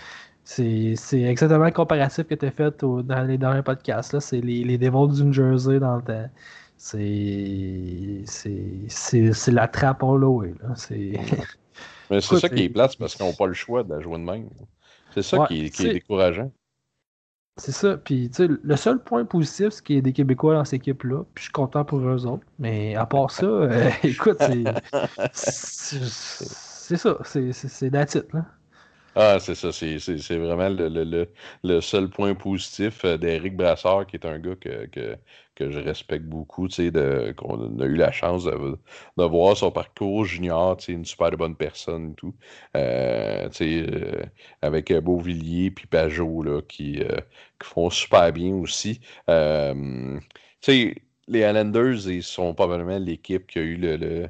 c'est, 0.45 1.23
exactement 1.23 1.65
le 1.67 1.71
comparatif 1.71 2.27
que 2.27 2.35
tu 2.35 2.47
as 2.47 2.51
fait 2.51 2.85
dans 2.85 3.23
les 3.27 3.39
derniers 3.39 3.63
podcasts. 3.63 4.19
C'est 4.21 4.41
les, 4.41 4.65
les 4.65 4.79
Devils 4.79 5.17
du 5.17 5.25
New 5.25 5.33
Jersey 5.33 5.79
dans 5.79 5.97
le 5.97 6.03
temps. 6.03 6.31
C'est. 6.77 8.25
La 9.49 9.69
trappe 9.69 10.03
en 10.03 10.17
low. 10.17 10.45
C'est. 10.75 11.13
Mais 12.11 12.21
c'est 12.21 12.39
ça 12.39 12.49
qui 12.49 12.65
est 12.65 12.69
plate, 12.69 12.97
parce 12.99 13.15
qu'ils 13.15 13.27
n'ont 13.27 13.35
pas 13.35 13.47
le 13.47 13.55
choix 13.55 13.83
de 13.83 13.93
la 13.93 14.01
jouer 14.01 14.19
de 14.19 14.23
même. 14.23 14.49
C'est 15.13 15.23
ça 15.23 15.47
qui, 15.49 15.65
est, 15.65 15.83
décourageant. 15.83 16.53
C'est 17.57 17.73
ça. 17.73 17.97
Puis, 17.97 18.29
tu 18.31 18.47
sais, 18.47 18.53
le 18.63 18.77
seul 18.77 19.03
point 19.03 19.25
positif, 19.25 19.71
c'est 19.71 19.83
qu'il 19.83 19.97
y 19.97 19.99
a 19.99 20.03
des 20.03 20.13
Québécois 20.13 20.55
dans 20.55 20.65
cette 20.65 20.75
équipe-là. 20.75 21.25
Puis, 21.35 21.43
je 21.43 21.43
suis 21.45 21.53
content 21.53 21.85
pour 21.85 21.99
eux 22.01 22.27
autres. 22.27 22.45
Mais 22.59 22.95
à 22.95 23.07
part 23.07 23.31
ça, 23.31 23.47
euh, 23.47 23.91
écoute, 24.03 24.39
c'est. 25.33 26.05
C'est 26.89 26.97
ça. 26.97 27.19
C'est 27.25 27.91
la 27.91 28.07
titre. 28.07 28.29
Là. 28.33 28.45
Ah, 29.19 29.39
c'est 29.41 29.55
ça. 29.55 29.73
C'est 29.73 30.37
vraiment 30.37 30.69
le, 30.69 30.89
le, 30.89 31.33
le, 31.65 31.81
seul 31.81 32.11
point 32.11 32.35
positif 32.35 33.03
euh, 33.07 33.17
d'Éric 33.17 33.57
Brassard, 33.57 34.07
qui 34.07 34.17
est 34.17 34.27
un 34.27 34.39
gars 34.39 34.57
que, 34.57 35.17
je 35.59 35.79
respecte 35.79 36.27
beaucoup, 36.27 36.69
qu'on 36.69 37.81
a 37.81 37.85
eu 37.87 37.97
la 37.97 38.13
chance 38.13 38.45
de, 38.45 38.79
de, 39.17 39.25
voir 39.25 39.57
son 39.57 39.71
parcours 39.71 40.27
junior, 40.27 40.77
une 40.89 41.07
super 41.07 41.31
bonne 41.31 41.57
personne 41.57 42.11
et 42.13 42.15
tout. 42.15 42.35
Euh, 42.77 43.49
euh, 43.63 44.23
avec 44.61 44.93
Beauvilliers 44.93 45.71
puis 45.71 45.87
Pajot, 45.87 46.43
là, 46.43 46.61
qui, 46.63 47.01
qui, 47.59 47.67
font 47.67 47.89
super 47.89 48.31
bien 48.33 48.55
aussi. 48.55 49.01
les 49.29 50.93
Islanders, 51.29 52.09
ils 52.09 52.23
sont 52.23 52.55
probablement 52.55 52.99
l'équipe 52.99 53.47
qui 53.47 53.59
a 53.59 53.63
eu 53.63 53.77
le 53.77 54.29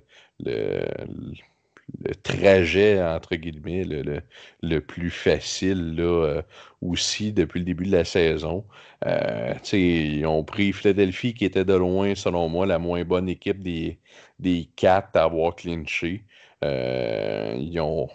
le 2.05 2.15
trajet, 2.15 3.03
entre 3.03 3.37
guillemets, 3.37 3.85
le, 3.85 4.23
le, 4.63 4.81
plus 4.81 5.11
facile 5.11 5.95
là, 5.97 6.03
euh, 6.03 6.43
aussi 6.83 7.33
depuis 7.33 7.61
le 7.61 7.65
début 7.65 7.87
de 7.87 7.93
la 7.93 8.05
saison. 8.05 8.67
Euh, 9.07 9.55
ils 9.73 10.27
ont 10.27 10.45
pris 10.45 10.73
Philadelphie, 10.73 11.35
qui 11.35 11.45
était 11.45 11.65
de 11.65 11.75
loin, 11.75 12.15
selon 12.15 12.49
moi, 12.49 12.67
la 12.67 12.79
moins 12.79 13.05
bonne 13.05 13.29
équipe 13.29 13.63
des, 13.63 13.99
des 14.39 14.69
quatre 14.77 15.17
à 15.17 15.25
avoir 15.25 15.55
clinché. 15.57 16.25
Euh, 16.65 17.55
ils, 17.59 17.81
ont, 17.81 18.09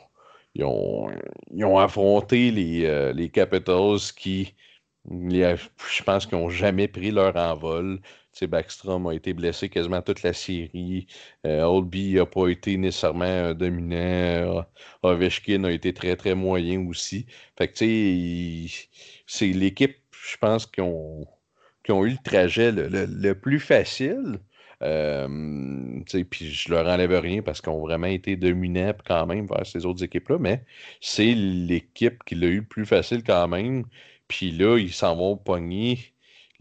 ils, 0.55 0.63
ont, 0.65 1.09
ils, 1.51 1.65
ont, 1.65 1.77
affronté 1.79 2.51
les, 2.51 3.13
les 3.13 3.29
Capitals 3.29 3.99
qui, 4.17 4.55
je 5.09 6.03
pense 6.03 6.25
qu'ils 6.25 6.37
n'ont 6.37 6.49
jamais 6.49 6.87
pris 6.87 7.11
leur 7.11 7.35
envol. 7.35 8.01
Backstrom 8.41 9.07
a 9.07 9.13
été 9.13 9.33
blessé 9.33 9.69
quasiment 9.69 10.01
toute 10.01 10.23
la 10.23 10.33
série. 10.33 11.07
Euh, 11.45 11.63
Oldby 11.63 12.15
n'a 12.15 12.25
pas 12.25 12.47
été 12.47 12.77
nécessairement 12.77 13.25
un 13.25 13.53
dominant. 13.53 14.65
Ovechkin 15.03 15.63
a 15.65 15.71
été 15.71 15.93
très, 15.93 16.15
très 16.15 16.35
moyen 16.35 16.87
aussi. 16.87 17.25
Fait 17.57 17.71
c'est 19.27 19.47
l'équipe, 19.47 19.97
je 20.11 20.37
pense, 20.37 20.65
qui 20.65 20.81
ont, 20.81 21.27
qui 21.83 21.91
ont 21.91 22.05
eu 22.05 22.11
le 22.11 22.23
trajet 22.23 22.71
le, 22.71 23.33
plus 23.33 23.59
facile. 23.59 24.39
Euh, 24.83 25.27
puis 26.29 26.51
je 26.51 26.71
leur 26.71 26.87
enlève 26.87 27.13
rien 27.19 27.43
parce 27.43 27.61
qu'ils 27.61 27.71
ont 27.71 27.81
vraiment 27.81 28.07
été 28.07 28.35
dominants 28.35 28.93
quand 29.05 29.27
même 29.27 29.45
vers 29.45 29.65
ces 29.65 29.85
autres 29.85 30.03
équipes-là, 30.03 30.39
mais 30.39 30.65
c'est 31.01 31.33
l'équipe 31.35 32.23
qui 32.25 32.33
l'a 32.35 32.47
eu 32.47 32.57
le 32.57 32.65
plus 32.65 32.85
facile 32.87 33.23
quand 33.23 33.47
même. 33.47 33.85
Puis 34.27 34.51
là, 34.51 34.77
ils 34.77 34.93
s'en 34.93 35.15
vont 35.15 35.37
pogner 35.37 36.10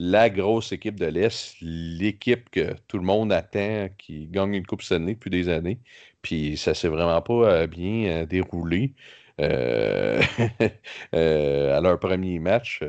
la 0.01 0.31
grosse 0.31 0.73
équipe 0.73 0.99
de 0.99 1.07
l'Est, 1.07 1.57
l'équipe 1.61 2.49
que 2.51 2.75
tout 2.89 2.97
le 2.97 3.05
monde 3.05 3.33
attend, 3.33 3.89
qui 3.99 4.27
gagne 4.29 4.55
une 4.55 4.67
Coupe 4.67 4.83
Stanley 4.83 5.15
depuis 5.15 5.31
des 5.31 5.49
années. 5.51 5.81
Puis 6.23 6.57
ça 6.57 6.75
s'est 6.75 6.89
vraiment 6.89 7.21
pas 7.23 7.35
euh, 7.35 7.67
bien 7.67 8.23
euh, 8.23 8.27
déroulé. 8.27 8.95
à 9.41 11.81
leur 11.81 11.99
premier 11.99 12.39
match, 12.41 12.83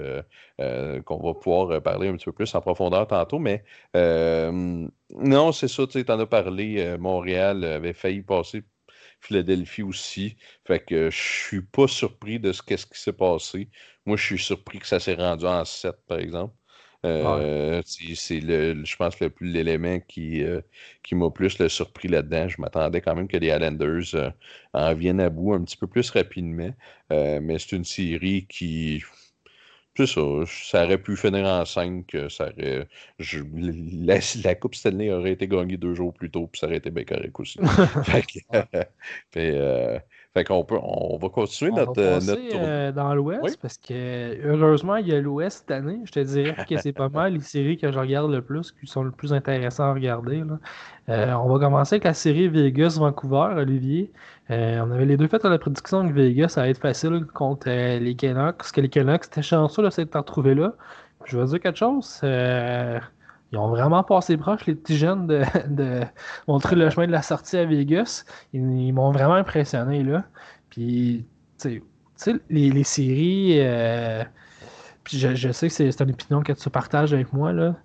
qu'on 1.06 1.18
va 1.24 1.34
pouvoir 1.34 1.82
parler 1.82 2.10
un 2.10 2.18
petit 2.18 2.26
peu 2.26 2.34
plus 2.34 2.54
en 2.56 2.62
profondeur 2.62 3.08
tantôt. 3.08 3.40
Mais 3.40 3.64
non, 3.94 5.52
c'est 5.54 5.70
ça, 5.70 5.88
tu 5.88 6.04
en 6.10 6.20
as 6.20 6.26
parlé. 6.26 6.98
Montréal 7.00 7.64
avait 7.64 7.94
failli 7.94 8.22
passer 8.22 8.64
Philadelphie 9.22 9.84
aussi. 9.84 10.36
Fait 10.66 10.84
que 10.84 11.10
je 11.10 11.18
suis 11.18 11.62
pas 11.62 11.88
surpris 11.88 12.40
de 12.40 12.52
ce 12.52 12.62
qu'est-ce 12.62 12.86
qui 12.86 13.00
s'est 13.00 13.14
passé. 13.14 13.70
Moi, 14.06 14.18
je 14.18 14.26
suis 14.26 14.40
surpris 14.40 14.80
que 14.80 14.88
ça 14.88 15.00
s'est 15.00 15.16
rendu 15.16 15.46
en 15.46 15.64
7, 15.64 15.96
par 16.08 16.20
exemple. 16.20 16.54
Euh, 17.06 17.82
c'est 17.86 18.40
le, 18.40 18.86
je 18.86 18.96
pense 18.96 19.20
le 19.20 19.30
plus 19.32 19.52
l'élément 19.52 20.00
qui, 20.02 20.44
euh, 20.44 20.62
qui 21.02 21.16
m'a 21.16 21.32
plus 21.32 21.58
le 21.60 21.68
surpris 21.68 22.08
là-dedans. 22.08 22.48
Je 22.48 22.62
m'attendais 22.62 23.02
quand 23.02 23.16
même 23.16 23.28
que 23.28 23.38
les 23.38 23.48
Islanders 23.48 24.14
euh, 24.14 24.30
en 24.74 24.94
viennent 24.94 25.20
à 25.20 25.30
bout 25.30 25.54
un 25.54 25.64
petit 25.64 25.78
peu 25.78 25.88
plus 25.88 26.10
rapidement. 26.12 26.72
mais 27.10 27.58
c'est 27.60 27.76
une 27.76 27.86
série 27.86 28.46
qui. 28.48 29.04
C'est 29.98 30.08
ça, 30.08 30.22
ça 30.48 30.86
aurait 30.86 31.00
pu 31.00 31.18
finir 31.18 31.46
en 31.46 31.66
5. 31.66 32.16
Ça 32.30 32.50
aurait, 32.50 32.88
la, 33.20 34.56
Coupe 34.56 34.76
Stanley 34.76 35.12
aurait 35.12 35.34
été 35.34 35.48
gagnée 35.48 35.76
deux 35.76 35.96
jours 35.96 36.14
plus 36.14 36.32
tôt, 36.32 36.48
puis 36.48 36.60
ça 36.60 36.68
aurait 36.68 36.78
été 36.78 36.92
bien 36.92 37.04
correct 37.04 37.38
aussi. 37.38 37.60
fait 39.32 40.02
fait 40.34 40.46
qu'on 40.46 40.64
peut, 40.64 40.78
on 40.82 41.18
va 41.18 41.30
continuer 41.30 41.72
notre, 41.72 42.02
va 42.02 42.36
euh, 42.56 42.92
dans 42.92 43.14
l'Ouest 43.14 43.60
parce 43.62 43.78
que 43.78 44.38
heureusement, 44.46 44.96
il 44.96 45.08
y 45.08 45.14
a 45.14 45.20
l'Ouest 45.20 45.60
cette 45.60 45.72
année. 45.72 46.00
Je 46.06 46.12
te 46.12 46.20
dirais 46.20 46.56
que 46.68 46.78
c'est 46.78 46.94
pas 46.94 47.10
mal 47.14 47.34
les 47.34 47.40
séries 47.42 47.78
que 47.78 47.92
je 47.92 48.00
regarde 48.00 48.32
le 48.32 48.42
plus, 48.42 48.72
qui 48.72 48.88
sont 48.88 49.04
le 49.04 49.12
plus 49.12 49.34
intéressantes 49.34 49.90
à 49.90 49.94
regarder. 49.94 50.44
Euh, 51.10 51.34
on 51.34 51.50
va 51.50 51.60
commencer 51.60 51.96
avec 51.96 52.06
la 52.06 52.14
série 52.14 52.48
Vegas-Vancouver, 52.48 53.56
Olivier. 53.58 54.12
Euh, 54.52 54.82
on 54.86 54.92
avait 54.92 55.06
les 55.06 55.18
deux 55.18 55.28
faits 55.28 55.44
à 55.44 55.50
la 55.50 55.60
prédiction 55.60 56.08
que 56.08 56.14
Vegas, 56.14 56.54
allait 56.56 56.72
être 56.72 56.82
facile 56.82 57.26
contre 57.34 57.70
les 57.70 58.16
Canucks. 58.16 58.58
Parce 58.58 58.72
que 58.72 58.80
les 58.80 58.90
Canucks, 58.90 59.26
c'était 59.26 59.42
chanceux 59.42 59.84
de 59.84 59.90
s'être 59.90 60.16
retrouvés 60.16 60.56
là. 60.56 60.74
je 61.26 61.38
vais 61.38 61.46
dire 61.46 61.60
quelque 61.60 61.78
chose 61.78 62.22
ils 63.52 63.58
ont 63.58 63.70
vraiment 63.70 64.04
passé 64.04 64.38
proche, 64.38 64.66
les 64.66 64.76
petits 64.76 64.98
jeunes, 64.98 65.28
de, 65.68 66.02
montrer 66.48 66.76
le 66.76 66.90
chemin 66.90 67.08
de 67.08 67.12
la 67.12 67.22
sortie 67.22 67.58
à 67.58 67.66
Vegas. 67.66 68.26
Ils, 68.54 68.94
m'ont 68.94 69.12
vraiment 69.12 69.36
impressionné, 69.36 70.04
là. 70.04 70.24
Puis, 70.70 71.26
tu 71.60 71.84
sais, 72.16 72.36
les, 72.50 72.84
séries, 72.84 73.58
euh, 73.60 74.24
puis 75.04 75.18
je, 75.18 75.52
sais 75.52 75.68
que 75.68 75.74
c'est 75.74 76.02
une 76.02 76.12
opinion 76.12 76.42
que 76.42 76.54
tu 76.54 76.70
partages 76.70 77.14
avec 77.14 77.34
moi, 77.34 77.52
là. 77.52 77.76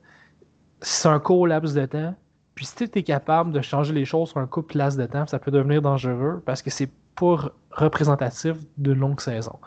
C'est 0.82 1.08
un 1.08 1.18
court 1.18 1.46
laps 1.46 1.74
de 1.74 1.86
temps. 1.86 2.14
Puis 2.54 2.66
si 2.66 2.88
tu 2.88 2.98
es 2.98 3.02
capable 3.02 3.52
de 3.52 3.60
changer 3.60 3.92
les 3.92 4.04
choses 4.04 4.30
sur 4.30 4.38
un 4.38 4.46
court 4.46 4.66
laps 4.74 4.96
de 4.96 5.06
temps, 5.06 5.26
ça 5.26 5.38
peut 5.38 5.50
devenir 5.50 5.82
dangereux 5.82 6.42
parce 6.44 6.62
que 6.62 6.70
c'est 6.70 6.90
pas 7.14 7.50
représentatif 7.70 8.56
d'une 8.78 8.98
longue 8.98 9.20
saison. 9.20 9.58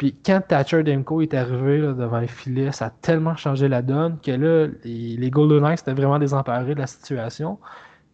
Puis 0.00 0.16
quand 0.24 0.40
Thatcher 0.40 0.82
Demko 0.82 1.20
est 1.20 1.34
arrivé 1.34 1.78
devant 1.82 2.20
le 2.20 2.26
filet, 2.26 2.72
ça 2.72 2.86
a 2.86 2.90
tellement 2.90 3.36
changé 3.36 3.68
la 3.68 3.82
donne 3.82 4.18
que 4.18 4.30
là, 4.30 4.66
les, 4.82 5.30
Golden 5.30 5.60
Knights 5.60 5.80
étaient 5.80 5.92
vraiment 5.92 6.18
désemparés 6.18 6.74
de 6.74 6.80
la 6.80 6.86
situation. 6.86 7.58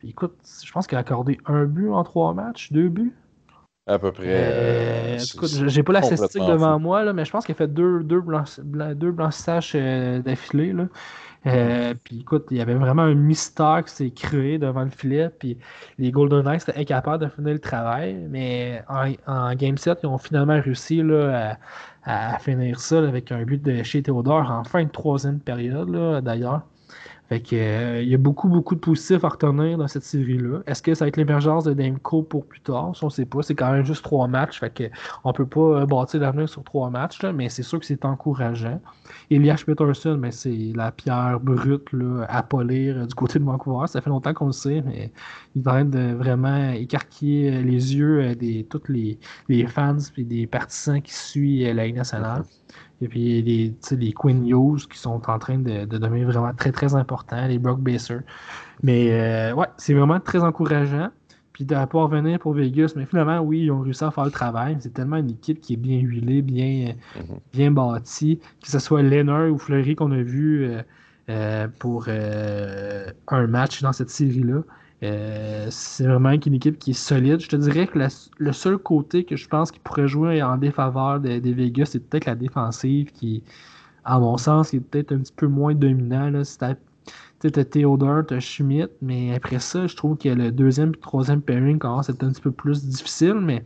Puis 0.01 0.09
écoute, 0.09 0.35
je 0.65 0.73
pense 0.73 0.89
qu'il 0.89 0.99
a 0.99 1.03
accordé 1.03 1.39
un 1.47 1.65
but 1.65 1.89
en 1.91 2.03
trois 2.03 2.35
matchs, 2.35 2.73
deux 2.73 2.89
buts. 2.89 3.15
À 3.87 4.01
peu 4.01 4.11
près. 4.11 4.25
Euh, 4.27 5.17
écoute, 5.17 5.49
j'ai 5.69 5.85
pas 5.85 5.93
la 5.93 6.03
statistique 6.03 6.45
devant 6.45 6.81
moi, 6.81 7.05
là, 7.05 7.13
mais 7.13 7.25
je 7.25 7.31
pense 7.31 7.47
qu'il 7.47 7.55
a 7.55 7.59
fait 7.59 7.73
deux, 7.73 8.03
deux, 8.03 8.21
deux 8.97 9.13
blanchissages 9.13 9.71
euh, 9.77 10.19
d'affilée. 10.19 10.75
Euh, 11.47 11.95
puis 12.03 12.21
écoute, 12.21 12.47
il 12.51 12.57
y 12.57 12.61
avait 12.61 12.75
vraiment 12.75 13.03
un 13.03 13.15
mystère 13.15 13.85
qui 13.87 13.93
s'est 13.93 14.11
créé 14.11 14.59
devant 14.59 14.83
le 14.83 14.91
filet. 14.91 15.29
Puis 15.29 15.59
les 15.99 16.11
Golden 16.11 16.43
Knights 16.43 16.69
étaient 16.69 16.79
incapables 16.79 17.25
de 17.25 17.31
finir 17.31 17.55
le 17.55 17.61
travail. 17.61 18.15
Mais 18.29 18.83
en, 19.27 19.55
Game 19.55 19.79
7, 19.79 20.01
ils 20.03 20.07
ont 20.07 20.19
finalement 20.19 20.61
réussi 20.61 21.03
là, 21.03 21.57
à, 22.05 22.39
finir 22.39 22.81
ça 22.81 22.99
avec 22.99 23.33
un 23.33 23.43
but 23.45 23.63
de 23.63 23.83
chez 23.83 24.03
Theodore 24.03 24.51
en 24.51 24.65
fin 24.65 24.85
de 24.85 24.91
troisième 24.91 25.41
période, 25.41 25.91
d'ailleurs. 26.25 26.63
Fait 27.29 27.41
que, 27.41 27.57
euh, 27.57 28.03
il 28.03 28.09
y 28.09 28.15
a 28.15 28.19
beaucoup, 28.19 28.49
beaucoup 28.49 28.77
de 28.77 28.81
positifs 28.81 29.25
à 29.25 29.29
retenir 29.29 29.79
dans 29.79 29.89
cette 29.89 30.05
série-là. 30.05 30.61
Est-ce 30.67 30.81
que 30.81 30.95
ça 30.95 31.05
va 31.05 31.09
être 31.09 31.17
l'émergence 31.17 31.65
de 31.65 31.75
Demko 31.75 32.23
pour 32.23 32.47
plus 32.47 32.61
tard? 32.61 32.93
On 33.03 33.07
ne 33.07 33.11
sait 33.11 33.25
pas. 33.25 33.43
C'est 33.43 33.55
quand 33.57 33.73
même 33.73 33.85
juste 33.85 34.05
trois 34.05 34.29
matchs. 34.29 34.61
Fait 34.61 34.73
que 34.73 34.85
on 35.25 35.33
peut 35.33 35.47
pas 35.47 35.81
euh, 35.83 35.87
bâtir 35.87 36.21
l'avenir 36.21 36.49
sur 36.49 36.63
trois 36.63 36.89
matchs, 36.89 37.25
mais 37.25 37.49
c'est 37.49 37.65
sûr 37.65 37.81
que 37.81 37.87
c'est 37.87 38.05
encourageant. 38.05 38.81
Elias 39.31 39.63
Peterson, 39.67 40.17
mais 40.21 40.31
c'est 40.31 40.73
la 40.75 40.93
pierre 40.93 41.41
brute 41.41 41.93
là, 41.93 42.27
à 42.29 42.43
polir 42.45 42.97
euh, 42.97 43.07
du 43.07 43.15
côté 43.15 43.41
de 43.41 43.45
Vancouver. 43.45 43.87
Ça 43.89 44.01
fait 44.01 44.11
longtemps 44.11 44.35
qu'on 44.35 44.47
le 44.47 44.53
sait, 44.53 44.83
mais 44.87 45.13
il 45.57 45.63
est 45.63 45.69
en 45.69 45.71
train 45.73 45.85
de 45.85 46.15
vraiment 46.15 46.71
écarquiller 46.73 47.63
les 47.63 47.97
yeux 47.97 48.37
de 48.37 48.63
tous 48.63 48.83
les, 48.89 49.19
les 49.49 49.67
fans 49.67 49.97
et 50.17 50.25
des 50.25 50.47
partisans 50.47 51.03
qui 51.03 51.13
suivent 51.13 51.75
la 51.75 51.87
Ligue 51.87 51.97
nationale. 51.97 52.45
Et 53.03 53.09
puis 53.09 53.43
les, 53.43 53.75
les 53.91 54.13
Queen 54.13 54.45
News 54.45 54.79
qui 54.91 54.99
sont 54.99 55.21
en 55.29 55.39
train 55.39 55.59
de, 55.59 55.85
devenir 55.85 56.27
vraiment 56.27 56.53
très 56.55 56.73
très 56.73 56.95
importants, 56.95 57.47
les 57.47 57.59
Brock 57.59 57.81
Baser. 57.81 58.21
Mais 58.83 59.09
euh, 59.11 59.55
ouais, 59.55 59.67
c'est 59.77 59.95
vraiment 59.95 60.21
très 60.21 60.43
encourageant. 60.43 61.11
Puis 61.53 61.65
de 61.65 61.75
pas 61.75 61.87
revenir 61.87 62.39
pour 62.39 62.53
Vegas, 62.53 62.93
mais 62.97 63.07
finalement, 63.07 63.41
oui, 63.41 63.63
ils 63.63 63.71
ont 63.71 63.81
réussi 63.81 64.05
à 64.05 64.11
faire 64.11 64.27
le 64.27 64.31
travail. 64.31 64.77
C'est 64.81 64.93
tellement 64.93 65.17
une 65.17 65.31
équipe 65.31 65.61
qui 65.63 65.73
est 65.73 65.79
bien 65.79 65.99
huilée, 66.01 66.43
bien, 66.43 66.93
mm-hmm. 67.17 67.39
bien 67.55 67.71
bâtie. 67.71 68.41
Que 68.63 68.71
ce 68.71 68.79
soit 68.79 69.03
Leonard 69.03 69.51
ou 69.51 69.57
Fleury 69.57 69.97
qu'on 69.97 70.13
a 70.13 70.23
vu 70.23 70.65
euh, 70.65 70.83
euh, 71.31 71.67
pour 71.79 72.09
un 72.09 73.47
match 73.47 73.81
dans 73.81 73.93
cette 73.93 74.11
série-là. 74.11 74.61
Euh, 75.03 75.67
c'est 75.71 76.07
vraiment 76.07 76.31
une 76.31 76.55
équipe 76.55 76.79
qui 76.79 76.93
est 76.93 76.95
solide. 76.95 77.41
Je 77.41 77.49
te 77.49 77.57
dirais 77.57 77.87
que 77.87 77.99
le 78.39 78.53
seul 78.53 78.79
côté 78.79 79.25
que 79.25 79.37
je 79.37 79.49
pense 79.49 79.71
qui 79.71 79.79
pourrait 79.79 80.09
jouer 80.09 80.43
en 80.43 80.57
défaveur 80.57 81.21
des, 81.21 81.41
Vegas, 81.41 81.87
c'est 81.87 82.01
peut-être 82.01 82.25
la 82.25 82.35
défensive 82.35 83.13
qui, 83.13 83.43
à 84.05 84.19
mon 84.19 84.37
sens, 84.37 84.73
est 84.73 84.81
peut-être 84.81 85.13
un 85.13 85.19
petit 85.19 85.35
peu 85.35 85.47
moins 85.47 85.75
dominant. 85.75 86.43
Tu 87.41 87.49
as 87.61 87.65
Theodore, 87.65 88.27
tu 88.27 88.35
as 88.35 88.41
Schmidt, 88.41 88.91
mais 89.03 89.35
après 89.35 89.59
ça, 89.59 89.87
je 89.87 89.95
trouve 89.95 90.17
que 90.17 90.31
le 90.31 90.51
deuxième 90.51 90.91
et 90.91 91.01
troisième 91.01 91.43
pairing 91.43 91.79
commence 91.79 92.09
à 92.09 92.13
être 92.13 92.25
un 92.25 92.33
petit 92.33 92.41
peu 92.41 92.51
plus 92.51 92.87
difficile, 92.87 93.35
mais 93.35 93.65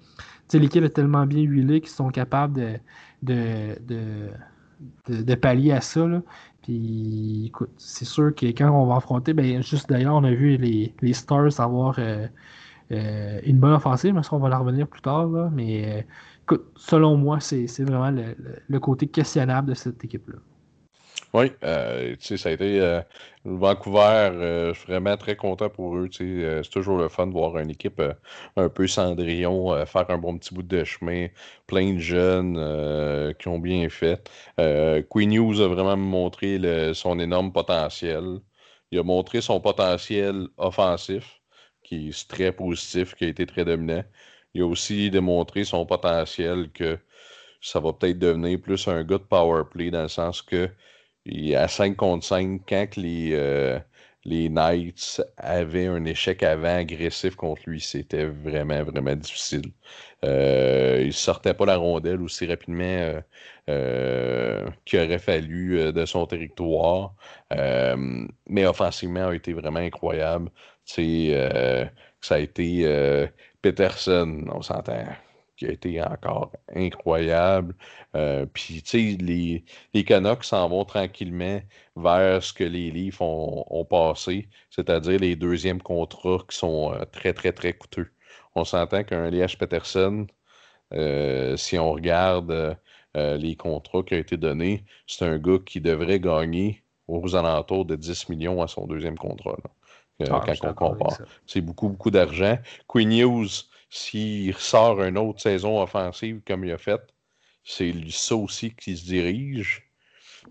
l'équipe 0.53 0.83
est 0.83 0.91
tellement 0.91 1.27
bien 1.27 1.43
huilée 1.43 1.81
qu'ils 1.81 1.91
sont 1.91 2.09
capables 2.09 2.81
de, 3.23 3.77
de, 3.87 4.31
de, 5.09 5.35
pallier 5.35 5.73
à 5.73 5.81
ça. 5.81 6.07
Puis, 6.63 7.47
écoute, 7.47 7.71
c'est 7.79 8.05
sûr 8.05 8.35
que 8.35 8.47
quand 8.47 8.71
on 8.71 8.87
va 8.87 8.97
affronter, 8.97 9.33
ben, 9.33 9.63
juste 9.63 9.89
d'ailleurs, 9.89 10.15
on 10.17 10.25
a 10.25 10.33
vu 10.33 10.57
les, 10.57 10.95
les 11.01 11.13
Stars 11.15 11.59
avoir 11.61 11.97
euh, 11.99 12.27
euh, 12.93 13.41
une 13.45 13.59
bonne 13.59 13.73
offensive, 13.73 14.15
mais 14.15 14.23
ça, 14.23 14.35
on 14.35 14.39
va 14.39 14.49
la 14.49 14.59
revenir 14.59 14.87
plus 14.89 15.01
tard. 15.03 15.29
mais, 15.53 16.01
euh, 16.01 16.03
écoute, 16.43 16.65
selon 16.77 17.17
moi, 17.17 17.41
c'est 17.41 17.67
vraiment 17.81 18.11
le, 18.11 18.79
côté 18.81 19.07
questionnable 19.07 19.69
de 19.71 19.75
cette 19.75 20.05
équipe-là. 20.05 20.39
Oui, 21.33 21.53
euh, 21.63 22.17
tu 22.17 22.27
sais, 22.27 22.37
ça 22.37 22.49
a 22.49 22.53
été 22.53 22.81
euh, 22.81 23.01
Vancouver, 23.45 24.31
euh, 24.33 24.75
je 24.75 24.81
suis 24.81 24.93
vraiment 24.93 25.17
très 25.17 25.37
content 25.37 25.69
pour 25.71 25.97
eux. 25.97 26.09
c'est 26.13 26.69
toujours 26.71 26.99
le 26.99 27.09
fun 27.09 27.29
de 27.29 27.33
voir 27.33 27.57
une 27.59 27.71
équipe 27.71 28.03
un 28.57 28.69
peu 28.69 28.89
Cendrillon 28.89 29.87
faire 29.87 30.11
un 30.11 30.19
bon 30.19 30.37
petit 30.39 30.53
bout 30.53 30.65
de 30.65 30.83
chemin, 30.83 31.29
plein 31.69 31.95
de 31.95 32.01
jeunes 32.01 33.35
qui 33.39 33.47
ont 33.49 33.61
bien 33.61 33.89
fait. 33.89 34.29
Queen 35.09 35.31
News 35.31 35.61
a 35.61 35.69
vraiment 35.69 35.97
montré 35.97 36.59
son 36.95 37.19
énorme 37.21 37.53
potentiel. 37.53 38.41
Il 38.91 38.99
a 38.99 39.05
montré 39.05 39.41
son 39.41 39.61
potentiel 39.61 40.49
offensif, 40.57 41.41
qui 41.85 42.09
est 42.09 42.29
très 42.29 42.51
positif, 42.53 43.15
qui 43.15 43.25
a 43.27 43.29
été 43.29 43.47
très 43.47 43.65
dominant. 43.65 44.03
Il 44.55 44.63
a 44.63 44.67
aussi 44.67 45.11
démontré 45.11 45.65
son 45.65 45.87
potentiel 45.87 46.71
que 46.73 46.99
ça 47.61 47.81
va 47.81 47.93
peut-être 47.93 48.19
devenir 48.19 48.61
plus 48.61 48.89
un 48.89 49.05
gars 49.05 49.19
de 49.19 49.23
power 49.25 49.63
play 49.71 49.91
dans 49.91 50.03
le 50.03 50.09
sens 50.09 50.43
que 50.43 50.71
et 51.27 51.57
à 51.57 51.69
5 51.69 51.97
contre 51.97 52.25
5, 52.25 52.63
quand 52.69 52.97
les, 52.97 53.31
euh, 53.33 53.79
les 54.25 54.49
Knights 54.49 55.23
avaient 55.37 55.87
un 55.87 56.05
échec 56.05 56.43
avant 56.43 56.77
agressif 56.77 57.37
contre 57.37 57.63
lui, 57.67 57.81
c'était 57.81 58.27
vraiment, 58.27 58.83
vraiment 58.85 59.15
difficile. 59.17 59.73
Euh, 60.25 60.99
il 61.01 61.09
ne 61.09 61.13
sortait 61.13 61.55
pas 61.55 61.67
la 61.67 61.77
rondelle 61.77 62.21
aussi 62.23 62.47
rapidement 62.47 62.85
euh, 62.85 63.21
euh 63.69 64.71
qu'il 64.85 65.01
aurait 65.01 65.19
fallu 65.19 65.93
de 65.93 66.05
son 66.07 66.27
territoire. 66.27 67.15
mais 68.49 68.67
offensivement, 68.67 69.29
a 69.29 69.35
été 69.35 69.53
vraiment 69.53 69.81
incroyable. 69.81 70.51
ça 70.85 72.35
a 72.35 72.39
été 72.39 73.29
Peterson, 73.63 74.45
on 74.53 74.63
s'entend 74.63 75.07
qui 75.61 75.67
a 75.67 75.73
été 75.73 76.03
encore 76.03 76.53
incroyable. 76.75 77.75
Euh, 78.17 78.47
puis, 78.47 78.83
tu 78.83 78.89
sais, 78.89 79.17
les, 79.21 79.63
les 79.93 80.05
Canucks 80.05 80.45
s'en 80.45 80.67
vont 80.71 80.87
tranquillement 80.87 81.61
vers 81.97 82.43
ce 82.43 82.55
que 82.55 82.65
les 82.65 82.91
Leafs 82.91 83.21
ont, 83.21 83.85
passé, 83.85 84.49
c'est-à-dire 84.71 85.21
les 85.21 85.37
deuxièmes 85.37 85.83
contrats 85.83 86.39
qui 86.49 86.57
sont 86.57 86.95
euh, 86.95 87.05
très, 87.13 87.35
très, 87.35 87.53
très 87.53 87.75
coûteux. 87.75 88.11
On 88.55 88.65
s'entend 88.65 89.05
qu'un 89.05 89.29
Liège 89.29 89.59
Peterson, 89.59 90.27
euh, 90.95 91.59
si 91.59 91.79
on 91.79 91.93
regarde 91.93 92.79
les 93.15 93.57
contrats 93.57 94.03
qui 94.05 94.15
ont 94.15 94.19
été 94.19 94.37
donnés, 94.37 94.85
c'est 95.07 95.25
un 95.27 95.37
gars 95.37 95.59
qui 95.67 95.81
devrait 95.81 96.21
gagner 96.21 96.85
aux 97.09 97.35
alentours 97.35 97.85
de 97.85 97.97
10 97.97 98.29
millions 98.29 98.63
à 98.63 98.69
son 98.69 98.87
deuxième 98.87 99.19
contrat. 99.19 99.57
Ah, 100.31 100.43
quand 100.45 100.69
on 100.69 100.75
compare. 100.75 101.19
C'est 101.47 101.61
beaucoup, 101.61 101.89
beaucoup 101.89 102.11
d'argent. 102.11 102.57
Queen 102.87 103.09
News, 103.09 103.49
s'il 103.91 104.53
ressort 104.53 105.03
une 105.03 105.19
autre 105.19 105.41
saison 105.41 105.83
offensive 105.83 106.41
comme 106.47 106.65
il 106.65 106.73
a 106.73 106.79
fait, 106.79 107.01
c'est 107.65 107.93
ça 108.09 108.37
aussi 108.37 108.75
qui 108.75 108.97
se 108.97 109.05
dirige. 109.05 109.91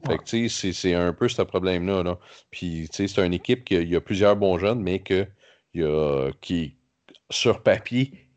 Fait 0.06 0.18
que, 0.18 0.24
tu 0.24 0.50
sais, 0.50 0.72
c'est 0.72 0.94
un 0.94 1.14
peu 1.14 1.28
ce 1.28 1.42
problème-là. 1.42 2.04
Là. 2.04 2.20
Puis, 2.52 2.88
tu 2.90 2.98
sais, 2.98 3.08
c'est 3.08 3.26
une 3.26 3.34
équipe 3.34 3.66
qui 3.66 3.76
a, 3.78 3.82
il 3.82 3.90
y 3.90 3.96
a 3.96 4.02
plusieurs 4.02 4.36
bons 4.36 4.60
jeunes, 4.60 4.82
mais 4.82 5.00
que, 5.00 5.28
il 5.74 5.82
y 5.82 5.84
a, 5.84 6.32
qui, 6.42 6.76
sur 7.32 7.64
papier, 7.64 8.30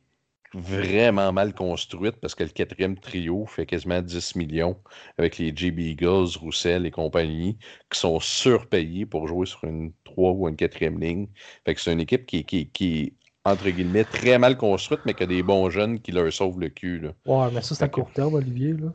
vraiment 0.55 1.33
mal 1.33 1.55
construite 1.55 2.17
parce 2.17 2.35
que 2.35 2.45
le 2.45 2.51
quatrième 2.51 2.99
trio 2.99 3.47
fait 3.47 3.67
quasiment 3.67 4.03
10 4.03 4.37
millions 4.37 4.79
avec 5.19 5.39
les 5.39 5.55
JB 5.55 5.79
Eagles, 5.79 6.37
Roussel 6.39 6.85
et 6.85 6.91
compagnie 6.91 7.57
qui 7.91 7.99
sont 7.99 8.21
surpayés 8.21 9.07
pour 9.07 9.27
jouer 9.29 9.47
sur 9.47 9.65
une 9.65 9.93
3 10.05 10.33
ou 10.33 10.49
une 10.49 10.57
quatrième 10.57 11.01
ligne. 11.01 11.29
Fait 11.65 11.75
que 11.75 11.81
c'est 11.81 11.93
une 11.93 12.01
équipe 12.01 12.27
qui, 12.27 12.45
qui, 12.45 12.69
qui 12.69 13.15
entre 13.45 13.69
guillemets, 13.71 14.05
très 14.05 14.39
mal 14.39 14.57
construite, 14.57 15.01
mais 15.05 15.15
qui 15.15 15.23
a 15.23 15.27
des 15.27 15.43
bons 15.43 15.69
jeunes 15.71 16.01
qui 16.01 16.13
leur 16.13 16.33
sauvent 16.33 16.61
le 16.61 16.69
cul. 16.69 17.01
Là. 17.01 17.11
Ouais, 17.27 17.51
mais 17.53 17.63
ça, 17.63 17.75
c'est 17.75 17.85
à 17.85 17.89
court 17.89 18.11
terme, 18.13 18.35
Olivier. 18.35 18.75
Là. 18.75 18.93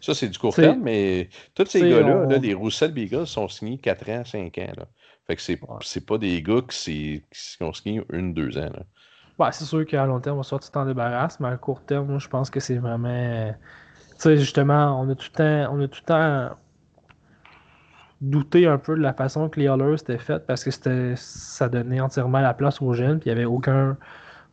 Ça, 0.00 0.14
c'est 0.14 0.28
du 0.28 0.38
court 0.38 0.54
terme, 0.54 0.80
mais 0.82 1.28
tous 1.54 1.66
ces 1.66 1.80
gars-là, 1.80 2.38
les 2.38 2.54
Roussel 2.54 2.96
Eagles 2.96 3.26
sont 3.26 3.48
signés 3.48 3.78
4 3.78 4.10
ans, 4.10 4.24
5 4.24 4.58
ans. 4.58 4.72
Là. 4.76 4.84
Fait 5.26 5.36
que 5.36 5.42
c'est 5.42 5.60
ouais. 5.60 6.00
pas 6.06 6.18
des 6.18 6.42
gars 6.42 6.62
qui, 6.68 7.22
qui 7.30 7.62
ont 7.62 7.72
signé 7.72 8.02
une, 8.12 8.32
deux 8.34 8.56
ans. 8.58 8.70
Là. 8.72 8.82
Ouais, 9.38 9.52
c'est 9.52 9.64
sûr 9.64 9.86
qu'à 9.86 10.04
long 10.04 10.20
terme, 10.20 10.38
on 10.38 10.42
va 10.42 10.58
tu 10.58 10.70
t'en 10.70 10.84
débarrasses, 10.84 11.38
mais 11.38 11.48
à 11.48 11.56
court 11.56 11.80
terme, 11.82 12.08
moi, 12.08 12.18
je 12.18 12.28
pense 12.28 12.50
que 12.50 12.60
c'est 12.60 12.76
vraiment. 12.76 13.52
Tu 14.10 14.14
sais, 14.18 14.36
justement, 14.36 15.00
on 15.00 15.08
a 15.08 15.14
tout 15.14 15.28
le 15.32 15.36
temps. 15.36 15.74
On 15.74 15.80
a 15.80 15.88
tout 15.88 16.00
le 16.02 16.06
temps 16.06 16.56
douté 18.20 18.66
un 18.66 18.78
peu 18.78 18.96
de 18.96 19.00
la 19.00 19.12
façon 19.12 19.48
que 19.48 19.60
les 19.60 19.68
Hollers 19.68 20.00
étaient 20.00 20.18
faites 20.18 20.46
parce 20.46 20.64
que 20.64 21.14
ça 21.16 21.68
donnait 21.68 22.00
entièrement 22.00 22.40
la 22.40 22.54
place 22.54 22.82
aux 22.82 22.92
jeunes, 22.92 23.20
puis 23.20 23.30
il 23.30 23.34
n'y 23.34 23.40
avait 23.40 23.46
aucun. 23.46 23.96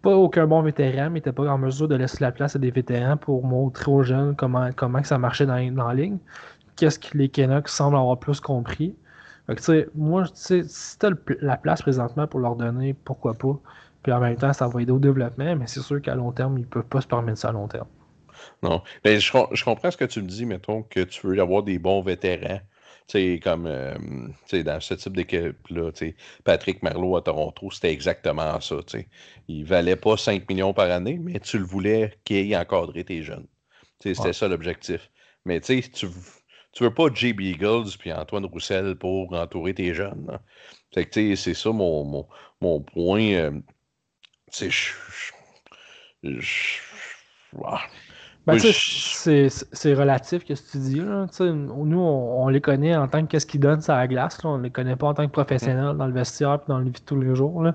Pas 0.02 0.16
aucun 0.16 0.46
bon 0.46 0.62
vétéran, 0.62 1.06
mais 1.06 1.16
n'était 1.16 1.32
pas 1.32 1.48
en 1.48 1.58
mesure 1.58 1.88
de 1.88 1.96
laisser 1.96 2.20
la 2.22 2.32
place 2.32 2.56
à 2.56 2.60
des 2.60 2.70
vétérans 2.70 3.18
pour 3.18 3.44
montrer 3.44 3.90
aux 3.90 4.04
jeunes 4.04 4.36
comment, 4.36 4.70
comment 4.76 5.02
que 5.02 5.08
ça 5.08 5.18
marchait 5.18 5.48
dans, 5.48 5.74
dans 5.74 5.88
la 5.88 5.96
ligne. 5.96 6.20
Qu'est-ce 6.76 7.00
que 7.00 7.18
les 7.18 7.28
Canucks 7.28 7.70
semblent 7.70 7.98
avoir 7.98 8.20
plus 8.20 8.40
compris. 8.40 8.96
Fait 9.48 9.56
que, 9.56 9.62
tu 9.62 9.90
moi, 9.96 10.26
tu 10.28 10.64
si 10.68 11.00
t'as 11.00 11.10
la 11.42 11.58
place 11.58 11.82
présentement 11.82 12.28
pour 12.28 12.40
leur 12.40 12.56
donner, 12.56 12.94
pourquoi 12.94 13.34
pas. 13.34 13.60
Puis 14.04 14.12
en 14.12 14.20
même 14.20 14.36
temps, 14.36 14.54
ça 14.54 14.68
va 14.68 14.82
aider 14.82 14.92
au 14.92 15.00
développement, 15.00 15.56
mais 15.56 15.66
c'est 15.66 15.80
sûr 15.80 16.00
qu'à 16.00 16.14
long 16.14 16.32
terme, 16.32 16.60
ils 16.60 16.62
ne 16.62 16.68
peuvent 16.68 16.84
pas 16.84 17.02
se 17.02 17.08
permettre 17.08 17.40
ça 17.40 17.50
à 17.50 17.52
long 17.52 17.68
terme. 17.68 17.88
Non. 18.62 18.84
Mais 19.04 19.20
je, 19.20 19.32
je, 19.52 19.64
comprends 19.64 19.90
ce 19.90 19.98
que 19.98 20.06
tu 20.06 20.22
me 20.22 20.28
dis, 20.28 20.46
mettons, 20.46 20.84
que 20.84 21.00
tu 21.00 21.26
veux 21.26 21.40
avoir 21.40 21.64
des 21.64 21.80
bons 21.80 22.04
vétérans. 22.04 22.60
Tu 23.08 23.20
sais, 23.20 23.40
comme 23.40 23.68
euh, 23.68 23.96
dans 24.52 24.80
ce 24.80 24.96
type 24.96 25.16
d'équipe-là, 25.16 25.92
Patrick 26.44 26.82
Merlot 26.82 27.18
à 27.18 27.22
Toronto, 27.22 27.70
c'était 27.70 27.92
exactement 27.92 28.60
ça. 28.62 28.78
T'sais. 28.84 29.08
Il 29.48 29.64
valait 29.64 29.96
pas 29.96 30.18
5 30.18 30.50
millions 30.50 30.74
par 30.74 30.90
année, 30.90 31.20
mais 31.22 31.40
tu 31.40 31.60
le 31.60 31.66
voulais 31.66 32.18
qu'il 32.24 32.52
ait 32.52 32.58
encadré 32.58 33.04
tes 33.04 33.22
jeunes. 33.22 33.46
C'était 34.02 34.34
ça 34.34 34.48
l'objectif. 34.48 35.12
Mais 35.46 35.62
tu 35.62 35.82
tu 35.82 36.08
tu 36.76 36.84
veux 36.84 36.94
pas 36.94 37.08
JB 37.14 37.40
Eagles 37.40 37.98
puis 37.98 38.12
Antoine 38.12 38.46
Roussel 38.46 38.96
pour 38.96 39.34
entourer 39.34 39.74
tes 39.74 39.94
jeunes. 39.94 40.38
C'est 40.92 41.54
ça 41.54 41.72
mon, 41.72 42.04
mon, 42.04 42.28
mon 42.60 42.82
point. 42.82 43.32
Euh, 43.32 43.52
c'est. 44.50 44.70
Ben, 48.48 48.60
c'est 48.60 49.94
relatif 49.94 50.46
que 50.46 50.54
ce 50.54 50.62
que 50.62 50.72
tu 50.72 50.78
dis. 50.78 51.00
Là. 51.00 51.26
Nous, 51.40 52.00
on, 52.00 52.48
les 52.48 52.62
connaît 52.62 52.96
en 52.96 53.08
tant 53.08 53.24
que 53.24 53.32
qu'est-ce 53.32 53.46
qu'ils 53.48 53.60
donnent 53.60 53.82
sur 53.82 53.94
la 53.94 54.08
glace. 54.08 54.44
Là. 54.44 54.52
On 54.52 54.58
les 54.58 54.70
connaît 54.70 54.96
pas 54.96 55.08
en 55.08 55.14
tant 55.16 55.26
que 55.26 55.32
professionnels 55.32 55.98
dans 55.98 56.06
le 56.06 56.14
vestiaire 56.14 56.56
et 56.56 56.70
dans 56.70 56.78
le 56.78 56.86
vie 56.86 56.92
de 56.92 57.00
tous 57.00 57.20
les 57.20 57.34
jours. 57.34 57.66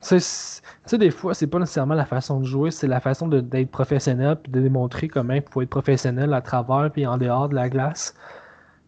Tu 0.00 0.20
sais, 0.20 0.98
des 0.98 1.10
fois, 1.10 1.34
c'est 1.34 1.48
pas 1.48 1.58
nécessairement 1.58 1.94
la 1.94 2.06
façon 2.06 2.40
de 2.40 2.44
jouer, 2.44 2.70
c'est 2.70 2.86
la 2.86 3.00
façon 3.00 3.26
d'être 3.26 3.70
professionnel 3.70 4.38
et 4.46 4.50
de 4.50 4.60
démontrer 4.60 5.08
comment 5.08 5.34
il 5.34 5.42
faut 5.50 5.62
être 5.62 5.70
professionnel 5.70 6.32
à 6.34 6.40
travers 6.40 6.90
et 6.94 7.06
en 7.06 7.18
dehors 7.18 7.48
de 7.48 7.56
la 7.56 7.68
glace 7.68 8.14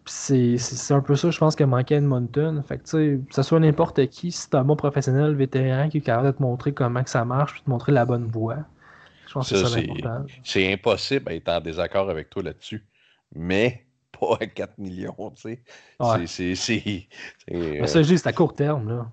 c'est 0.06 0.58
un 0.90 1.00
peu 1.00 1.16
ça, 1.16 1.30
je 1.30 1.38
pense, 1.38 1.56
que 1.56 1.64
manquait 1.64 1.96
Edmonton. 1.96 2.62
Fait 2.66 2.78
que, 2.78 2.82
que 3.16 3.34
ce 3.34 3.42
soit 3.42 3.60
n'importe 3.60 4.06
qui, 4.08 4.32
si 4.32 4.50
t'es 4.50 4.56
un 4.56 4.64
bon 4.64 4.76
professionnel, 4.76 5.34
vétéran, 5.34 5.88
qui 5.88 5.98
est 5.98 6.00
capable 6.02 6.26
de 6.28 6.32
te 6.32 6.42
montrer 6.42 6.72
comment 6.72 7.02
que 7.02 7.10
ça 7.10 7.24
marche, 7.24 7.54
puis 7.54 7.62
te 7.62 7.70
montrer 7.70 7.92
la 7.92 8.04
bonne 8.04 8.26
voie. 8.26 8.56
Je 9.34 9.38
pense 9.40 9.50
que 9.50 9.56
c'est 9.56 10.00
ça. 10.02 10.24
C'est 10.44 10.72
impossible 10.72 11.24
d'être 11.24 11.48
en 11.48 11.60
désaccord 11.60 12.08
avec 12.08 12.30
toi 12.30 12.44
là-dessus. 12.44 12.86
Mais 13.34 13.84
pas 14.12 14.38
à 14.40 14.46
4 14.46 14.78
millions, 14.78 15.32
tu 15.34 15.42
sais. 15.42 15.62
Ouais. 15.98 16.26
C'est. 16.28 17.08
Mais 17.50 17.86
ça, 17.88 18.02
juste 18.02 18.26
à 18.28 18.32
court 18.32 18.54
terme, 18.54 18.88
là. 18.88 19.10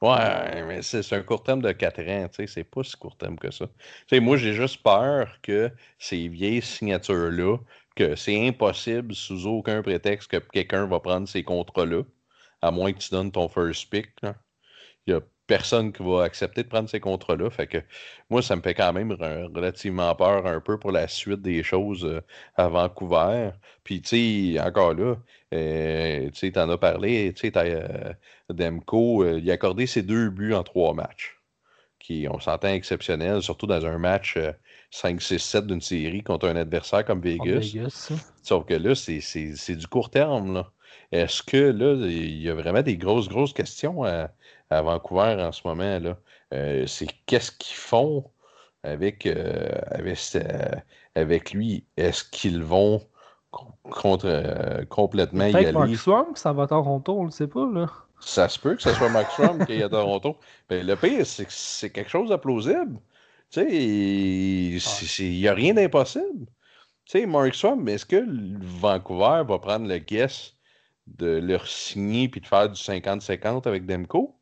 Ouais, 0.00 0.64
mais 0.64 0.82
c'est 0.82 1.12
un 1.12 1.22
court 1.22 1.42
terme 1.42 1.60
de 1.60 1.72
4 1.72 2.00
ans, 2.08 2.28
tu 2.28 2.36
sais, 2.36 2.46
c'est 2.46 2.62
pas 2.62 2.84
si 2.84 2.96
court 2.96 3.16
terme 3.16 3.36
que 3.36 3.50
ça. 3.50 3.66
Tu 3.66 3.74
sais, 4.10 4.20
moi, 4.20 4.36
j'ai 4.36 4.52
juste 4.52 4.80
peur 4.80 5.38
que 5.42 5.72
ces 5.98 6.28
vieilles 6.28 6.62
signatures-là 6.62 7.56
que 7.96 8.14
c'est 8.14 8.46
impossible, 8.46 9.12
sous 9.12 9.48
aucun 9.48 9.82
prétexte, 9.82 10.30
que 10.30 10.36
quelqu'un 10.36 10.86
va 10.86 11.00
prendre 11.00 11.26
ces 11.26 11.42
contrats-là, 11.42 12.04
à 12.62 12.70
moins 12.70 12.92
que 12.92 12.98
tu 12.98 13.10
donnes 13.10 13.32
ton 13.32 13.48
first 13.48 13.90
pick. 13.90 14.10
Il 14.22 14.34
n'y 15.08 15.14
a 15.14 15.20
personne 15.48 15.92
qui 15.92 16.04
va 16.04 16.22
accepter 16.22 16.62
de 16.62 16.68
prendre 16.68 16.88
ces 16.88 17.00
contrats-là. 17.00 17.50
Fait 17.50 17.66
que 17.66 17.78
moi, 18.30 18.42
ça 18.42 18.54
me 18.54 18.60
fait 18.60 18.74
quand 18.74 18.92
même 18.92 19.10
relativement 19.10 20.14
peur 20.14 20.46
un 20.46 20.60
peu 20.60 20.78
pour 20.78 20.92
la 20.92 21.08
suite 21.08 21.42
des 21.42 21.64
choses 21.64 22.04
euh, 22.04 22.20
à 22.54 22.68
Vancouver. 22.68 23.50
Puis, 23.82 24.00
tu 24.02 24.54
sais, 24.54 24.60
encore 24.60 24.94
là, 24.94 25.16
euh, 25.54 26.30
tu 26.30 26.52
en 26.54 26.70
as 26.70 26.78
parlé, 26.78 27.32
tu 27.34 27.48
sais, 27.48 27.52
euh, 27.56 28.12
Demko, 28.50 29.26
il 29.26 29.50
a 29.50 29.54
accordé 29.54 29.86
ses 29.86 30.02
deux 30.02 30.28
buts 30.28 30.54
en 30.54 30.62
trois 30.62 30.92
matchs, 30.92 31.38
qui, 31.98 32.28
on 32.30 32.38
s'entend, 32.38 32.68
exceptionnel, 32.68 33.42
surtout 33.42 33.66
dans 33.66 33.84
un 33.86 33.98
match 33.98 34.38
5, 34.90 35.20
6, 35.20 35.38
7 35.38 35.66
d'une 35.66 35.80
série 35.80 36.22
contre 36.22 36.46
un 36.46 36.56
adversaire 36.56 37.04
comme 37.06 37.22
Vegas. 37.22 37.74
Sauf 38.42 38.66
que 38.66 38.74
là, 38.74 38.94
c'est 38.94 39.76
du 39.76 39.86
court 39.86 40.10
terme. 40.10 40.64
Est-ce 41.10 41.42
que 41.42 41.56
là, 41.56 41.94
il 42.06 42.42
y 42.42 42.50
a 42.50 42.54
vraiment 42.54 42.82
des 42.82 42.98
grosses, 42.98 43.28
grosses 43.28 43.54
questions 43.54 44.04
à, 44.04 44.28
Vancouver 44.70 45.36
en 45.40 45.52
ce 45.52 45.66
moment? 45.66 45.98
là 45.98 46.16
euh, 46.54 46.86
C'est 46.86 47.08
qu'est-ce 47.26 47.52
qu'ils 47.52 47.76
font 47.76 48.24
avec, 48.82 49.26
euh, 49.26 49.68
avec, 49.90 50.18
avec, 51.14 51.52
lui? 51.52 51.84
Est-ce 51.96 52.24
qu'ils 52.24 52.62
vont 52.62 53.02
contre, 53.50 54.26
euh, 54.26 54.84
complètement 54.86 55.46
y 55.46 55.56
aller? 55.56 55.72
Mark 55.72 55.94
Swamp, 55.96 56.34
ça 56.34 56.52
va 56.52 56.64
à 56.64 56.66
Toronto, 56.66 57.18
on 57.18 57.24
le 57.24 57.30
sait 57.30 57.48
pas. 57.48 57.66
là. 57.72 57.86
Ça 58.20 58.48
se 58.48 58.58
peut 58.58 58.74
que 58.74 58.82
ce 58.82 58.92
soit 58.94 59.08
Max 59.10 59.34
Swamp 59.34 59.64
qui 59.64 59.74
est 59.74 59.82
à 59.82 59.88
Toronto. 59.88 60.36
Mais 60.70 60.82
le 60.82 60.96
pire, 60.96 61.24
c'est 61.24 61.44
que 61.44 61.52
c'est 61.52 61.90
quelque 61.90 62.10
chose 62.10 62.30
de 62.30 62.36
plausible. 62.36 62.98
Tu 63.50 63.60
sais, 63.60 65.24
il 65.24 65.38
n'y 65.38 65.48
a 65.48 65.54
rien 65.54 65.72
d'impossible. 65.72 66.46
Tu 67.06 67.20
sais, 67.20 67.26
Mark 67.26 67.54
Swam, 67.54 67.88
est-ce 67.88 68.04
que 68.04 68.22
Vancouver 68.60 69.42
va 69.48 69.58
prendre 69.58 69.88
le 69.88 69.96
guess 69.98 70.54
de 71.06 71.38
leur 71.38 71.66
signer 71.66 72.28
puis 72.28 72.42
de 72.42 72.46
faire 72.46 72.68
du 72.68 72.78
50-50 72.78 73.66
avec 73.66 73.86
Demco? 73.86 74.37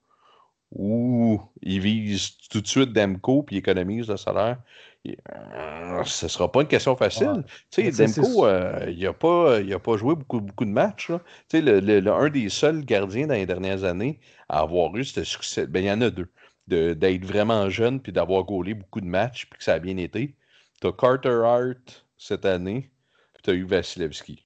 Ou 0.72 1.40
ils 1.62 1.80
visent 1.80 2.36
tout 2.50 2.60
de 2.60 2.66
suite 2.66 2.92
Demco 2.92 3.42
puis 3.42 3.56
économisent 3.56 4.08
le 4.08 4.16
salaire? 4.16 4.58
Euh, 5.06 6.02
ce 6.04 6.26
ne 6.26 6.28
sera 6.28 6.50
pas 6.50 6.62
une 6.62 6.68
question 6.68 6.96
facile. 6.96 7.44
Tu 7.70 7.92
sais, 7.92 8.06
Demco, 8.06 8.46
euh, 8.46 8.86
il 8.88 9.04
n'a 9.04 9.12
pas, 9.12 9.60
pas, 9.78 9.96
joué 9.96 10.16
beaucoup, 10.16 10.40
beaucoup 10.40 10.64
de 10.64 10.70
matchs. 10.70 11.12
Tu 11.48 11.60
sais, 11.60 11.60
le, 11.60 12.12
un 12.12 12.28
des 12.28 12.48
seuls 12.48 12.84
gardiens 12.84 13.28
dans 13.28 13.34
les 13.34 13.46
dernières 13.46 13.84
années 13.84 14.18
à 14.48 14.60
avoir 14.60 14.94
eu 14.96 15.04
ce 15.04 15.22
succès, 15.22 15.66
ben, 15.66 15.84
il 15.84 15.86
y 15.86 15.92
en 15.92 16.00
a 16.00 16.10
deux 16.10 16.28
d'être 16.66 17.24
vraiment 17.24 17.70
jeune 17.70 18.00
puis 18.00 18.12
d'avoir 18.12 18.44
gaulé 18.44 18.74
beaucoup 18.74 19.00
de 19.00 19.06
matchs 19.06 19.46
puis 19.46 19.58
que 19.58 19.64
ça 19.64 19.74
a 19.74 19.78
bien 19.78 19.96
été. 19.96 20.34
Tu 20.80 20.86
as 20.86 20.92
Carter 20.92 21.42
Hart 21.44 22.06
cette 22.18 22.44
année, 22.44 22.90
puis 23.34 23.42
tu 23.44 23.50
as 23.50 23.54
eu 23.54 23.64
Vasilevski. 23.64 24.44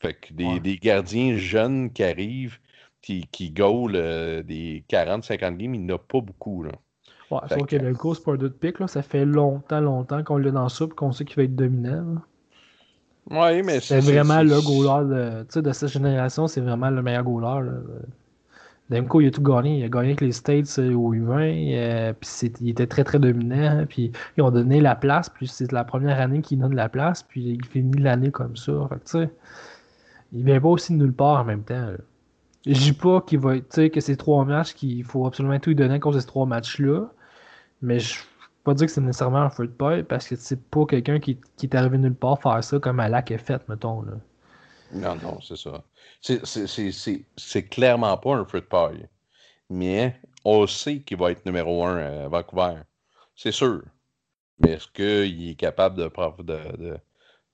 Fait 0.00 0.14
que 0.14 0.32
des, 0.32 0.76
gardiens 0.76 1.36
jeunes 1.36 1.92
qui 1.92 2.04
arrivent, 2.04 2.58
qui, 3.08 3.26
qui 3.32 3.50
gaulent 3.50 3.96
euh, 3.96 4.42
des 4.42 4.84
40-50 4.90 5.38
games, 5.56 5.74
il 5.74 5.86
n'y 5.86 5.92
en 5.92 5.94
a 5.96 5.98
pas 5.98 6.20
beaucoup. 6.20 6.62
Là. 6.62 6.72
Ouais, 7.30 7.38
sauf 7.48 7.66
que, 7.66 7.76
le 7.76 7.94
course 7.94 8.20
pour 8.20 8.36
de 8.36 8.48
pick, 8.48 8.80
là, 8.80 8.86
ça 8.86 9.00
fait 9.00 9.24
longtemps, 9.24 9.80
longtemps 9.80 10.22
qu'on 10.22 10.36
l'a 10.36 10.50
dans 10.50 10.68
ça 10.68 10.84
et 10.84 10.88
qu'on 10.88 11.12
sait 11.12 11.24
qu'il 11.24 11.36
va 11.36 11.44
être 11.44 11.56
dominant. 11.56 12.16
Oui, 13.30 13.62
mais 13.62 13.80
c'est 13.80 14.00
vraiment 14.00 14.42
le 14.42 14.60
goaler 14.60 15.44
de, 15.44 15.60
de 15.60 15.72
cette 15.72 15.88
génération, 15.88 16.48
c'est 16.48 16.60
vraiment 16.60 16.90
le 16.90 17.02
meilleur 17.02 17.24
goaler. 17.24 17.70
Demko, 18.90 19.22
il 19.22 19.28
a 19.28 19.30
tout 19.30 19.42
gagné. 19.42 19.78
Il 19.78 19.84
a 19.84 19.88
gagné 19.88 20.08
avec 20.08 20.22
les 20.22 20.32
States 20.32 20.78
euh, 20.78 20.94
au 20.94 21.14
U20. 21.14 21.74
Euh, 21.74 22.12
puis 22.18 22.50
il 22.62 22.70
était 22.70 22.86
très, 22.86 23.04
très 23.04 23.18
dominant. 23.18 23.84
Puis 23.86 24.12
ils 24.36 24.42
ont 24.42 24.50
donné 24.50 24.80
la 24.80 24.94
place. 24.94 25.28
Puis 25.28 25.46
c'est 25.46 25.72
la 25.72 25.84
première 25.84 26.18
année 26.18 26.40
qu'il 26.40 26.58
donne 26.58 26.74
la 26.74 26.88
place. 26.88 27.22
Puis 27.22 27.42
il 27.42 27.64
finit 27.66 28.00
l'année 28.00 28.30
comme 28.30 28.56
ça. 28.56 28.72
Fait 28.88 29.08
sais, 29.08 29.30
il 30.32 30.44
vient 30.44 30.58
pas 30.58 30.68
aussi 30.68 30.94
de 30.94 30.98
nulle 30.98 31.12
part 31.12 31.42
en 31.42 31.44
même 31.44 31.64
temps. 31.64 31.88
Je 32.68 32.78
dis 32.78 32.92
pas 32.92 33.22
qu'il 33.22 33.38
va, 33.38 33.58
que 33.58 34.00
c'est 34.00 34.16
trois 34.16 34.44
matchs 34.44 34.74
qu'il 34.74 35.02
faut 35.02 35.26
absolument 35.26 35.58
tout 35.58 35.70
lui 35.70 35.76
donner 35.76 35.94
à 35.94 35.98
cause 35.98 36.14
de 36.14 36.20
ces 36.20 36.26
trois 36.26 36.46
matchs-là. 36.46 37.10
Mais 37.80 37.98
je 37.98 38.20
pas 38.64 38.74
dire 38.74 38.86
que 38.86 38.92
c'est 38.92 39.00
nécessairement 39.00 39.38
un 39.38 39.50
feu 39.50 39.66
de 39.66 39.72
paille 39.72 40.02
parce 40.02 40.28
que 40.28 40.36
c'est 40.36 40.60
pas 40.60 40.84
quelqu'un 40.84 41.18
qui, 41.20 41.38
qui 41.56 41.64
est 41.66 41.74
arrivé 41.74 41.96
nulle 41.96 42.14
part 42.14 42.38
faire 42.42 42.62
ça 42.62 42.78
comme 42.78 43.00
Alak 43.00 43.30
est 43.30 43.38
fait, 43.38 43.66
mettons. 43.68 44.02
Là. 44.02 44.12
Non, 44.92 45.16
non, 45.22 45.40
c'est 45.40 45.56
ça. 45.56 45.82
C'est 46.20 47.62
clairement 47.70 48.16
pas 48.18 48.34
un 48.34 48.44
feu 48.44 48.60
de 48.60 48.66
paille. 48.66 49.08
Mais 49.70 50.20
on 50.44 50.66
sait 50.66 51.00
qu'il 51.00 51.16
va 51.16 51.30
être 51.30 51.46
numéro 51.46 51.82
un 51.84 51.96
à 51.96 52.28
Vancouver. 52.28 52.82
C'est 53.34 53.52
sûr. 53.52 53.82
Mais 54.60 54.72
est-ce 54.72 54.88
qu'il 54.88 55.48
est 55.50 55.54
capable 55.54 55.96
de, 55.96 56.10
de, 56.42 56.98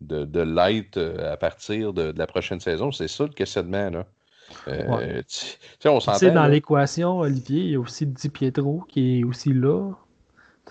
de, 0.01 0.25
de 0.25 0.41
l'être 0.41 0.99
à 1.23 1.37
partir 1.37 1.93
de, 1.93 2.13
la 2.17 2.27
prochaine 2.27 2.59
saison? 2.61 2.91
C'est 2.91 3.09
ça 3.09 3.25
le 3.25 3.31
questionnement. 3.31 3.91
Là. 3.91 4.07
Euh, 4.69 5.23
on 5.85 5.99
dans 6.33 6.47
l'équation, 6.47 7.19
Olivier, 7.21 7.61
il 7.61 7.71
y 7.71 7.75
a 7.77 7.81
aussi 7.81 8.07
Di 8.07 8.29
Pietro 8.29 8.85
qui 8.89 9.21
est 9.21 9.25
aussi 9.25 9.53
là. 9.53 9.93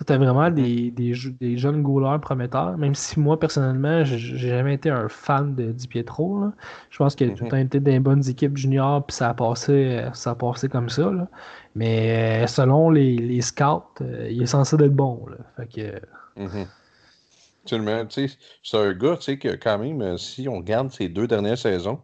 Tu 0.04 0.12
as 0.12 0.18
vraiment 0.18 0.50
mm-hmm. 0.50 0.90
des, 0.92 1.14
des, 1.40 1.56
jeunes 1.56 1.82
goalers 1.82 2.20
prometteurs, 2.20 2.76
même 2.76 2.96
si 2.96 3.20
moi, 3.20 3.38
personnellement, 3.38 4.04
j'ai 4.04 4.18
jamais 4.36 4.74
été 4.74 4.90
un 4.90 5.08
fan 5.08 5.54
de 5.54 5.70
Di 5.70 5.86
Pietro. 5.86 6.46
Je 6.90 6.98
pense 6.98 7.14
qu'il 7.14 7.30
a 7.30 7.34
tout 7.34 7.44
le 7.44 7.48
mm-hmm. 7.48 7.50
temps 7.50 7.56
été 7.58 7.80
dans 7.80 7.90
les 7.92 8.00
bonnes 8.00 8.28
équipes 8.28 8.56
juniors, 8.56 9.06
puis 9.06 9.14
ça 9.14 9.28
a 9.28 9.34
passé, 9.34 10.04
ça 10.12 10.30
a 10.30 10.34
passé 10.34 10.68
comme 10.68 10.88
ça. 10.88 11.12
Mais 11.76 12.42
euh, 12.42 12.46
selon 12.48 12.90
les, 12.90 13.16
les 13.16 13.40
scouts, 13.40 13.84
euh, 14.00 14.28
il 14.30 14.42
est 14.42 14.46
censé 14.46 14.74
être 14.74 14.88
bon. 14.88 15.26
Fait 15.56 15.66
que... 15.66 16.00
Mm-hmm. 16.40 16.66
C'est 18.62 18.76
un 18.76 18.92
gars 18.92 19.16
qui, 19.16 19.38
quand 19.38 19.78
même, 19.78 20.18
si 20.18 20.48
on 20.48 20.58
regarde 20.58 20.90
ses 20.90 21.08
deux 21.08 21.26
dernières 21.26 21.56
saisons, 21.56 22.00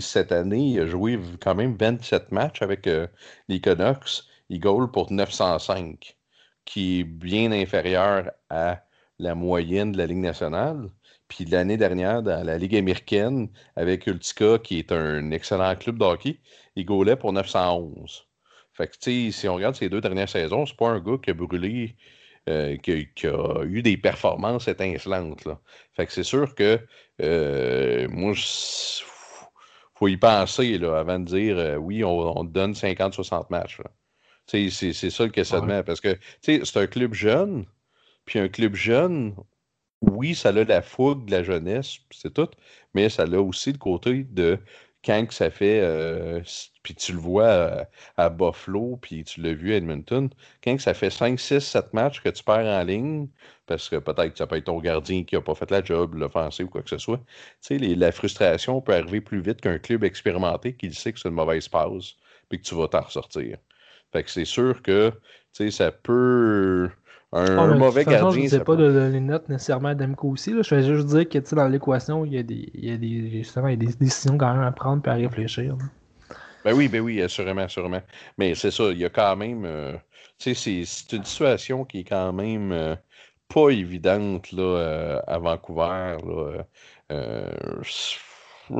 cette 0.00 0.32
année, 0.32 0.70
il 0.70 0.80
a 0.80 0.86
joué 0.86 1.18
quand 1.40 1.54
même 1.54 1.76
27 1.76 2.32
matchs 2.32 2.62
avec 2.62 2.86
euh, 2.86 3.06
les 3.48 3.60
Canucks. 3.60 4.22
Il 4.48 4.60
goal 4.60 4.90
pour 4.90 5.12
905, 5.12 6.16
qui 6.64 7.00
est 7.00 7.04
bien 7.04 7.52
inférieur 7.52 8.30
à 8.48 8.82
la 9.18 9.34
moyenne 9.34 9.92
de 9.92 9.98
la 9.98 10.06
Ligue 10.06 10.18
nationale. 10.18 10.90
Puis 11.28 11.44
l'année 11.44 11.76
dernière, 11.76 12.22
dans 12.22 12.44
la 12.44 12.58
Ligue 12.58 12.76
américaine, 12.76 13.48
avec 13.76 14.06
Ultica, 14.06 14.58
qui 14.58 14.78
est 14.78 14.92
un 14.92 15.30
excellent 15.30 15.76
club 15.76 15.98
de 15.98 16.04
hockey, 16.04 16.40
il 16.74 16.86
goalait 16.86 17.16
pour 17.16 17.32
911. 17.32 18.26
Fait 18.72 18.88
que, 18.88 19.30
si 19.30 19.48
on 19.48 19.54
regarde 19.56 19.76
ces 19.76 19.88
deux 19.88 20.00
dernières 20.00 20.28
saisons, 20.28 20.66
c'est 20.66 20.76
pas 20.76 20.88
un 20.88 21.00
gars 21.00 21.18
qui 21.22 21.30
a 21.30 21.34
brûlé, 21.34 21.96
euh, 22.48 22.76
qui, 22.78 23.26
a, 23.26 23.64
eu 23.64 23.82
des 23.82 23.96
performances 23.98 24.68
étincelantes. 24.68 25.48
Fait 25.94 26.06
que 26.06 26.12
c'est 26.12 26.22
sûr 26.24 26.54
que 26.54 26.80
euh, 27.20 28.08
moi, 28.10 28.32
faut 30.00 30.08
y 30.08 30.16
penser 30.16 30.78
là, 30.78 30.98
avant 30.98 31.18
de 31.18 31.26
dire 31.26 31.58
euh, 31.58 31.76
oui, 31.76 32.02
on, 32.02 32.42
donne 32.44 32.72
50-60 32.72 33.46
matchs. 33.50 33.78
C'est 34.46 34.70
ça 34.70 35.24
le 35.24 35.30
questionnement. 35.30 35.82
Parce 35.84 36.00
que 36.00 36.18
c'est 36.40 36.76
un 36.76 36.86
club 36.86 37.12
jeune, 37.12 37.66
puis 38.24 38.38
un 38.38 38.48
club 38.48 38.74
jeune, 38.74 39.36
oui, 40.00 40.34
ça 40.34 40.48
a 40.48 40.52
la 40.52 40.82
fougue 40.82 41.26
de 41.26 41.32
la 41.32 41.42
jeunesse, 41.42 41.98
c'est 42.10 42.32
tout, 42.32 42.48
mais 42.94 43.10
ça 43.10 43.24
a 43.24 43.38
aussi 43.38 43.72
le 43.72 43.78
côté 43.78 44.24
de 44.24 44.58
quand 45.04 45.26
que 45.26 45.34
ça 45.34 45.50
fait, 45.50 45.80
euh, 45.82 46.40
puis 46.82 46.94
tu 46.94 47.12
le 47.12 47.18
vois 47.18 47.44
euh, 47.44 47.84
à, 48.16 48.30
Buffalo, 48.30 48.98
puis 49.00 49.24
tu 49.24 49.40
l'as 49.42 49.54
vu 49.54 49.72
à 49.72 49.76
Edmonton, 49.76 50.30
quand 50.64 50.76
que 50.76 50.82
ça 50.82 50.94
fait 50.94 51.10
5, 51.10 51.38
6, 51.38 51.60
7 51.60 51.92
matchs 51.94 52.22
que 52.22 52.28
tu 52.30 52.42
perds 52.42 52.66
en 52.66 52.82
ligne, 52.82 53.28
parce 53.70 53.88
que 53.88 53.94
peut-être 53.94 54.32
que 54.32 54.38
ça 54.38 54.48
peut 54.48 54.56
être 54.56 54.64
ton 54.64 54.80
gardien 54.80 55.22
qui 55.22 55.36
n'a 55.36 55.40
pas 55.40 55.54
fait 55.54 55.70
la 55.70 55.80
job, 55.80 56.16
l'offensive 56.16 56.66
ou 56.66 56.70
quoi 56.70 56.82
que 56.82 56.90
ce 56.90 56.98
soit, 56.98 57.18
tu 57.62 57.78
sais, 57.78 57.78
la 57.78 58.10
frustration 58.10 58.80
peut 58.80 58.94
arriver 58.94 59.20
plus 59.20 59.40
vite 59.40 59.60
qu'un 59.60 59.78
club 59.78 60.02
expérimenté 60.02 60.72
qui 60.72 60.92
sait 60.92 61.12
que 61.12 61.20
c'est 61.20 61.28
une 61.28 61.36
mauvaise 61.36 61.68
passe, 61.68 62.16
puis 62.48 62.60
que 62.60 62.64
tu 62.64 62.74
vas 62.74 62.88
t'en 62.88 63.02
ressortir. 63.02 63.58
Fait 64.12 64.24
que 64.24 64.30
c'est 64.30 64.44
sûr 64.44 64.82
que, 64.82 65.10
tu 65.10 65.18
sais, 65.52 65.70
ça 65.70 65.92
peut 65.92 66.90
un, 67.30 67.58
ah, 67.58 67.66
mauvais 67.76 68.04
gardien. 68.04 68.30
Je 68.32 68.40
ne 68.40 68.48
sais 68.48 68.64
pas 68.64 68.74
de 68.74 69.08
les 69.12 69.20
notes 69.20 69.48
nécessairement 69.48 69.90
à 69.90 69.94
Demko 69.94 70.30
aussi. 70.30 70.50
Je 70.50 70.74
vais 70.74 70.82
juste 70.82 71.06
dire 71.06 71.28
que 71.28 71.54
dans 71.54 71.68
l'équation, 71.68 72.24
il 72.24 72.32
y 72.32 72.38
a 72.38 72.42
des, 72.42 72.70
il 72.74 72.86
y 72.86 72.92
a 72.92 72.96
des, 72.96 73.30
justement, 73.30 73.68
il 73.68 73.80
y 73.80 73.86
a 73.86 73.88
des 73.88 73.96
décisions 74.00 74.36
quand 74.36 74.52
même 74.52 74.64
à 74.64 74.72
prendre 74.72 75.06
et 75.06 75.10
à 75.10 75.14
réfléchir. 75.14 75.76
Ben 76.64 76.74
oui, 76.74 76.88
ben 76.88 77.00
oui, 77.00 77.22
assurément, 77.22 77.62
assurément. 77.62 78.02
Mais 78.36 78.56
c'est 78.56 78.72
ça, 78.72 78.90
il 78.90 78.98
y 78.98 79.04
a 79.04 79.10
quand 79.10 79.36
même. 79.36 79.64
Euh, 79.64 79.92
tu 80.40 80.56
sais, 80.56 80.84
c'est 80.84 81.16
une 81.16 81.24
situation 81.24 81.84
qui 81.84 82.00
est 82.00 82.04
quand 82.04 82.32
même 82.32 82.72
euh, 82.72 82.96
pas 83.52 83.70
évidente 83.70 84.52
là, 84.52 84.62
euh, 84.62 85.20
à 85.26 85.38
Vancouver. 85.38 86.16
Là, 86.24 86.64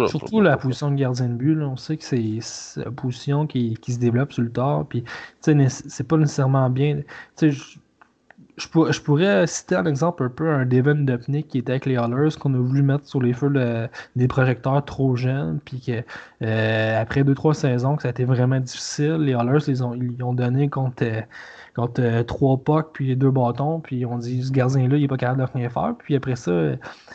Surtout 0.07 0.41
la 0.41 0.57
position 0.57 0.91
de 0.93 0.97
gardien 0.97 1.29
de 1.29 1.35
but, 1.35 1.61
on 1.63 1.77
sait 1.77 1.97
que 1.97 2.05
c'est 2.05 2.39
la 2.77 2.93
position 2.93 3.47
qui, 3.47 3.75
qui, 3.75 3.93
se 3.93 3.99
développe 3.99 4.33
sur 4.33 4.43
le 4.43 4.53
tard. 4.53 4.87
Puis, 4.87 5.05
c'est 5.41 6.07
pas 6.07 6.17
nécessairement 6.17 6.71
bien. 6.71 7.01
Je, 8.61 9.01
pourrais 9.01 9.47
citer 9.47 9.75
un 9.75 9.87
exemple 9.87 10.23
un 10.23 10.29
peu 10.29 10.51
un 10.51 10.67
Devin 10.67 10.95
Dupnick 10.97 11.49
qui 11.49 11.59
était 11.59 11.73
avec 11.73 11.87
les 11.87 11.97
Hollers 11.97 12.39
qu'on 12.39 12.53
a 12.53 12.59
voulu 12.59 12.83
mettre 12.83 13.07
sur 13.07 13.23
les 13.23 13.33
feux 13.33 13.51
des 14.17 14.29
projecteurs 14.29 14.85
trop 14.85 15.17
jeunes 15.17 15.61
puis 15.65 15.81
que 15.81 16.03
euh, 16.43 17.01
après 17.01 17.25
deux 17.25 17.35
trois 17.35 17.55
saisons 17.55 17.97
que 17.97 18.03
ça 18.03 18.09
a 18.09 18.11
été 18.11 18.25
vraiment 18.25 18.61
difficile. 18.61 19.17
Les 19.21 19.35
Hollers 19.35 19.67
ils 19.67 19.83
ont 19.83 19.95
ils 19.95 20.23
ont 20.23 20.35
donné 20.35 20.69
contre 20.69 21.05
contre 21.75 22.03
euh, 22.03 22.23
trois 22.23 22.59
pucks 22.59 22.93
puis 22.93 23.17
deux 23.17 23.31
bâtons 23.31 23.81
puis 23.81 24.05
on 24.05 24.19
dit 24.19 24.43
ce 24.43 24.53
gardien 24.53 24.89
là 24.89 24.97
il 24.97 25.05
est 25.05 25.09
pas 25.09 25.17
capable 25.17 25.41
de 25.41 25.47
rien 25.55 25.71
faire. 25.71 25.95
Puis 25.99 26.15
après 26.15 26.37
ça 26.37 26.73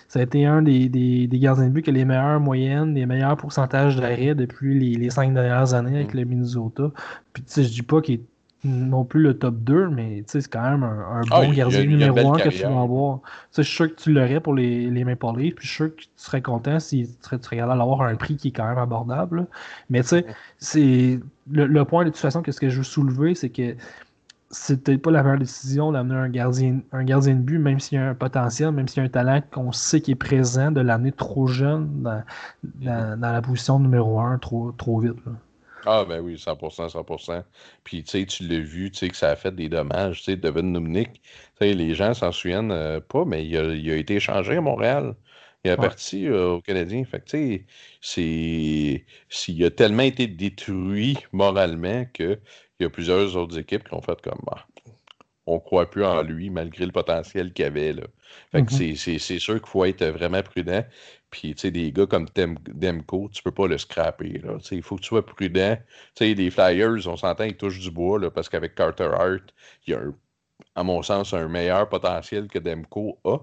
ça 0.07 0.19
a 0.19 0.23
été 0.23 0.47
un 0.47 0.63
des, 0.63 0.89
des, 0.89 1.27
des 1.27 1.39
gardiens 1.39 1.67
de 1.67 1.71
but 1.71 1.83
qui 1.83 1.91
a 1.91 1.93
les 1.93 2.05
meilleures 2.05 2.39
moyennes 2.39 2.95
les 2.95 3.05
meilleurs 3.05 3.37
pourcentages 3.37 3.97
d'arrêt 3.97 4.33
depuis 4.33 4.79
les, 4.79 4.95
les, 4.95 5.09
cinq 5.11 5.31
dernières 5.33 5.75
années 5.75 5.95
avec 5.95 6.15
mm. 6.15 6.17
le 6.17 6.25
Minnesota. 6.25 6.91
Puis 7.33 7.43
tu 7.43 7.51
sais 7.51 7.63
je 7.63 7.71
dis 7.71 7.83
pas 7.83 8.01
qu'il 8.01 8.15
est 8.15 8.23
non 8.65 9.05
plus 9.05 9.21
le 9.21 9.37
top 9.37 9.55
2, 9.59 9.89
mais 9.89 10.23
c'est 10.27 10.47
quand 10.49 10.63
même 10.63 10.83
un, 10.83 11.21
ah, 11.31 11.41
bon 11.41 11.53
gardien 11.53 11.85
numéro 11.85 12.33
1 12.33 12.39
que 12.39 12.49
tu 12.49 12.63
vas 12.63 12.81
avoir. 12.81 13.19
Je 13.55 13.61
suis 13.61 13.75
sûr 13.75 13.95
que 13.95 14.01
tu 14.01 14.11
l'aurais 14.11 14.39
pour 14.39 14.53
les, 14.53 14.89
les 14.89 15.03
Maple 15.03 15.37
Leafs, 15.37 15.55
puis 15.55 15.67
je 15.67 15.71
suis 15.71 15.77
sûr 15.77 15.95
que 15.95 16.01
tu 16.01 16.07
serais 16.15 16.41
content 16.41 16.79
si 16.79 17.07
tu 17.07 17.37
serais, 17.41 17.57
l'avoir 17.57 18.01
à 18.01 18.07
un 18.07 18.15
prix 18.15 18.37
qui 18.37 18.49
est 18.49 18.51
quand 18.51 18.67
même 18.67 18.77
abordable. 18.77 19.45
Mais 19.89 20.01
tu 20.01 20.09
sais, 20.09 20.25
c'est 20.57 21.19
le, 21.51 21.83
point 21.83 22.05
de 22.05 22.09
toute 22.09 22.17
façon 22.17 22.41
que 22.41 22.51
ce 22.51 22.59
que 22.59 22.69
je 22.69 22.77
veux 22.77 22.83
soulever, 22.83 23.35
c'est 23.35 23.49
que 23.49 23.75
c'est 24.49 24.83
peut-être 24.83 25.01
pas 25.01 25.11
la 25.11 25.21
meilleure 25.21 25.39
décision 25.39 25.91
d'amener 25.91 26.15
un 26.15 26.29
gardien, 26.29 26.79
un 26.91 27.03
gardien 27.03 27.35
de 27.35 27.41
but, 27.41 27.59
même 27.59 27.79
s'il 27.79 27.97
y 27.97 28.01
a 28.01 28.09
un 28.09 28.15
potentiel, 28.15 28.71
même 28.71 28.87
s'il 28.87 29.01
y 29.01 29.01
a 29.01 29.05
un 29.05 29.09
talent 29.09 29.41
qu'on 29.51 29.71
sait 29.71 30.01
qui 30.01 30.11
est 30.11 30.15
présent, 30.15 30.71
de 30.71 30.81
l'amener 30.81 31.11
trop 31.11 31.47
jeune 31.47 32.01
dans, 32.01 32.23
dans, 32.63 33.31
la 33.31 33.41
position 33.41 33.79
numéro 33.79 34.19
1 34.19 34.37
trop, 34.39 34.71
trop 34.71 34.99
vite. 34.99 35.17
Ah, 35.85 36.05
ben 36.07 36.19
oui, 36.21 36.35
100%, 36.35 36.89
100%. 36.89 37.43
Puis, 37.83 38.03
tu 38.03 38.11
sais, 38.11 38.25
tu 38.25 38.47
l'as 38.47 38.59
vu, 38.59 38.91
tu 38.91 38.99
sais, 38.99 39.09
que 39.09 39.15
ça 39.15 39.31
a 39.31 39.35
fait 39.35 39.53
des 39.53 39.69
dommages. 39.69 40.19
Tu 40.19 40.31
sais, 40.31 40.37
Devin 40.37 40.63
Numnik, 40.63 41.13
tu 41.13 41.21
sais, 41.59 41.73
les 41.73 41.93
gens 41.93 42.13
s'en 42.13 42.31
souviennent 42.31 42.71
euh, 42.71 42.99
pas, 42.99 43.25
mais 43.25 43.45
il 43.45 43.57
a, 43.57 43.73
il 43.73 43.91
a, 43.91 43.95
été 43.95 44.15
échangé 44.15 44.57
à 44.57 44.61
Montréal. 44.61 45.15
Il 45.63 45.71
est 45.71 45.77
parti 45.77 46.27
euh, 46.27 46.53
au 46.53 46.61
Canadien. 46.61 47.03
Fait 47.05 47.19
que, 47.19 47.25
tu 47.25 47.65
sais, 48.01 49.05
s'il 49.29 49.65
a 49.65 49.71
tellement 49.71 50.03
été 50.03 50.27
détruit 50.27 51.17
moralement 51.31 52.05
qu'il 52.13 52.39
y 52.79 52.85
a 52.85 52.89
plusieurs 52.89 53.35
autres 53.35 53.57
équipes 53.57 53.87
qui 53.87 53.93
ont 53.95 54.01
fait 54.01 54.19
comme, 54.21 54.39
bah, 54.45 54.65
on 55.47 55.59
croit 55.59 55.89
plus 55.89 56.05
en 56.05 56.21
lui 56.21 56.49
malgré 56.49 56.85
le 56.85 56.91
potentiel 56.91 57.53
qu'il 57.53 57.65
avait. 57.65 57.93
Là. 57.93 58.03
Fait 58.51 58.63
que 58.63 58.71
mm-hmm. 58.71 59.19
c'est 59.19 59.39
sûr 59.39 59.55
qu'il 59.55 59.69
faut 59.69 59.85
être 59.85 60.05
vraiment 60.05 60.41
prudent. 60.41 60.83
Puis, 61.35 61.53
tu 61.53 61.61
sais, 61.63 61.71
des 61.71 61.91
gars 61.91 62.05
comme 62.05 62.27
Demko, 62.33 63.29
tu 63.33 63.43
peux 63.43 63.51
pas 63.51 63.67
le 63.67 63.77
scraper. 63.77 64.39
Là. 64.41 64.57
Il 64.71 64.81
faut 64.81 64.95
que 64.95 65.01
tu 65.01 65.09
sois 65.09 65.25
prudent. 65.25 65.75
Tu 66.15 66.25
sais, 66.27 66.33
les 66.33 66.49
Flyers, 66.49 67.05
on 67.07 67.17
s'entend, 67.17 67.43
ils 67.43 67.57
touchent 67.57 67.81
du 67.81 67.91
bois 67.91 68.19
là, 68.19 68.31
parce 68.31 68.47
qu'avec 68.47 68.73
Carter 68.73 69.09
Hart, 69.13 69.53
il 69.85 69.91
y 69.91 69.93
a, 69.95 70.01
à 70.75 70.83
mon 70.83 71.03
sens, 71.03 71.33
un 71.33 71.49
meilleur 71.49 71.89
potentiel 71.89 72.47
que 72.47 72.57
Demko 72.57 73.19
a. 73.25 73.39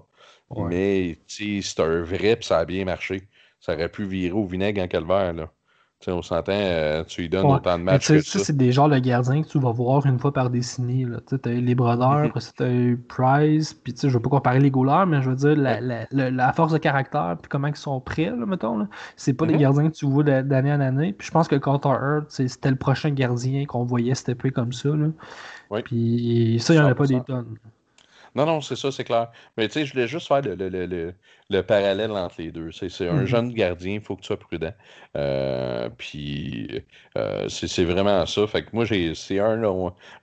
Mais, 0.55 1.19
tu 1.27 1.61
sais, 1.61 1.69
c'est 1.69 1.83
un 1.83 2.01
vrai, 2.01 2.35
puis 2.35 2.45
ça 2.45 2.59
a 2.59 2.65
bien 2.65 2.83
marché. 2.83 3.27
Ça 3.59 3.75
aurait 3.75 3.89
pu 3.89 4.05
virer 4.05 4.33
au 4.33 4.47
vinaigre 4.47 4.81
en 4.81 4.87
calvaire. 4.87 5.33
Là 5.33 5.51
on 6.07 6.21
s'entend, 6.21 6.51
euh, 6.53 7.03
tu 7.05 7.21
lui 7.21 7.29
donnes 7.29 7.45
autant 7.45 7.77
de 7.77 7.83
matchs. 7.83 8.07
ça, 8.07 8.39
c'est 8.39 8.55
des 8.55 8.71
genres 8.71 8.89
de 8.89 8.97
gardiens 8.97 9.41
que 9.41 9.47
tu 9.47 9.59
vas 9.59 9.71
voir 9.71 10.05
une 10.05 10.19
fois 10.19 10.33
par 10.33 10.49
décennie. 10.49 11.05
Tu 11.27 11.35
as 11.35 11.49
les 11.51 11.75
brodeurs, 11.75 12.25
mhm. 12.25 12.31
tu 12.57 12.63
as 12.63 12.71
eu 12.71 12.97
Price, 12.97 13.73
puis 13.73 13.93
je 14.01 14.07
veux 14.07 14.19
pas 14.19 14.29
comparer 14.29 14.59
les 14.59 14.71
goalers, 14.71 15.05
mais 15.07 15.21
je 15.21 15.29
veux 15.29 15.35
dire 15.35 15.55
la, 15.55 15.79
la, 15.81 16.05
la, 16.11 16.53
force 16.53 16.73
de 16.73 16.77
caractère, 16.77 17.37
puis 17.41 17.49
comment 17.49 17.67
ils 17.67 17.75
sont 17.75 17.99
prêts, 17.99 18.25
là, 18.25 18.45
mettons. 18.45 18.87
C'est 19.15 19.33
pas 19.33 19.45
des 19.45 19.53
mhm. 19.53 19.59
gardiens 19.59 19.89
que 19.89 19.95
tu 19.95 20.05
vois 20.05 20.23
d'année 20.23 20.73
en 20.73 20.81
année. 20.81 21.13
Puis 21.13 21.27
je 21.27 21.31
pense 21.31 21.47
que 21.47 21.55
Carter 21.55 21.89
Hurt, 21.89 22.25
c'était 22.29 22.69
le 22.69 22.75
prochain 22.75 23.11
gardien 23.11 23.65
qu'on 23.65 23.83
voyait 23.83 24.15
stepper 24.15 24.51
comme 24.51 24.73
ça. 24.73 24.89
Là. 24.89 25.07
Puis 25.83 26.57
ça, 26.59 26.73
il 26.73 26.79
n'y 26.79 26.85
en 26.85 26.89
a 26.89 26.95
pas 26.95 27.07
des 27.07 27.21
tonnes. 27.21 27.57
Non, 28.35 28.45
non, 28.45 28.61
c'est 28.61 28.75
ça, 28.75 28.91
c'est 28.91 29.03
clair. 29.03 29.31
Mais 29.57 29.67
tu 29.67 29.73
sais, 29.73 29.85
je 29.85 29.93
voulais 29.93 30.07
juste 30.07 30.27
faire 30.27 30.41
le, 30.41 30.55
le, 30.55 30.69
le, 30.69 31.13
le 31.49 31.61
parallèle 31.63 32.11
entre 32.11 32.35
les 32.39 32.51
deux. 32.51 32.71
C'est 32.71 32.87
un 33.07 33.23
mm-hmm. 33.23 33.25
jeune 33.25 33.53
gardien, 33.53 33.93
il 33.95 34.01
faut 34.01 34.15
que 34.15 34.21
tu 34.21 34.27
sois 34.27 34.39
prudent. 34.39 34.73
Euh, 35.15 35.89
puis 35.97 36.83
euh, 37.17 37.47
c'est 37.49 37.83
vraiment 37.85 38.25
ça. 38.25 38.47
Fait 38.47 38.63
que 38.63 38.69
moi, 38.73 38.85
j'ai 38.85 39.13
c'est 39.15 39.39
un. 39.39 39.55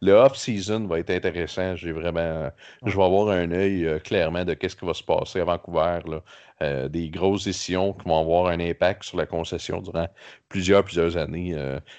Le 0.01 0.13
off-season 0.13 0.87
va 0.87 0.99
être 0.99 1.11
intéressant. 1.11 1.77
J'ai 1.77 1.93
vraiment. 1.93 2.51
Je 2.85 2.97
vais 2.97 3.05
avoir 3.05 3.29
un 3.29 3.53
œil 3.53 3.87
euh, 3.87 3.99
clairement 3.99 4.45
de 4.45 4.55
qu'est-ce 4.55 4.77
qui 4.77 4.87
va 4.87 4.95
se 4.95 5.05
passer 5.05 5.41
à 5.41 5.45
Vancouver. 5.45 6.01
Là. 6.07 6.89
des 6.89 7.09
grosses 7.09 7.45
décisions 7.45 7.93
qui 7.93 8.09
vont 8.09 8.21
avoir 8.21 8.47
un 8.47 8.61
impact 8.61 9.05
sur 9.05 9.19
la 9.19 9.27
concession 9.27 9.81
durant 9.81 10.09
plusieurs, 10.49 10.85
plusieurs 10.85 11.17
années. 11.17 11.57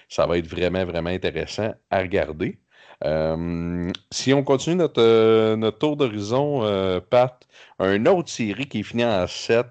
ça 0.10 0.26
va 0.28 0.38
être 0.38 0.48
vraiment, 0.48 0.86
vraiment 0.86 1.10
intéressant 1.10 1.74
à 1.90 2.00
regarder. 2.00 2.60
Euh, 3.04 3.92
si 4.12 4.34
on 4.34 4.44
continue 4.44 4.76
notre, 4.76 5.02
euh, 5.02 5.56
notre 5.56 5.80
tour 5.80 5.98
d'horizon, 5.98 6.64
euh, 6.64 7.00
Pat, 7.00 7.48
un 7.80 8.06
autre 8.06 8.30
série 8.30 8.68
qui 8.68 8.82
est 8.82 8.84
fini 8.84 9.04
en 9.06 9.28
7, 9.28 9.66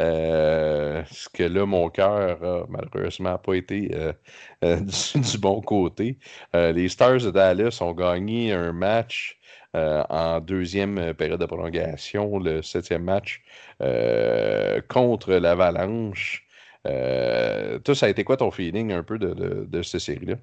ce 0.00 1.28
que 1.32 1.44
là, 1.44 1.66
mon 1.66 1.88
cœur 1.90 2.66
malheureusement 2.68 3.38
pas 3.38 3.54
été 3.54 3.90
du, 4.62 5.38
bon 5.38 5.60
côté. 5.60 6.18
les 6.54 6.88
Stars 6.88 7.18
de 7.18 7.30
Dallas 7.30 7.78
ont 7.80 7.92
gagné 7.92 8.52
un 8.52 8.72
match 8.72 9.38
en 9.74 10.40
deuxième 10.40 11.14
période 11.14 11.40
de 11.40 11.46
prolongation, 11.46 12.38
le 12.38 12.62
septième 12.62 13.04
match 13.04 13.42
contre 14.88 15.34
l'Avalanche. 15.34 16.46
toi, 16.84 17.94
ça 17.94 18.06
a 18.06 18.08
été 18.08 18.24
quoi 18.24 18.36
ton 18.38 18.50
feeling 18.50 18.92
un 18.92 19.04
peu 19.04 19.18
de, 19.18 19.66
de 19.68 19.82
cette 19.82 20.00
série-là? 20.00 20.36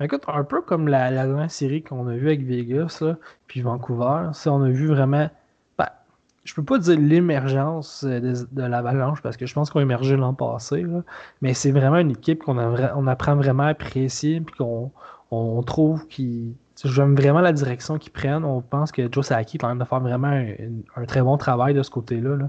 Écoute, 0.00 0.22
un 0.28 0.44
peu 0.44 0.62
comme 0.62 0.86
la, 0.86 1.10
dernière 1.10 1.50
série 1.50 1.82
qu'on 1.82 2.06
a 2.06 2.14
vue 2.14 2.28
avec 2.28 2.44
Vegas, 2.44 3.02
puis 3.48 3.62
Vancouver, 3.62 4.30
on 4.46 4.62
a 4.62 4.68
vu 4.68 4.86
vraiment. 4.86 5.28
Ben, 5.76 5.88
je 6.44 6.54
peux 6.54 6.62
pas 6.62 6.78
dire 6.78 7.00
l'émergence 7.00 8.04
euh, 8.04 8.20
de, 8.20 8.62
l'Avalanche 8.62 9.20
parce 9.22 9.36
que 9.36 9.46
je 9.46 9.54
pense 9.54 9.70
qu'on 9.70 9.80
a 9.80 9.82
émergé 9.82 10.16
l'an 10.16 10.34
passé, 10.34 10.86
mais 11.42 11.52
c'est 11.52 11.72
vraiment 11.72 11.98
une 11.98 12.12
équipe 12.12 12.44
qu'on 12.44 12.58
on 12.58 13.06
apprend 13.08 13.34
vraiment 13.34 13.64
à 13.64 13.68
apprécier, 13.68 14.40
puis 14.40 14.54
qu'on 14.54 14.92
on 15.32 15.62
trouve 15.62 16.06
qu'ils. 16.06 16.54
J'aime 16.84 17.16
vraiment 17.16 17.40
la 17.40 17.52
direction 17.52 17.98
qu'ils 17.98 18.12
prennent. 18.12 18.44
On 18.44 18.60
pense 18.60 18.92
que 18.92 19.10
Joe 19.10 19.26
Saki 19.26 19.56
est 19.56 19.64
en 19.64 19.68
train 19.68 19.76
de 19.76 19.84
faire 19.84 19.98
vraiment 19.98 20.28
un, 20.96 21.04
très 21.06 21.22
bon 21.22 21.36
travail 21.36 21.74
de 21.74 21.82
ce 21.82 21.90
côté-là. 21.90 22.36
Là. 22.36 22.48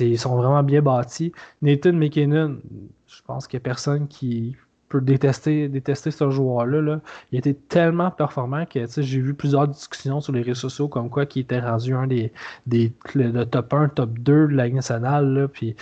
Ils 0.00 0.18
sont 0.18 0.36
vraiment 0.36 0.62
bien 0.62 0.82
bâtis. 0.82 1.32
Nathan 1.62 1.94
McKinnon, 1.94 2.58
je 3.06 3.22
pense 3.26 3.46
qu'il 3.46 3.56
n'y 3.56 3.62
a 3.62 3.64
personne 3.64 4.06
qui 4.06 4.54
peut 4.90 5.00
détester, 5.00 5.68
détester 5.68 6.10
ce 6.10 6.30
joueur-là. 6.30 6.82
Là. 6.82 7.00
Il 7.32 7.38
était 7.38 7.54
tellement 7.54 8.10
performant 8.10 8.66
que 8.66 8.80
j'ai 8.98 9.20
vu 9.20 9.34
plusieurs 9.34 9.68
discussions 9.68 10.20
sur 10.20 10.32
les 10.32 10.42
réseaux 10.42 10.68
sociaux 10.68 10.88
comme 10.88 11.08
quoi 11.08 11.26
qu'il 11.26 11.42
était 11.42 11.60
rendu 11.60 11.94
un 11.94 12.06
des, 12.06 12.32
des 12.66 12.92
le, 13.14 13.44
top 13.44 13.72
1, 13.72 13.88
top 13.90 14.10
2 14.18 14.48
de 14.48 14.52
la 14.52 14.66
Ligue 14.66 14.74
nationale. 14.74 15.32
Là. 15.32 15.48
Puis, 15.48 15.76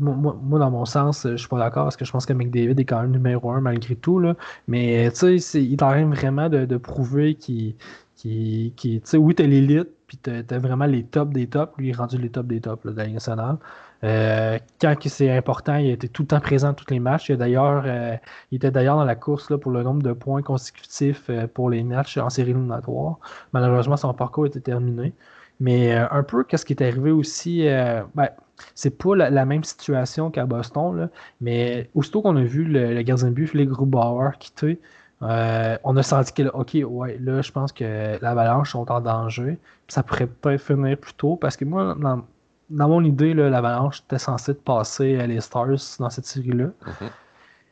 moi, 0.00 0.58
dans 0.58 0.70
mon 0.70 0.86
sens, 0.86 1.26
je 1.30 1.36
suis 1.36 1.48
pas 1.48 1.58
d'accord 1.58 1.84
parce 1.84 1.96
que 1.96 2.06
je 2.06 2.10
pense 2.10 2.26
que 2.26 2.32
McDavid 2.32 2.80
est 2.80 2.84
quand 2.84 3.02
même 3.02 3.12
numéro 3.12 3.50
1 3.50 3.60
malgré 3.60 3.94
tout. 3.94 4.18
Là. 4.18 4.34
Mais 4.66 5.08
il 5.08 5.76
train 5.76 6.06
vraiment 6.06 6.48
de, 6.48 6.64
de 6.64 6.76
prouver 6.78 7.34
qu'il 7.34 7.74
qui, 8.16 8.72
qui 8.76 9.00
oui, 9.14 9.34
t'as 9.34 9.44
l'élite, 9.44 9.90
puis 10.06 10.18
t'as 10.18 10.58
vraiment 10.58 10.86
les 10.86 11.04
tops 11.04 11.32
des 11.32 11.46
tops. 11.46 11.76
Lui, 11.78 11.88
il 11.88 11.90
est 11.90 11.96
rendu 11.96 12.18
les 12.18 12.30
tops 12.30 12.48
des 12.48 12.60
tops 12.60 12.84
de 12.84 12.96
la 12.96 13.04
Ligue 13.04 13.14
nationale. 13.14 13.58
Euh, 14.04 14.58
quand 14.80 14.94
c'est 15.06 15.36
important, 15.36 15.76
il 15.76 15.90
était 15.90 16.08
tout 16.08 16.22
le 16.22 16.28
temps 16.28 16.40
présent 16.40 16.68
dans 16.68 16.74
tous 16.74 16.90
les 16.90 17.00
matchs. 17.00 17.30
Il, 17.30 17.38
euh, 17.40 18.16
il 18.50 18.56
était 18.56 18.70
d'ailleurs 18.70 18.96
dans 18.96 19.04
la 19.04 19.16
course 19.16 19.50
là, 19.50 19.58
pour 19.58 19.72
le 19.72 19.82
nombre 19.82 20.02
de 20.02 20.12
points 20.12 20.42
consécutifs 20.42 21.24
euh, 21.30 21.46
pour 21.48 21.70
les 21.70 21.82
matchs 21.82 22.16
en 22.18 22.30
série 22.30 22.50
éliminatoire. 22.50 23.18
Malheureusement, 23.52 23.96
son 23.96 24.14
parcours 24.14 24.46
était 24.46 24.60
terminé. 24.60 25.12
Mais 25.60 25.92
un 25.92 26.22
peu, 26.22 26.44
qu'est-ce 26.44 26.64
qui 26.64 26.72
est 26.72 26.82
arrivé 26.82 27.10
aussi, 27.10 27.66
ben, 28.14 28.28
c'est 28.76 28.96
pas 28.96 29.16
la, 29.16 29.44
même 29.44 29.64
situation 29.64 30.30
qu'à 30.30 30.46
Boston, 30.46 30.96
là, 30.96 31.08
mais 31.40 31.90
aussitôt 31.96 32.22
qu'on 32.22 32.36
a 32.36 32.44
vu 32.44 32.62
le, 32.62 33.02
gardien 33.02 33.26
de 33.26 33.32
but, 33.34 33.48
Philippe 33.48 33.70
Grubauer, 33.70 34.30
quitter, 34.38 34.78
on 35.20 35.96
a 35.96 36.02
senti 36.04 36.32
que, 36.32 36.48
OK, 36.50 36.76
ouais, 36.88 37.18
là, 37.20 37.42
je 37.42 37.50
pense 37.50 37.72
que 37.72 38.22
l'Avalanche 38.22 38.70
sont 38.70 38.88
en 38.92 39.00
danger. 39.00 39.58
Ça 39.88 40.04
pourrait 40.04 40.28
pas 40.28 40.56
finir 40.58 40.96
plus 40.96 41.14
tôt 41.14 41.34
parce 41.34 41.56
que 41.56 41.64
moi, 41.64 41.96
dans, 41.98 42.22
dans 42.70 42.88
mon 42.88 43.04
idée, 43.04 43.34
l'Avalanche 43.34 44.00
était 44.00 44.18
censé 44.18 44.54
passer 44.54 45.26
les 45.26 45.40
Stars 45.40 45.96
dans 45.98 46.10
cette 46.10 46.26
série-là. 46.26 46.66
Mhm. 46.86 47.10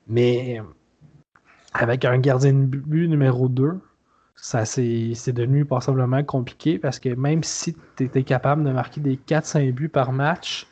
Mais 0.09 0.63
avec 1.75 2.05
un 2.05 2.19
gardien 2.19 2.53
de 2.53 2.65
but 2.65 3.09
numéro 3.09 3.49
2, 3.49 3.79
ça 4.37 4.65
c'est 4.65 5.33
devenu 5.33 5.65
passablement 5.65 6.23
compliqué 6.23 6.79
parce 6.79 6.99
que 6.99 7.09
même 7.11 7.43
si 7.43 7.77
tu 7.97 8.05
étais 8.05 8.23
capable 8.23 8.65
de 8.65 8.71
marquer 8.71 9.01
des 9.01 9.17
4-5 9.17 9.73
buts 9.73 9.89
par 9.89 10.13
match, 10.13 10.67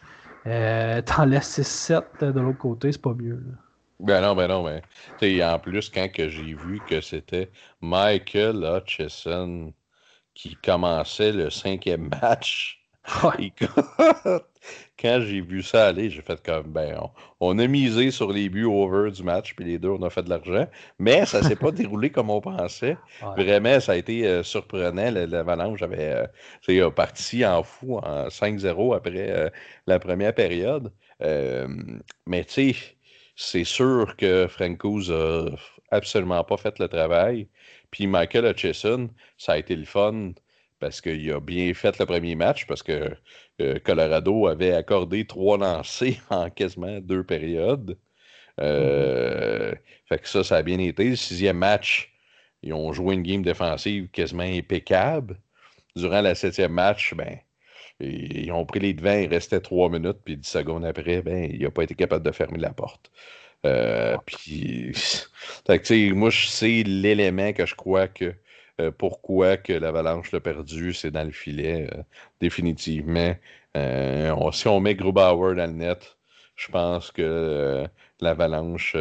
euh, 0.46 1.00
t'en 1.02 1.24
laisses 1.24 1.58
6-7 1.58 2.32
de 2.32 2.40
l'autre 2.40 2.58
côté, 2.58 2.92
c'est 2.92 3.00
pas 3.00 3.14
mieux. 3.14 3.42
Ben 4.00 4.20
non, 4.20 4.34
ben 4.34 4.48
non, 4.48 4.64
mais 4.64 4.82
en 5.42 5.58
plus, 5.58 5.88
quand 5.88 6.08
que 6.12 6.28
j'ai 6.28 6.54
vu 6.54 6.80
que 6.86 7.00
c'était 7.00 7.50
Michael 7.80 8.64
Hutchison 8.64 9.72
qui 10.34 10.56
commençait 10.56 11.32
le 11.32 11.48
cinquième 11.48 12.10
match, 12.20 12.83
quand 14.98 15.20
j'ai 15.20 15.40
vu 15.42 15.62
ça 15.62 15.88
aller, 15.88 16.08
j'ai 16.08 16.22
fait 16.22 16.42
comme, 16.42 16.72
ben, 16.72 16.98
on, 17.40 17.58
a 17.58 17.66
misé 17.66 18.10
sur 18.10 18.32
les 18.32 18.48
buts 18.48 18.64
over 18.64 19.10
du 19.10 19.22
match, 19.22 19.54
puis 19.54 19.64
les 19.66 19.78
deux, 19.78 19.90
on 19.90 20.02
a 20.02 20.10
fait 20.10 20.22
de 20.22 20.30
l'argent. 20.30 20.66
Mais 20.98 21.26
ça 21.26 21.42
s'est 21.42 21.56
pas 21.56 21.70
déroulé 21.72 22.10
comme 22.10 22.30
on 22.30 22.40
pensait. 22.40 22.96
Vraiment, 23.36 23.78
ça 23.80 23.92
a 23.92 23.96
été 23.96 24.26
euh, 24.26 24.42
surprenant. 24.42 25.10
L'Avalanche 25.10 25.82
avait 25.82 26.26
euh, 26.68 26.90
parti 26.90 27.44
en 27.44 27.62
fou 27.62 27.98
en 27.98 28.28
5-0 28.28 28.96
après 28.96 29.30
euh, 29.30 29.50
la 29.86 29.98
première 29.98 30.34
période. 30.34 30.90
mais 31.20 32.44
tu 32.44 32.72
sais, 32.72 32.76
c'est 33.36 33.64
sûr 33.64 34.16
que 34.16 34.46
Francouz 34.46 35.10
a 35.10 35.50
absolument 35.90 36.42
pas 36.44 36.56
fait 36.56 36.78
le 36.78 36.88
travail. 36.88 37.48
Puis 37.90 38.06
Michael 38.06 38.46
Hutchison, 38.46 39.10
ça 39.36 39.52
a 39.52 39.58
été 39.58 39.76
le 39.76 39.84
fun 39.84 40.32
parce 40.84 41.00
qu'il 41.00 41.32
a 41.32 41.40
bien 41.40 41.72
fait 41.72 41.98
le 41.98 42.04
premier 42.04 42.34
match, 42.34 42.66
parce 42.66 42.82
que 42.82 43.16
euh, 43.62 43.78
Colorado 43.82 44.48
avait 44.48 44.74
accordé 44.74 45.26
trois 45.26 45.56
lancers 45.56 46.20
en 46.30 46.50
quasiment 46.50 47.00
deux 47.00 47.24
périodes. 47.24 47.96
Euh. 48.60 49.74
Fait 50.10 50.18
que 50.18 50.28
ça, 50.28 50.44
ça 50.44 50.56
a 50.56 50.62
bien 50.62 50.78
été. 50.78 51.08
Le 51.08 51.16
sixième 51.16 51.56
match, 51.56 52.12
ils 52.62 52.74
ont 52.74 52.92
joué 52.92 53.14
une 53.14 53.22
game 53.22 53.42
défensive 53.42 54.08
quasiment 54.10 54.42
impeccable. 54.42 55.38
Durant 55.96 56.20
le 56.20 56.34
septième 56.34 56.72
match, 56.72 57.14
ben, 57.14 57.38
ils 57.98 58.52
ont 58.52 58.66
pris 58.66 58.80
les 58.80 58.92
devants, 58.92 59.18
il 59.18 59.28
restait 59.28 59.60
trois 59.60 59.88
minutes, 59.88 60.18
puis 60.22 60.36
dix 60.36 60.50
secondes 60.50 60.84
après, 60.84 61.22
ben, 61.22 61.50
il 61.50 61.62
n'a 61.62 61.70
pas 61.70 61.84
été 61.84 61.94
capable 61.94 62.26
de 62.26 62.32
fermer 62.32 62.58
la 62.58 62.74
porte. 62.74 63.10
Euh, 63.64 64.18
puis, 64.26 64.92
moi, 66.14 66.30
c'est 66.30 66.82
l'élément 66.82 67.54
que 67.54 67.64
je 67.64 67.74
crois 67.74 68.06
que 68.06 68.34
euh, 68.80 68.90
pourquoi 68.90 69.56
que 69.56 69.72
l'Avalanche 69.72 70.32
l'a 70.32 70.40
perdu, 70.40 70.92
c'est 70.94 71.12
dans 71.12 71.24
le 71.24 71.30
filet, 71.30 71.88
euh, 71.92 72.02
définitivement. 72.40 73.34
Euh, 73.76 74.50
si 74.52 74.66
on 74.68 74.80
met 74.80 74.96
Grubauer 74.96 75.54
dans 75.54 75.70
le 75.70 75.76
net, 75.76 76.16
je 76.56 76.68
pense 76.70 77.10
que 77.10 77.84
l'Avalanche 78.20 78.96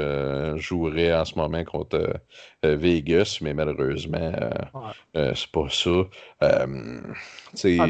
jouerait 0.56 1.14
en 1.14 1.24
ce 1.24 1.36
moment 1.36 1.64
contre 1.64 2.20
Vegas, 2.64 3.38
mais 3.42 3.54
malheureusement, 3.54 4.32
c'est 5.14 5.52
pas 5.52 5.70
ça. 5.70 5.92
Ah, 6.42 6.66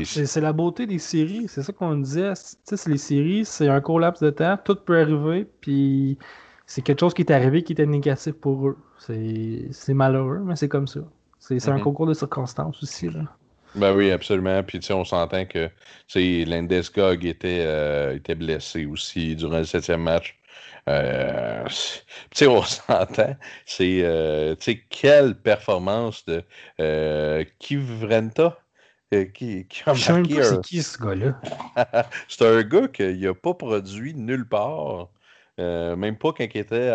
c'est 0.04 0.42
la 0.42 0.52
beauté 0.52 0.86
des 0.86 1.00
séries, 1.00 1.46
c'est 1.48 1.64
ça 1.64 1.72
qu'on 1.72 1.96
disait. 1.96 2.34
Les 2.88 2.98
séries, 2.98 3.46
c'est 3.46 3.70
un 3.70 3.80
court 3.80 4.02
laps 4.02 4.22
de 4.22 4.32
temps, 4.32 4.58
tout 4.66 4.76
peut 4.76 5.00
arriver, 5.00 5.48
puis 5.62 6.18
c'est 6.66 6.82
quelque 6.82 7.00
chose 7.00 7.14
qui 7.14 7.22
est 7.22 7.32
arrivé 7.32 7.64
qui 7.64 7.72
était 7.72 7.86
négatif 7.86 8.34
pour 8.34 8.68
eux. 8.68 8.78
C'est 9.00 9.94
malheureux, 9.94 10.42
mais 10.44 10.58
c'est 10.58 10.70
comme 10.70 10.88
ça. 10.88 11.02
C'est 11.44 11.68
un 11.68 11.78
mhm. 11.78 11.82
concours 11.82 12.08
de 12.08 12.14
circonstances 12.14 12.82
aussi. 12.82 13.10
Là. 13.10 13.22
Ben 13.76 13.94
oui, 13.94 14.12
absolument. 14.12 14.64
Puis 14.64 14.80
on 14.91 15.04
s'entend 15.04 15.46
que 15.46 15.70
Landeskog 16.16 17.26
était, 17.26 17.64
euh, 17.66 18.16
était 18.16 18.36
blessé 18.36 18.86
aussi 18.86 19.36
durant 19.36 19.58
le 19.58 19.66
septième 19.66 20.04
match. 20.04 20.38
Euh, 20.88 21.66
on 22.48 22.62
s'entend. 22.64 23.36
C'est 23.66 24.02
euh, 24.04 24.56
quelle 24.89 25.36
performance 25.36 26.26
de 26.26 26.44
euh, 26.80 27.44
Kivrenta 27.60 28.58
qui, 29.12 29.68
qui 29.68 29.84
a 29.86 29.94
c'est 29.96 30.62
qui 30.64 30.82
ce 30.82 30.98
gars-là? 30.98 31.39
c'est 32.28 32.46
un 32.46 32.64
gars 32.64 32.88
qui 32.88 33.20
n'a 33.20 33.34
pas 33.34 33.54
produit 33.54 34.16
nulle 34.16 34.48
part. 34.48 35.10
Euh, 35.60 35.95
même 35.95 36.18
pas 36.18 36.34
quand 36.34 36.43
il 36.43 36.58
était 36.58 36.91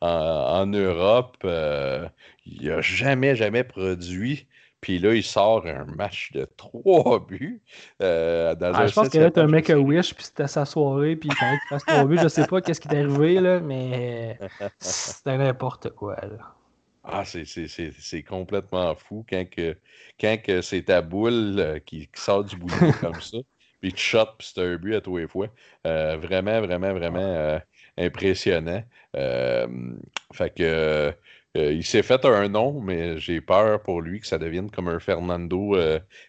en, 0.00 0.66
Europe, 0.66 1.36
euh, 1.44 2.08
il 2.44 2.68
n'a 2.68 2.80
jamais, 2.80 3.34
jamais 3.34 3.64
produit. 3.64 4.46
Puis 4.80 5.00
là, 5.00 5.12
il 5.12 5.24
sort 5.24 5.66
un 5.66 5.86
match 5.86 6.30
de 6.32 6.46
trois 6.56 7.18
buts. 7.26 7.62
Euh, 8.00 8.54
ah, 8.60 8.86
je 8.86 8.94
pense 8.94 9.08
que 9.08 9.18
là, 9.18 9.30
tu 9.30 9.40
un 9.40 9.48
mec 9.48 9.70
à 9.70 9.78
Wish, 9.78 10.14
puis 10.14 10.24
c'était 10.24 10.46
sa 10.46 10.64
soirée, 10.64 11.16
puis 11.16 11.30
il 11.30 11.34
fallait 11.34 11.58
qu'il 11.58 11.68
fasse 11.68 11.84
trois 11.84 12.04
buts. 12.04 12.18
Je 12.22 12.28
sais 12.28 12.46
pas 12.46 12.60
qu'est-ce 12.60 12.80
qui 12.80 12.88
est 12.88 12.96
arrivé, 12.96 13.40
là, 13.40 13.58
mais 13.58 14.38
c'était 14.78 15.36
n'importe 15.36 15.90
quoi. 15.90 16.16
Là. 16.16 16.54
Ah, 17.02 17.24
c'est 17.24 18.22
complètement 18.22 18.94
fou 18.94 19.24
quand, 19.28 19.48
que, 19.50 19.76
quand 20.20 20.36
que 20.42 20.60
c'est 20.60 20.82
ta 20.82 21.00
boule 21.00 21.80
qui, 21.86 22.08
sort 22.14 22.44
du 22.44 22.54
bout 22.56 22.68
comme 23.00 23.20
ça, 23.20 23.38
puis 23.80 23.92
tu 23.92 24.02
shot, 24.02 24.26
puis 24.38 24.48
c'est 24.54 24.62
un 24.62 24.76
but 24.76 24.94
à 24.94 25.00
tous 25.00 25.16
les 25.16 25.26
fois. 25.26 25.48
vraiment, 25.84 26.60
vraiment, 26.60 26.92
vraiment 26.92 27.60
impressionnant. 27.98 28.82
fait 29.14 30.54
que 30.54 31.14
il 31.54 31.84
s'est 31.84 32.02
fait 32.02 32.24
un 32.24 32.48
nom, 32.48 32.80
mais 32.80 33.18
j'ai 33.18 33.40
peur 33.40 33.82
pour 33.82 34.00
lui 34.00 34.20
que 34.20 34.26
ça 34.26 34.38
devienne 34.38 34.70
comme 34.70 34.88
un 34.88 35.00
Fernando 35.00 35.76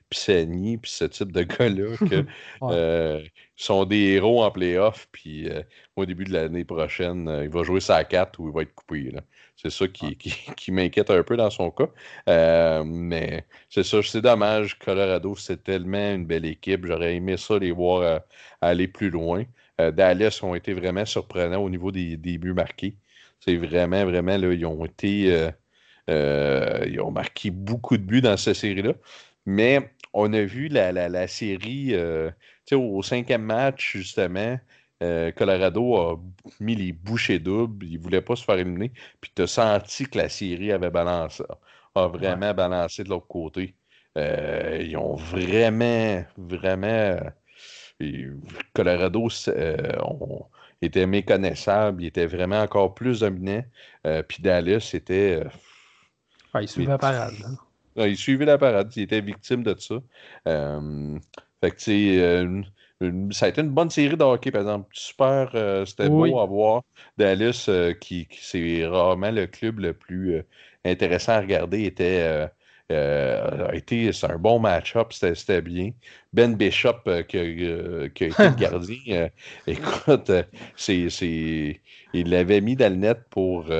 Pisani, 0.10 0.78
puis 0.78 0.90
ce 0.90 1.06
type 1.06 1.32
de 1.32 1.44
gars-là, 1.44 1.98
qui 3.56 3.64
sont 3.64 3.86
des 3.86 4.14
héros 4.14 4.44
en 4.44 4.50
playoff, 4.50 5.08
puis 5.12 5.48
au 5.96 6.06
début 6.06 6.24
de 6.24 6.34
l'année 6.34 6.66
prochaine, 6.66 7.30
il 7.44 7.50
va 7.50 7.64
jouer 7.64 7.80
sa 7.80 8.04
4 8.04 8.40
ou 8.40 8.50
il 8.50 8.54
va 8.54 8.62
être 8.64 8.74
coupé. 8.74 9.12
C'est 9.56 9.70
ça 9.70 9.88
qui, 9.90 10.16
qui, 10.16 10.72
m'inquiète 10.72 11.12
un 11.12 11.22
peu 11.22 11.36
dans 11.36 11.50
son 11.50 11.70
cas. 11.70 11.90
mais 12.86 13.46
c'est 13.70 13.84
ça, 13.84 14.02
c'est 14.02 14.22
dommage. 14.22 14.80
Colorado, 14.80 15.36
c'est 15.36 15.64
tellement 15.64 16.14
une 16.14 16.26
belle 16.26 16.46
équipe. 16.46 16.86
J'aurais 16.86 17.16
aimé 17.16 17.38
ça 17.38 17.60
les 17.60 17.72
voir 17.72 18.22
aller 18.62 18.88
plus 18.88 19.10
loin. 19.10 19.44
Dallas 19.80 20.40
ont 20.44 20.56
été 20.56 20.74
vraiment 20.74 21.06
surprenants 21.06 21.64
au 21.64 21.70
niveau 21.70 21.92
des, 21.92 22.18
des 22.18 22.38
buts 22.38 22.54
marqués. 22.54 22.98
C'est 23.40 23.56
vraiment, 23.56 24.06
vraiment, 24.06 24.38
là, 24.38 24.54
ils 24.54 24.66
ont 24.66 24.86
été. 24.86 25.34
Euh, 25.34 25.52
euh, 26.10 26.86
ils 26.88 27.00
ont 27.02 27.12
marqué 27.12 27.52
beaucoup 27.52 27.98
de 27.98 28.04
buts 28.04 28.22
dans 28.22 28.38
cette 28.38 28.56
série-là. 28.56 28.94
Mais 29.46 29.92
on 30.14 30.34
a 30.34 30.42
vu 30.44 30.68
la, 30.68 30.92
la, 30.92 31.28
série, 31.28 31.94
euh, 31.94 32.32
au 32.72 33.04
cinquième 33.04 33.44
match, 33.44 33.98
justement, 33.98 34.60
Colorado 35.36 35.96
a 35.96 36.20
mis 36.60 36.76
les 36.76 36.92
bouchées 36.94 37.40
doubles. 37.40 37.86
Il 37.86 37.98
ne 38.00 38.04
voulait 38.04 38.22
pas 38.22 38.36
se 38.36 38.44
faire 38.44 38.58
éliminer. 38.58 38.92
Puis 39.22 39.32
tu 39.36 39.44
as 39.44 39.48
senti 39.48 40.06
que 40.06 40.18
la 40.18 40.30
série 40.30 40.72
avait 40.72 40.90
balancé, 40.90 41.44
a 41.96 42.08
vraiment 42.08 42.54
balancé 42.54 43.04
de 43.04 43.10
l'autre 43.10 43.28
côté. 43.28 43.76
ils 44.16 44.98
ont 44.98 45.16
vraiment, 45.16 46.24
vraiment. 46.38 47.18
Colorado 48.74 49.28
ont 50.02 50.46
était 50.82 51.06
méconnaissable, 51.06 52.04
il 52.04 52.08
était 52.08 52.26
vraiment 52.26 52.62
encore 52.62 52.94
plus 52.94 53.22
dominant. 53.22 53.64
Euh, 54.08 54.24
puis 54.24 54.42
Dallas 54.42 54.92
était. 54.94 55.44
Euh, 55.44 56.60
il 56.62 56.68
suivait 56.68 56.92
la 56.92 56.98
parade. 56.98 57.34
il 57.96 58.18
suivait 58.18 58.46
la 58.46 58.58
parade, 58.58 58.92
il 58.96 59.04
était 59.04 59.22
victime 59.22 59.64
de 59.64 59.76
ça. 59.78 59.96
Euh, 60.48 61.20
fait 61.62 61.72
que, 61.72 62.62
tu 62.64 62.66
ça 63.32 63.46
a 63.46 63.50
été 63.50 63.62
une 63.62 63.70
bonne 63.70 63.90
série 63.90 64.18
de 64.18 64.24
hockey, 64.24 64.52
par 64.52 64.62
exemple. 64.62 64.90
Super, 64.92 65.52
c'était 65.88 66.10
beau 66.10 66.38
à 66.38 66.46
voir. 66.46 66.84
Dallas, 67.18 67.70
qui, 68.02 68.26
qui 68.26 68.40
c'est 68.42 68.86
rarement 68.86 69.32
le 69.32 69.48
club 69.48 69.80
le 69.80 69.94
plus 69.94 70.44
intéressant 70.84 71.34
à 71.34 71.40
regarder, 71.40 71.86
était 71.86 72.50
euh, 72.92 73.68
a 73.68 73.76
été, 73.76 74.12
c'est 74.12 74.32
un 74.32 74.38
bon 74.38 74.60
match-up, 74.60 75.14
c'était 75.14 75.62
bien. 75.62 75.92
Ben 76.34 76.56
Bishop, 76.56 77.02
euh, 77.08 77.22
qui, 77.22 77.38
a, 77.38 77.42
euh, 77.42 78.06
été 78.06 78.30
le 78.30 78.56
gardien, 78.58 79.30
écoute, 79.68 80.32
c'est, 80.76 81.80
il 82.14 82.30
l'avait 82.30 82.62
mis 82.62 82.76
dans 82.76 82.92
le 82.92 83.00
net 83.00 83.20
pour, 83.30 83.72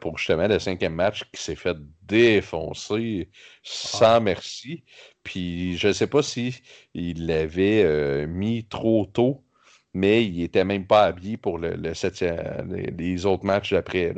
pour 0.00 0.18
justement 0.18 0.48
le 0.48 0.58
cinquième 0.58 0.94
match 0.94 1.24
qui 1.32 1.42
s'est 1.42 1.54
fait 1.54 1.76
défoncer 2.02 3.28
sans 3.62 4.20
merci. 4.22 4.84
Puis 5.22 5.76
je 5.76 5.88
ne 5.88 5.92
sais 5.92 6.06
pas 6.06 6.22
si 6.22 6.62
il 6.94 7.26
l'avait 7.26 8.26
mis 8.26 8.64
trop 8.64 9.04
tôt, 9.04 9.44
mais 9.92 10.24
il 10.24 10.38
n'était 10.38 10.64
même 10.64 10.86
pas 10.86 11.04
habillé 11.04 11.36
pour 11.36 11.58
le, 11.58 11.74
le 11.76 11.92
les, 12.96 13.26
autres 13.26 13.44
matchs 13.44 13.72
d'après. 13.72 14.14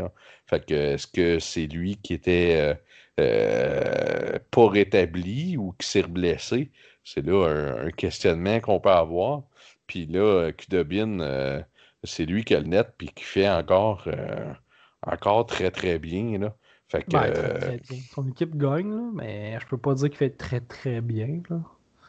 Fait 0.46 0.64
que 0.64 0.74
est-ce 0.74 1.08
que 1.08 1.40
c'est 1.40 1.66
lui 1.66 1.96
qui 1.96 2.14
était 2.14 2.78
euh, 3.18 4.38
pas 4.50 4.68
rétabli 4.68 5.56
ou 5.56 5.74
qui 5.78 5.88
s'est 5.88 6.02
blessé, 6.02 6.70
c'est 7.04 7.24
là 7.24 7.46
un, 7.84 7.90
questionnement 7.90 8.60
qu'on 8.60 8.80
peut 8.80 8.90
avoir. 8.90 9.42
Puis 9.86 10.06
là, 10.06 10.50
Kudobin, 10.52 11.20
euh, 11.20 11.62
c'est 12.04 12.26
lui 12.26 12.44
qui 12.44 12.54
a 12.54 12.60
le 12.60 12.66
net 12.66 12.92
puis 12.98 13.08
qui 13.14 13.24
fait 13.24 13.48
encore, 13.48 14.04
euh, 14.06 14.52
encore 15.02 15.46
très 15.46 15.70
très 15.70 15.98
bien. 15.98 16.38
Là. 16.38 16.54
Fait 16.88 17.02
que, 17.02 17.10
ben, 17.10 17.80
Son 18.12 18.28
équipe 18.28 18.56
gagne, 18.56 18.90
là, 18.90 19.10
mais 19.14 19.58
je 19.60 19.66
peux 19.66 19.78
pas 19.78 19.94
dire 19.94 20.08
qu'il 20.08 20.18
fait 20.18 20.30
très 20.30 20.60
très 20.60 21.00
bien. 21.00 21.40
Là. 21.48 21.60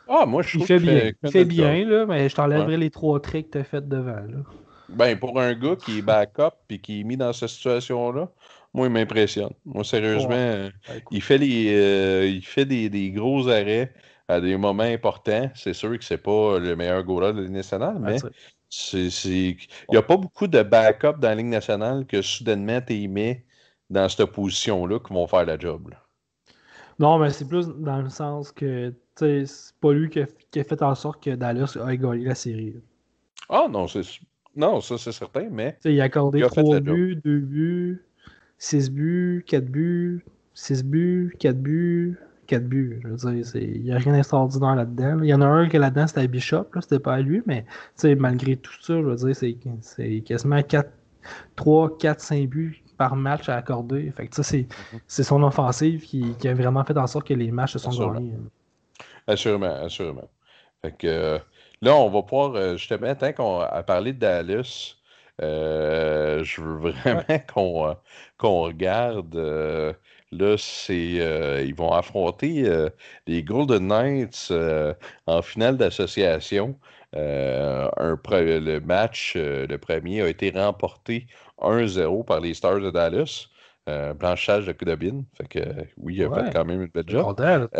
Ah, 0.09 0.25
moi 0.25 0.41
je 0.41 0.57
trouve 0.57 0.63
il 0.63 0.67
fait 0.67 0.79
bien. 0.79 1.11
Il 1.23 1.31
fait 1.31 1.45
bien, 1.45 1.85
là, 1.85 2.05
mais 2.05 2.29
je 2.29 2.35
t'enlèverai 2.35 2.77
les 2.77 2.89
trois 2.89 3.19
traits 3.21 3.47
que 3.47 3.51
tu 3.51 3.57
as 3.59 3.63
fait 3.63 3.87
devant. 3.87 4.11
Là. 4.11 4.43
Ben, 4.89 5.19
pour 5.19 5.39
un 5.39 5.53
gars 5.53 5.75
qui 5.75 5.99
est 5.99 6.01
backup 6.01 6.55
et 6.69 6.79
qui 6.79 7.01
est 7.01 7.03
mis 7.03 7.17
dans 7.17 7.33
cette 7.33 7.49
situation-là, 7.49 8.29
moi, 8.77 8.85
il 8.85 8.93
m'impressionne. 8.93 9.53
Moi, 9.65 9.83
sérieusement, 9.83 10.33
euh, 10.33 10.69
ben, 10.87 11.01
il 11.09 11.21
fait, 11.21 11.39
les, 11.39 11.73
euh, 11.73 12.27
il 12.27 12.45
fait 12.45 12.65
des, 12.65 13.09
gros 13.09 13.47
arrêts 13.47 13.91
à 14.27 14.39
des 14.39 14.55
moments 14.55 14.83
importants. 14.83 15.49
C'est 15.55 15.73
sûr 15.73 15.97
que 15.97 16.05
c'est 16.05 16.19
pas 16.19 16.59
le 16.59 16.75
meilleur 16.75 17.03
goaler 17.03 17.33
de 17.33 17.37
la 17.37 17.43
Ligue 17.45 17.53
nationale, 17.53 17.97
mais 17.99 18.17
il 18.93 19.57
n'y 19.89 19.97
a 19.97 20.03
pas 20.03 20.17
beaucoup 20.17 20.45
de 20.45 20.61
backup 20.61 21.17
dans 21.19 21.29
la 21.29 21.35
Ligue 21.35 21.47
nationale 21.47 22.05
que 22.05 22.21
soudainement 22.21 22.79
tu 22.79 23.07
mets 23.07 23.45
dans 23.89 24.07
cette 24.07 24.25
position-là 24.25 24.99
qui 24.99 25.11
vont 25.11 25.25
faire 25.25 25.45
la 25.45 25.57
job. 25.57 25.89
Non, 26.99 27.17
mais 27.17 27.31
c'est 27.31 27.47
plus 27.47 27.67
dans 27.67 28.01
le 28.01 28.09
sens 28.09 28.51
que 28.51 28.93
c'est 29.15 29.45
pas 29.81 29.91
lui 29.91 30.09
qui 30.09 30.19
a, 30.19 30.63
fait 30.63 30.81
en 30.83 30.93
sorte 30.93 31.23
que 31.23 31.31
Dallas 31.31 31.75
ait 31.89 31.97
gagné 31.97 32.25
la 32.25 32.35
série. 32.35 32.75
Ah 33.49 33.67
non, 33.71 33.87
c'est 33.87 34.03
non, 34.55 34.81
ça 34.81 34.97
c'est 34.97 35.11
certain, 35.11 35.47
mais. 35.51 35.77
il 35.85 36.01
a 36.01 36.05
accordé 36.05 36.41
trois 36.41 36.79
buts, 36.79 37.19
deux 37.23 37.39
buts. 37.39 38.06
6 38.57 38.91
buts, 38.91 39.43
4 39.47 39.65
buts, 39.65 40.23
6 40.53 40.83
buts, 40.83 41.33
4 41.39 41.57
buts, 41.57 42.17
4 42.47 42.63
buts. 42.63 42.99
Je 43.03 43.07
veux 43.07 43.15
dire, 43.15 43.55
il 43.55 43.83
n'y 43.83 43.91
a 43.91 43.97
rien 43.97 44.13
d'extraordinaire 44.13 44.75
là-dedans. 44.75 45.19
Il 45.21 45.29
y 45.29 45.33
en 45.33 45.41
a 45.41 45.45
un 45.45 45.69
qui 45.69 45.77
là-dedans, 45.77 46.07
c'était 46.07 46.27
Bishop, 46.27 46.65
là, 46.73 46.81
c'était 46.81 46.99
pas 46.99 47.15
à 47.15 47.21
lui, 47.21 47.41
mais 47.45 47.65
malgré 48.17 48.55
tout 48.55 48.73
ça, 48.81 48.95
je 48.95 49.01
veux 49.01 49.15
dire, 49.15 49.57
c'est 49.81 50.21
quasiment 50.21 50.61
4, 50.61 50.89
3, 51.55 51.97
4, 51.97 52.19
5 52.19 52.47
buts 52.47 52.83
par 52.97 53.15
match 53.15 53.47
à 53.47 53.55
accorder. 53.55 54.11
Fait 54.11 54.27
que 54.27 54.41
c'est 54.41 55.23
son 55.23 55.43
offensive 55.43 56.01
qui, 56.01 56.33
qui, 56.39 56.47
a 56.47 56.53
vraiment 56.53 56.83
fait 56.83 56.97
en 56.97 57.07
sorte 57.07 57.27
que 57.27 57.33
les 57.33 57.51
matchs 57.51 57.73
se 57.73 57.79
sont 57.79 58.11
gagnés. 58.11 58.33
Assurément, 59.27 59.83
assurément. 59.83 60.27
Fait 60.81 60.91
que 60.97 61.07
euh, 61.07 61.39
là, 61.81 61.95
on 61.95 62.09
va 62.09 62.21
pouvoir, 62.23 62.55
euh, 62.55 62.77
justement, 62.77 63.13
tant 63.15 63.33
qu'on 63.33 63.59
a 63.59 63.83
parlé 63.83 64.13
de 64.13 64.19
Dallas, 64.19 64.95
je 65.39 66.61
veux 66.61 66.91
vraiment 66.91 67.23
qu'on 67.53 67.95
qu'on 68.37 68.61
regarde. 68.61 69.35
Euh, 69.35 69.93
là, 70.31 70.55
c'est 70.57 71.19
euh, 71.19 71.63
ils 71.63 71.75
vont 71.75 71.91
affronter 71.93 72.65
les 73.27 73.43
Golden 73.43 73.87
Knights 73.87 74.51
en 75.27 75.41
finale 75.41 75.77
d'association. 75.77 76.77
le 77.13 78.79
match, 78.79 79.33
le 79.35 79.77
premier, 79.77 80.21
a 80.21 80.27
été 80.27 80.51
remporté 80.51 81.27
1-0 81.59 82.25
par 82.25 82.39
les 82.41 82.53
Stars 82.53 82.79
de 82.81 82.91
Dallas. 82.91 83.47
Blanchage 84.13 84.65
de 84.65 84.71
Kudobin. 84.73 85.23
Fait 85.33 85.47
que 85.47 85.59
oui, 85.97 86.15
il 86.15 86.23
a 86.25 86.29
fait 86.29 86.53
quand 86.53 86.65
même 86.65 86.81
une 86.81 86.89
belle 86.89 87.05
job. 87.07 87.23
Content, 87.23 87.67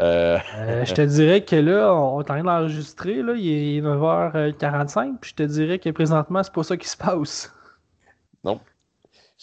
euh, 0.00 0.38
euh, 0.58 0.84
je 0.84 0.94
te 0.94 1.02
dirais 1.02 1.44
que 1.44 1.56
là, 1.56 1.94
on 1.94 2.20
est 2.20 2.22
en 2.22 2.24
train 2.24 2.42
d'enregistrer, 2.42 3.22
là, 3.22 3.34
il 3.34 3.48
est 3.48 3.80
9h45, 3.80 5.18
puis 5.20 5.30
je 5.30 5.34
te 5.34 5.42
dirais 5.42 5.78
que 5.78 5.90
présentement, 5.90 6.42
c'est 6.42 6.52
pas 6.52 6.64
ça 6.64 6.76
qui 6.76 6.88
se 6.88 6.96
passe. 6.96 7.52
Non. 8.44 8.60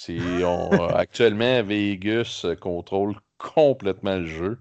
actuellement, 0.95 1.63
Vegas 1.63 2.45
contrôle 2.59 3.15
complètement 3.37 4.17
le 4.17 4.25
jeu. 4.25 4.59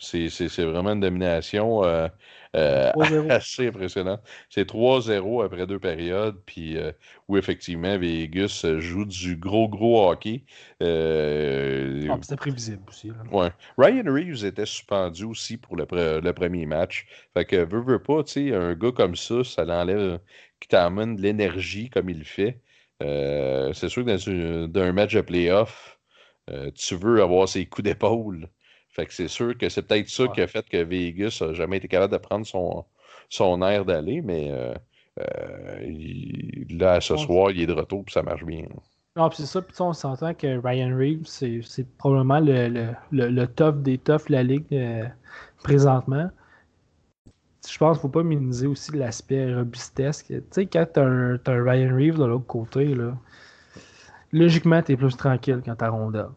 C'est 0.00 0.64
vraiment 0.64 0.92
une 0.92 1.00
domination. 1.00 1.84
Euh, 1.84 2.08
euh, 2.56 2.90
assez 3.28 3.68
impressionnant. 3.68 4.18
C'est 4.48 4.66
3-0 4.66 5.44
après 5.44 5.66
deux 5.66 5.78
périodes, 5.78 6.40
puis 6.46 6.78
euh, 6.78 6.90
où 7.28 7.36
effectivement 7.36 7.98
Vegas 7.98 8.64
joue 8.78 9.04
du 9.04 9.36
gros, 9.36 9.68
gros 9.68 10.10
hockey. 10.10 10.44
Ah, 10.80 12.16
c'était 12.22 12.36
prévisible 12.36 12.82
aussi. 12.88 13.12
Ouais. 13.30 13.50
Ryan 13.76 14.04
Reeves 14.06 14.44
était 14.44 14.64
suspendu 14.64 15.24
aussi 15.24 15.58
pour 15.58 15.76
le, 15.76 15.86
le 16.20 16.32
premier 16.32 16.64
match. 16.64 17.06
Fait 17.34 17.44
que, 17.44 17.56
veut, 17.56 17.82
veut 17.82 18.02
pas, 18.02 18.24
tu 18.24 18.48
sais, 18.48 18.54
un 18.54 18.74
gars 18.74 18.92
comme 18.92 19.16
ça, 19.16 19.44
ça 19.44 19.64
l'enlève, 19.64 20.18
qui 20.60 20.68
t'amène 20.68 21.16
de 21.16 21.22
l'énergie 21.22 21.90
comme 21.90 22.08
il 22.08 22.24
fait. 22.24 22.62
c'est 23.00 23.88
sûr 23.88 24.04
que 24.04 24.66
dans 24.66 24.80
un 24.80 24.92
match 24.92 25.14
de 25.14 25.20
playoff, 25.20 26.00
tu 26.74 26.96
veux 26.96 27.22
avoir 27.22 27.48
ses 27.48 27.66
coups 27.66 27.84
d'épaule. 27.84 28.48
Fait 28.90 29.06
que 29.06 29.12
c'est 29.12 29.28
sûr 29.28 29.56
que 29.56 29.68
c'est 29.68 29.82
peut-être 29.82 30.08
ça 30.08 30.26
qui 30.28 30.40
a 30.40 30.46
fait 30.46 30.68
que 30.68 30.82
Vegas 30.82 31.38
n'a 31.40 31.52
jamais 31.54 31.76
été 31.76 31.88
capable 31.88 32.12
de 32.12 32.18
prendre 32.18 32.44
son, 32.44 32.84
son 33.28 33.62
air 33.62 33.84
d'aller, 33.84 34.20
mais 34.20 34.50
euh, 34.50 34.74
euh, 35.20 36.64
là, 36.70 37.00
ce 37.00 37.16
soir, 37.16 37.50
il 37.50 37.62
est 37.62 37.66
de 37.66 37.72
retour 37.72 38.04
et 38.06 38.10
ça 38.10 38.22
marche 38.22 38.44
bien. 38.44 38.64
Non, 39.16 39.28
puis 39.28 39.38
c'est 39.38 39.46
ça, 39.46 39.60
puis 39.60 39.74
on 39.80 39.92
s'entend 39.92 40.34
que 40.34 40.58
Ryan 40.64 40.96
Reeves, 40.96 41.26
c'est 41.26 41.86
probablement 41.98 42.40
le, 42.40 42.68
le, 43.10 43.28
le, 43.28 43.46
top 43.46 43.82
des 43.82 43.98
toughs 43.98 44.28
de 44.28 44.32
la 44.32 44.42
ligue 44.42 44.66
euh, 44.72 45.04
présentement. 45.62 46.30
Je 47.68 47.76
pense 47.76 47.98
qu'il 47.98 48.06
ne 48.06 48.12
faut 48.12 48.20
pas 48.20 48.22
minimiser 48.22 48.66
aussi 48.66 48.92
l'aspect 48.96 49.54
robustesque. 49.54 50.26
Tu 50.28 50.42
sais, 50.50 50.66
quand 50.66 50.86
tu 50.94 51.00
as, 51.00 51.04
un 51.04 51.38
Ryan 51.46 51.94
Reeves 51.94 52.18
de 52.18 52.24
l'autre 52.24 52.46
côté, 52.46 52.94
là, 52.94 53.16
logiquement, 54.32 54.80
tu 54.80 54.92
es 54.92 54.96
plus 54.96 55.16
tranquille 55.16 55.60
quand 55.64 55.76
tu 55.76 55.84
as 55.84 55.90
rondelle. 55.90 56.28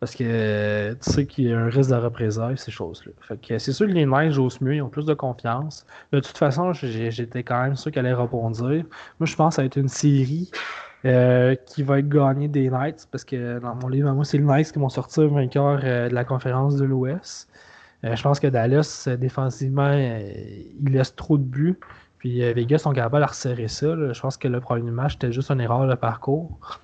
Parce 0.00 0.14
que 0.14 0.94
tu 0.94 1.10
sais 1.10 1.26
qu'il 1.26 1.48
y 1.48 1.52
a 1.52 1.58
un 1.58 1.68
risque 1.68 1.90
de 1.90 1.94
représailles, 1.94 2.56
ces 2.56 2.70
choses-là. 2.70 3.12
C'est 3.58 3.72
sûr 3.72 3.86
que 3.86 3.92
les 3.92 4.06
Knights 4.06 4.32
jouent 4.32 4.48
mieux, 4.62 4.76
ils 4.76 4.82
ont 4.82 4.88
plus 4.88 5.04
de 5.04 5.12
confiance. 5.12 5.84
De 6.12 6.20
toute 6.20 6.38
façon, 6.38 6.72
j'étais 6.72 7.42
quand 7.42 7.62
même 7.62 7.76
sûr 7.76 7.92
qu'elle 7.92 8.06
allait 8.06 8.14
rebondir. 8.14 8.84
Moi, 9.18 9.26
je 9.26 9.36
pense 9.36 9.50
que 9.52 9.56
ça 9.56 9.62
va 9.62 9.66
être 9.66 9.76
une 9.76 9.88
série 9.88 10.50
qui 11.02 11.82
va 11.82 11.98
être 11.98 12.08
gagné 12.08 12.48
des 12.48 12.70
Knights, 12.70 13.08
parce 13.10 13.24
que 13.24 13.58
dans 13.58 13.74
mon 13.74 13.88
livre, 13.88 14.10
moi, 14.12 14.24
c'est 14.24 14.38
les 14.38 14.44
Knights 14.44 14.72
qui 14.72 14.78
vont 14.78 14.88
sortir 14.88 15.28
vainqueur 15.28 15.80
de 15.80 16.14
la 16.14 16.24
conférence 16.24 16.76
de 16.76 16.86
l'Ouest. 16.86 17.50
je 18.02 18.22
pense 18.22 18.40
que 18.40 18.46
Dallas, 18.46 19.06
défensivement, 19.18 19.92
il 19.92 20.92
laisse 20.92 21.14
trop 21.14 21.36
de 21.36 21.44
buts. 21.44 21.78
Puis 22.18 22.40
Vegas 22.52 22.78
sont 22.78 22.92
capables 22.92 23.22
de 23.22 23.28
resserrer 23.28 23.68
ça. 23.68 24.12
Je 24.12 24.20
pense 24.20 24.36
que 24.36 24.48
le 24.48 24.60
premier 24.60 24.90
match, 24.90 25.12
c'était 25.12 25.32
juste 25.32 25.50
une 25.50 25.60
erreur 25.60 25.86
de 25.86 25.94
parcours. 25.94 26.80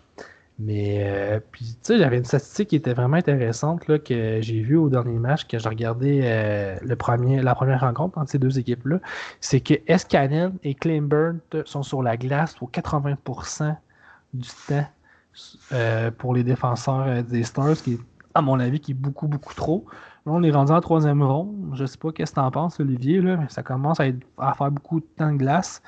Mais 0.59 1.05
euh, 1.05 1.39
puis, 1.53 1.67
tu 1.67 1.79
sais, 1.83 1.99
j'avais 1.99 2.17
une 2.17 2.25
statistique 2.25 2.71
qui 2.71 2.77
était 2.77 2.95
vraiment 2.95 3.19
intéressante 3.19 3.87
là, 3.89 3.99
que 3.99 4.41
j'ai 4.41 4.63
vue 4.63 4.77
au 4.77 4.89
dernier 4.89 5.19
match, 5.19 5.47
que 5.47 5.59
j'ai 5.59 5.69
regardé 5.69 6.21
euh, 6.25 6.77
le 6.83 6.97
premier, 6.97 7.43
la 7.43 7.55
première 7.55 7.81
rencontre 7.81 8.17
entre 8.17 8.31
ces 8.31 8.39
deux 8.39 8.59
équipes-là. 8.59 9.01
C'est 9.41 9.61
que 9.61 9.75
Escanen 9.87 10.55
et 10.63 10.75
Kleinberg 10.75 11.39
sont 11.67 11.83
sur 11.83 12.03
la 12.03 12.17
glace 12.17 12.55
pour 12.55 12.71
80% 12.71 13.77
du 14.33 14.49
temps 14.67 14.87
euh, 15.73 16.11
pour 16.11 16.35
les 16.35 16.43
défenseurs 16.43 17.23
des 17.23 17.43
Stars, 17.43 17.77
qui 17.77 17.95
est, 17.95 18.01
à 18.35 18.41
mon 18.41 18.59
avis, 18.59 18.81
qui 18.81 18.93
est 18.93 18.95
beaucoup, 18.95 19.29
beaucoup 19.29 19.55
trop. 19.55 19.85
Là, 20.25 20.33
on 20.33 20.43
est 20.43 20.51
rendu 20.51 20.73
en 20.73 20.81
troisième 20.81 21.23
ronde. 21.23 21.73
Je 21.75 21.85
sais 21.85 21.99
pas 21.99 22.13
qu'est-ce 22.13 22.33
que 22.33 22.41
tu 22.41 22.45
en 22.45 22.51
penses, 22.51 22.81
Olivier, 22.81 23.21
là, 23.21 23.37
mais 23.37 23.49
ça 23.51 23.63
commence 23.63 24.01
à, 24.01 24.07
faire 24.55 24.71
beaucoup 24.71 25.01
de 25.01 25.07
temps 25.17 25.33
de 25.33 25.37
glace. 25.37 25.83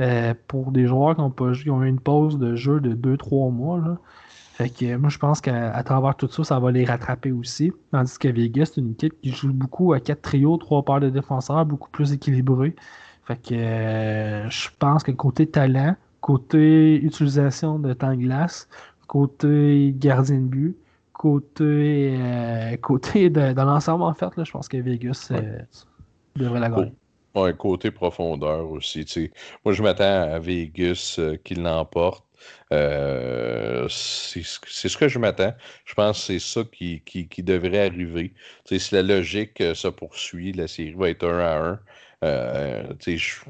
Euh, 0.00 0.34
pour 0.48 0.72
des 0.72 0.88
joueurs 0.88 1.14
qui 1.14 1.20
ont, 1.20 1.30
pas, 1.30 1.52
qui 1.52 1.70
ont 1.70 1.80
eu 1.84 1.88
une 1.88 2.00
pause 2.00 2.36
de 2.36 2.56
jeu 2.56 2.80
de 2.80 2.94
2-3 2.94 3.52
mois. 3.52 3.78
Là. 3.78 3.98
Fait 4.54 4.68
que 4.68 4.96
moi, 4.96 5.08
je 5.08 5.18
pense 5.18 5.40
qu'à 5.40 5.82
travers 5.84 6.16
tout 6.16 6.28
ça, 6.28 6.42
ça 6.42 6.58
va 6.58 6.72
les 6.72 6.84
rattraper 6.84 7.30
aussi. 7.30 7.72
Tandis 7.92 8.18
que 8.18 8.26
Vegas, 8.26 8.72
c'est 8.74 8.80
une 8.80 8.92
équipe 8.92 9.20
qui 9.20 9.30
joue 9.30 9.52
beaucoup 9.52 9.92
à 9.92 10.00
4 10.00 10.20
trios, 10.20 10.56
3 10.56 10.84
paires 10.84 11.00
de 11.00 11.10
défenseurs, 11.10 11.64
beaucoup 11.64 11.90
plus 11.90 12.12
équilibré. 12.12 12.74
Fait 13.24 13.36
que 13.36 13.54
euh, 13.54 14.50
je 14.50 14.68
pense 14.80 15.04
que 15.04 15.12
côté 15.12 15.46
talent, 15.46 15.94
côté 16.20 16.96
utilisation 16.96 17.78
de 17.78 17.92
temps 17.92 18.10
de 18.10 18.16
glace, 18.16 18.68
côté 19.06 19.94
gardien 19.96 20.40
de 20.40 20.46
but, 20.46 20.76
côté, 21.12 22.16
euh, 22.18 22.76
côté 22.78 23.30
de, 23.30 23.54
l'ensemble, 23.60 24.02
en 24.02 24.14
fait, 24.14 24.36
là, 24.36 24.42
je 24.42 24.50
pense 24.50 24.68
que 24.68 24.76
Vegas 24.76 25.30
devrait 26.34 26.60
la 26.60 26.68
gagner. 26.68 26.92
Un 27.36 27.52
côté 27.52 27.90
profondeur 27.90 28.70
aussi. 28.70 29.04
Moi, 29.64 29.74
je 29.74 29.82
m'attends 29.82 30.04
à 30.34 30.38
Vegas 30.38 31.16
euh, 31.18 31.36
qu'il 31.36 31.62
l'emporte. 31.62 32.24
Euh, 32.72 33.88
c'est 33.88 34.42
ce 34.44 34.96
que 34.96 35.08
je 35.08 35.18
m'attends. 35.18 35.54
Je 35.84 35.94
pense 35.94 36.18
que 36.18 36.24
c'est 36.26 36.38
ça 36.38 36.62
qui, 36.64 37.00
qui, 37.02 37.42
devrait 37.42 37.86
arriver. 37.86 38.34
si 38.66 38.94
la 38.94 39.02
logique 39.02 39.60
euh, 39.60 39.74
se 39.74 39.88
poursuit, 39.88 40.52
la 40.52 40.68
série 40.68 40.94
va 40.94 41.10
être 41.10 41.26
1 41.26 41.80
à 42.22 42.28
1. 42.90 42.96
je, 43.04 43.40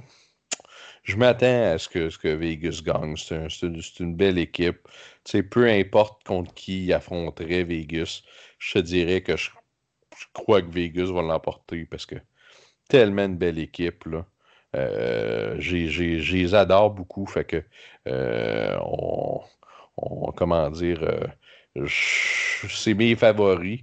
je 1.03 1.17
m'attends 1.17 1.73
à 1.73 1.79
ce 1.79 1.89
que, 1.89 2.09
ce 2.09 2.19
que 2.19 2.29
Vegas 2.29 2.81
gagne. 2.85 3.17
C'est 3.17 4.01
une, 4.01 4.17
belle 4.17 4.39
équipe. 4.39 4.89
peu 5.51 5.69
importe 5.69 6.25
contre 6.25 6.55
qui 6.55 6.93
affronterait 6.93 7.65
Vegas, 7.65 8.23
je 8.59 8.75
te 8.75 8.79
dirais 8.79 9.21
que 9.23 9.37
je, 9.37 9.51
je 10.19 10.27
crois 10.33 10.63
que 10.63 10.71
Vegas 10.71 11.13
va 11.13 11.23
l'emporter 11.23 11.85
parce 11.85 12.07
que 12.07 12.17
tellement 12.89 13.25
une 13.25 13.37
belle 13.37 13.59
équipe. 13.59 14.05
Là. 14.07 14.25
Euh, 14.75 15.57
les 15.59 16.55
adore 16.55 16.91
beaucoup. 16.91 17.27
Fait 17.27 17.45
que 17.45 17.63
euh, 18.09 18.77
on, 18.83 19.41
comment 20.37 20.71
dire 20.71 21.03
euh, 21.03 21.87
c'est 22.69 22.95
mes 22.95 23.15
favoris. 23.15 23.81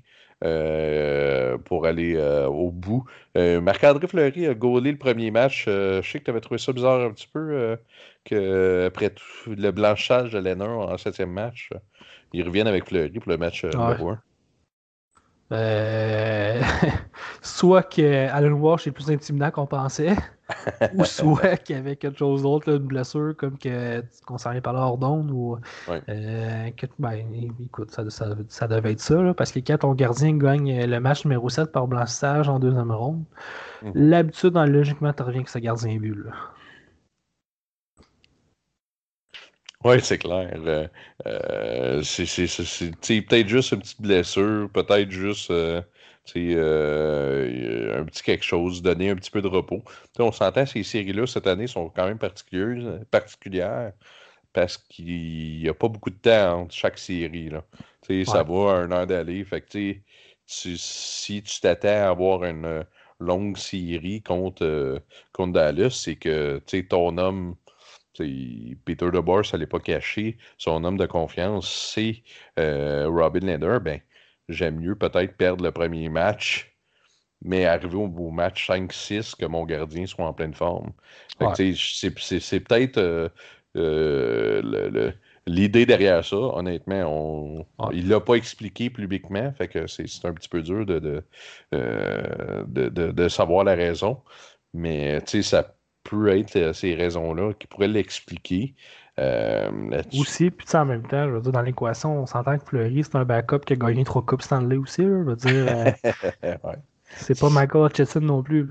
pour 1.65 1.85
aller 1.85 2.17
au 2.47 2.71
bout. 2.71 3.05
Marc-André 3.35 4.07
Fleury 4.07 4.47
a 4.47 4.53
gaulé 4.53 4.91
le 4.91 4.97
premier 4.97 5.31
match. 5.31 5.65
je 5.67 6.01
sais 6.03 6.19
que 6.19 6.25
tu 6.25 6.31
avais 6.31 6.41
trouvé 6.41 6.57
ça 6.57 6.73
bizarre 6.73 7.01
un 7.01 7.11
petit 7.11 7.27
peu 7.31 7.77
que 8.25 8.85
après 8.87 9.13
le 9.47 9.71
blanchage 9.71 10.31
de 10.31 10.39
Lennon 10.39 10.81
en 10.81 10.97
septième 10.97 11.31
match, 11.31 11.69
ils 12.33 12.43
reviennent 12.43 12.67
avec 12.67 12.87
Fleury 12.87 13.19
pour 13.19 13.31
le 13.31 13.37
match 13.37 13.65
numéro 13.65 14.09
1. 14.09 14.21
Soit 17.41 17.83
que 17.83 18.29
Alan 18.29 18.53
Walsh 18.53 18.85
est 18.87 18.91
plus 18.91 19.09
intimidant 19.09 19.49
qu'on 19.49 19.65
pensait, 19.65 20.15
ou 20.93 21.03
soit 21.05 21.57
qu'il 21.57 21.75
y 21.75 21.79
avait 21.79 21.95
quelque 21.95 22.19
chose 22.19 22.43
d'autre, 22.43 22.69
une 22.69 22.77
blessure, 22.77 23.33
comme 23.35 23.57
que 23.57 24.03
qu'on 24.25 24.37
s'en 24.37 24.51
est 24.51 24.61
parlé 24.61 24.79
hors 24.79 24.97
d'onde, 24.97 25.31
ou 25.31 25.57
euh, 25.89 26.69
ben, 26.99 27.25
écoute, 27.63 27.91
ça, 27.91 28.03
ça, 28.09 28.67
devait 28.67 28.91
être 28.91 28.99
ça, 28.99 29.33
parce 29.35 29.51
que 29.51 29.59
quand 29.59 29.79
ton 29.79 29.93
gardien 29.93 30.37
gagne 30.37 30.85
le 30.85 30.99
match 30.99 31.25
numéro 31.25 31.49
7 31.49 31.71
par 31.71 31.87
blanchissage 31.87 32.47
en 32.47 32.59
deuxième 32.59 32.91
ronde, 32.91 33.23
mhm. 33.81 33.91
l'habitude, 33.95 34.55
logiquement, 34.55 35.11
tu 35.11 35.23
reviens 35.23 35.43
que 35.43 35.49
ce 35.49 35.59
gardien 35.59 35.97
but. 35.97 36.15
Là. 36.15 36.31
Oui, 39.83 39.95
c'est 40.01 40.19
clair. 40.19 40.51
Euh, 40.65 40.87
euh, 41.25 42.03
c'est 42.03 42.25
peut-être 42.25 43.47
juste 43.47 43.71
une 43.71 43.79
petite 43.79 44.01
blessure, 44.01 44.69
peut-être 44.71 45.09
juste 45.09 45.49
euh, 45.49 45.81
un 46.29 48.05
petit 48.05 48.23
quelque 48.23 48.43
chose, 48.43 48.81
donner 48.81 49.09
un 49.09 49.15
petit 49.15 49.31
peu 49.31 49.41
de 49.41 49.47
repos. 49.47 49.83
on 50.19 50.31
s'entend, 50.31 50.65
ces 50.65 50.83
séries-là, 50.83 51.27
cette 51.27 51.47
année, 51.47 51.67
sont 51.67 51.89
quand 51.89 52.05
même 52.05 52.19
particulières, 52.19 52.99
particulières 53.09 53.93
parce 54.53 54.77
qu'il 54.77 55.61
n'y 55.61 55.69
a 55.69 55.73
pas 55.73 55.87
beaucoup 55.87 56.09
de 56.09 56.15
temps 56.15 56.61
entre 56.61 56.73
chaque 56.73 56.97
série. 56.97 57.49
Là. 57.49 57.63
Ça 58.25 58.43
va 58.43 58.71
un 58.73 58.91
an 58.91 59.05
d'aller. 59.05 59.43
Fait 59.45 59.61
que, 59.61 59.95
si 60.45 61.43
tu 61.43 61.61
t'attends 61.61 61.87
à 61.87 62.09
avoir 62.09 62.43
une 62.43 62.85
longue 63.19 63.57
série 63.57 64.21
contre, 64.21 65.01
contre 65.31 65.53
Dallas, 65.53 65.91
c'est 65.91 66.15
que 66.15 66.61
ton 66.89 67.17
homme 67.17 67.55
Peter 68.85 69.09
DeBoer, 69.11 69.45
ça 69.45 69.57
ne 69.57 69.61
l'est 69.61 69.67
pas 69.67 69.79
caché. 69.79 70.37
Son 70.57 70.83
homme 70.83 70.97
de 70.97 71.05
confiance, 71.05 71.93
c'est 71.93 72.23
euh, 72.59 73.07
Robin 73.09 73.39
Leder. 73.39 73.77
Ben, 73.81 74.01
j'aime 74.51 74.79
mieux 74.79 74.95
peut-être 74.95 75.35
perdre 75.37 75.63
le 75.63 75.71
premier 75.71 76.09
match, 76.09 76.75
mais 77.41 77.65
arriver 77.65 77.95
au, 77.95 78.31
match 78.31 78.69
5-6 78.69 79.35
que 79.35 79.45
mon 79.45 79.65
gardien 79.65 80.05
soit 80.05 80.25
en 80.25 80.33
pleine 80.33 80.53
forme. 80.53 80.91
C'est 81.55 82.59
peut-être 82.59 82.97
euh, 82.97 83.29
euh, 83.77 85.11
l'idée 85.47 85.85
derrière 85.85 86.23
ça. 86.23 86.37
Honnêtement, 86.37 87.65
on, 87.79 87.91
il 87.91 88.05
ne 88.05 88.09
l'a 88.11 88.19
pas 88.19 88.35
expliqué 88.35 88.89
publiquement, 88.89 89.51
fait 89.53 89.67
que 89.67 89.87
c'est 89.87 90.05
un 90.25 90.33
petit 90.33 90.49
peu 90.49 90.61
dur 90.61 90.85
de, 90.85 91.23
de, 91.71 92.89
de 92.89 93.27
savoir 93.27 93.63
la 93.63 93.75
raison. 93.75 94.21
Mais 94.73 95.19
ça 95.25 95.75
peut 96.03 96.29
être 96.29 96.55
euh, 96.55 96.73
ces 96.73 96.95
raisons-là 96.95 97.53
qui 97.53 97.67
pourraient 97.67 97.87
l'expliquer. 97.87 98.75
Euh, 99.21 99.69
aussi, 100.19 100.49
puis 100.49 100.65
en 100.73 100.85
même 100.85 101.03
temps, 101.03 101.27
je 101.27 101.33
veux 101.33 101.41
dire, 101.41 101.51
dans 101.51 101.61
l'équation, 101.61 102.23
on 102.23 102.25
s'entend 102.25 102.57
que 102.57 102.65
Fleury, 102.65 103.03
c'est 103.03 103.15
un 103.15 103.25
backup 103.25 103.59
qui 103.59 103.73
a 103.73 103.75
gagné 103.75 104.03
trois 104.03 104.25
coupes 104.25 104.41
Stanley 104.41 104.77
aussi. 104.77 105.03
je 105.03 105.23
veux 105.23 105.35
dire, 105.35 105.67
euh, 106.43 106.55
c'est 107.17 107.39
pas 107.39 107.49
Michael 107.49 107.85
Hutchinson 107.85 108.21
non 108.21 108.41
plus. 108.41 108.67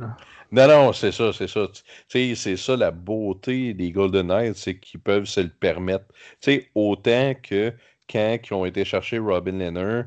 Non, 0.50 0.66
non, 0.66 0.92
c'est 0.92 1.12
ça, 1.12 1.32
c'est 1.32 1.46
ça. 1.46 1.66
C'est 2.08 2.56
ça 2.56 2.76
la 2.76 2.90
beauté 2.90 3.74
des 3.74 3.92
Golden 3.92 4.26
Knights, 4.26 4.56
c'est 4.56 4.78
qu'ils 4.78 5.00
peuvent 5.00 5.26
se 5.26 5.40
le 5.40 5.50
permettre. 5.50 6.06
sais, 6.40 6.68
autant 6.74 7.34
que 7.40 7.72
quand 8.10 8.38
ils 8.44 8.54
ont 8.54 8.64
été 8.64 8.84
chercher 8.84 9.18
Robin 9.18 9.52
Leonard 9.52 10.06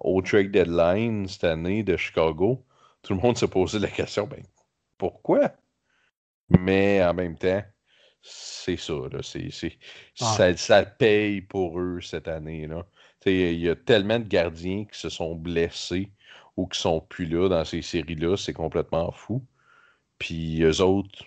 au 0.00 0.20
trade 0.20 0.50
deadline 0.50 1.26
cette 1.26 1.44
année 1.44 1.82
de 1.82 1.96
Chicago, 1.96 2.62
tout 3.02 3.14
le 3.14 3.20
monde 3.20 3.38
s'est 3.38 3.48
posé 3.48 3.78
la 3.78 3.88
question 3.88 4.26
ben, 4.26 4.42
pourquoi? 4.98 5.52
Mais 6.50 7.02
en 7.02 7.14
même 7.14 7.36
temps, 7.36 7.62
c'est 8.28 8.76
ça, 8.76 8.94
là, 9.12 9.20
c'est, 9.22 9.50
ça, 10.14 10.56
ça, 10.56 10.84
paye 10.84 11.40
pour 11.40 11.78
eux 11.78 12.00
cette 12.00 12.26
année. 12.26 12.68
Il 13.24 13.60
y 13.60 13.68
a 13.68 13.76
tellement 13.76 14.18
de 14.18 14.24
gardiens 14.24 14.84
qui 14.84 14.98
se 14.98 15.08
sont 15.08 15.36
blessés 15.36 16.10
ou 16.56 16.66
qui 16.66 16.78
sont 16.78 17.00
plus 17.00 17.26
là 17.26 17.48
dans 17.48 17.64
ces 17.64 17.82
séries-là, 17.82 18.36
c'est 18.36 18.52
complètement 18.52 19.12
fou. 19.12 19.44
Puis 20.18 20.62
eux 20.62 20.80
autres 20.80 21.24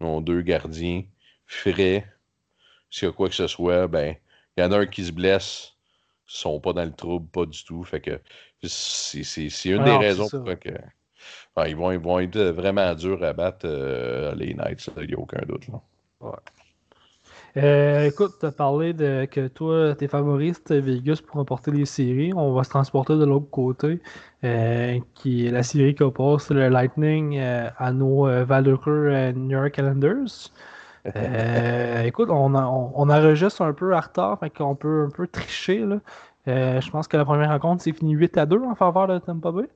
ont 0.00 0.20
deux 0.20 0.42
gardiens 0.42 1.04
frais. 1.46 2.06
S'il 2.90 3.06
y 3.06 3.10
a 3.10 3.12
quoi 3.12 3.28
que 3.28 3.34
ce 3.34 3.46
soit, 3.46 3.86
ben, 3.86 4.16
il 4.56 4.62
y 4.62 4.66
en 4.66 4.72
a 4.72 4.78
un 4.78 4.86
qui 4.86 5.04
se 5.04 5.12
blesse, 5.12 5.74
ils 6.28 6.38
sont 6.38 6.58
pas 6.58 6.72
dans 6.72 6.84
le 6.84 6.92
trouble, 6.92 7.28
pas 7.28 7.46
du 7.46 7.62
tout. 7.64 7.84
Fait 7.84 8.00
que 8.00 8.20
c'est, 8.64 9.20
une 9.66 9.84
des 9.84 9.96
raisons 9.96 10.28
pour 10.28 10.58
que 10.58 10.70
ils, 11.66 11.76
vont, 11.76 11.92
ils 11.92 11.98
vont 11.98 12.18
être 12.18 12.40
vraiment 12.40 12.94
durs 12.94 13.22
à 13.22 13.32
battre 13.32 13.66
euh, 13.66 14.34
les 14.34 14.54
Knights, 14.54 14.90
il 14.96 15.06
n'y 15.06 15.14
a 15.14 15.18
aucun 15.18 15.44
doute. 15.46 15.66
Euh, 17.56 18.04
écoute, 18.06 18.34
tu 18.38 18.46
as 18.46 18.52
parlé 18.52 18.92
de 18.92 19.24
que 19.24 19.48
toi, 19.48 19.94
tes 19.96 20.06
favoris, 20.06 20.62
Vegas 20.70 21.20
pour 21.26 21.36
remporter 21.36 21.70
les 21.72 21.84
séries. 21.84 22.32
On 22.34 22.52
va 22.52 22.62
se 22.64 22.70
transporter 22.70 23.16
de 23.16 23.24
l'autre 23.24 23.50
côté, 23.50 24.00
euh, 24.44 24.98
qui 25.14 25.46
est 25.46 25.50
la 25.50 25.62
série 25.62 25.94
qui 25.94 26.02
oppose 26.04 26.50
le 26.50 26.68
Lightning 26.68 27.38
à 27.40 27.92
nos 27.92 28.26
valeureux 28.44 29.32
New 29.32 29.50
York 29.50 29.76
Islanders. 29.78 30.52
écoute, 32.04 32.28
on, 32.30 32.54
on, 32.54 33.08
enregistre 33.10 33.62
un 33.62 33.72
peu 33.72 33.94
à 33.94 34.00
retard, 34.00 34.38
fait 34.38 34.50
qu'on 34.50 34.76
peut 34.76 35.06
un 35.08 35.10
peu 35.10 35.26
tricher. 35.26 35.80
Là. 35.80 36.00
je 36.46 36.90
pense 36.90 37.08
que 37.08 37.16
la 37.16 37.24
première 37.24 37.50
rencontre 37.50 37.82
s'est 37.82 37.92
finie 37.92 38.12
8 38.12 38.38
à 38.38 38.46
2 38.46 38.62
en 38.62 38.74
faveur 38.74 39.08
de 39.08 39.18
Tampa 39.18 39.50
Bay. 39.50 39.68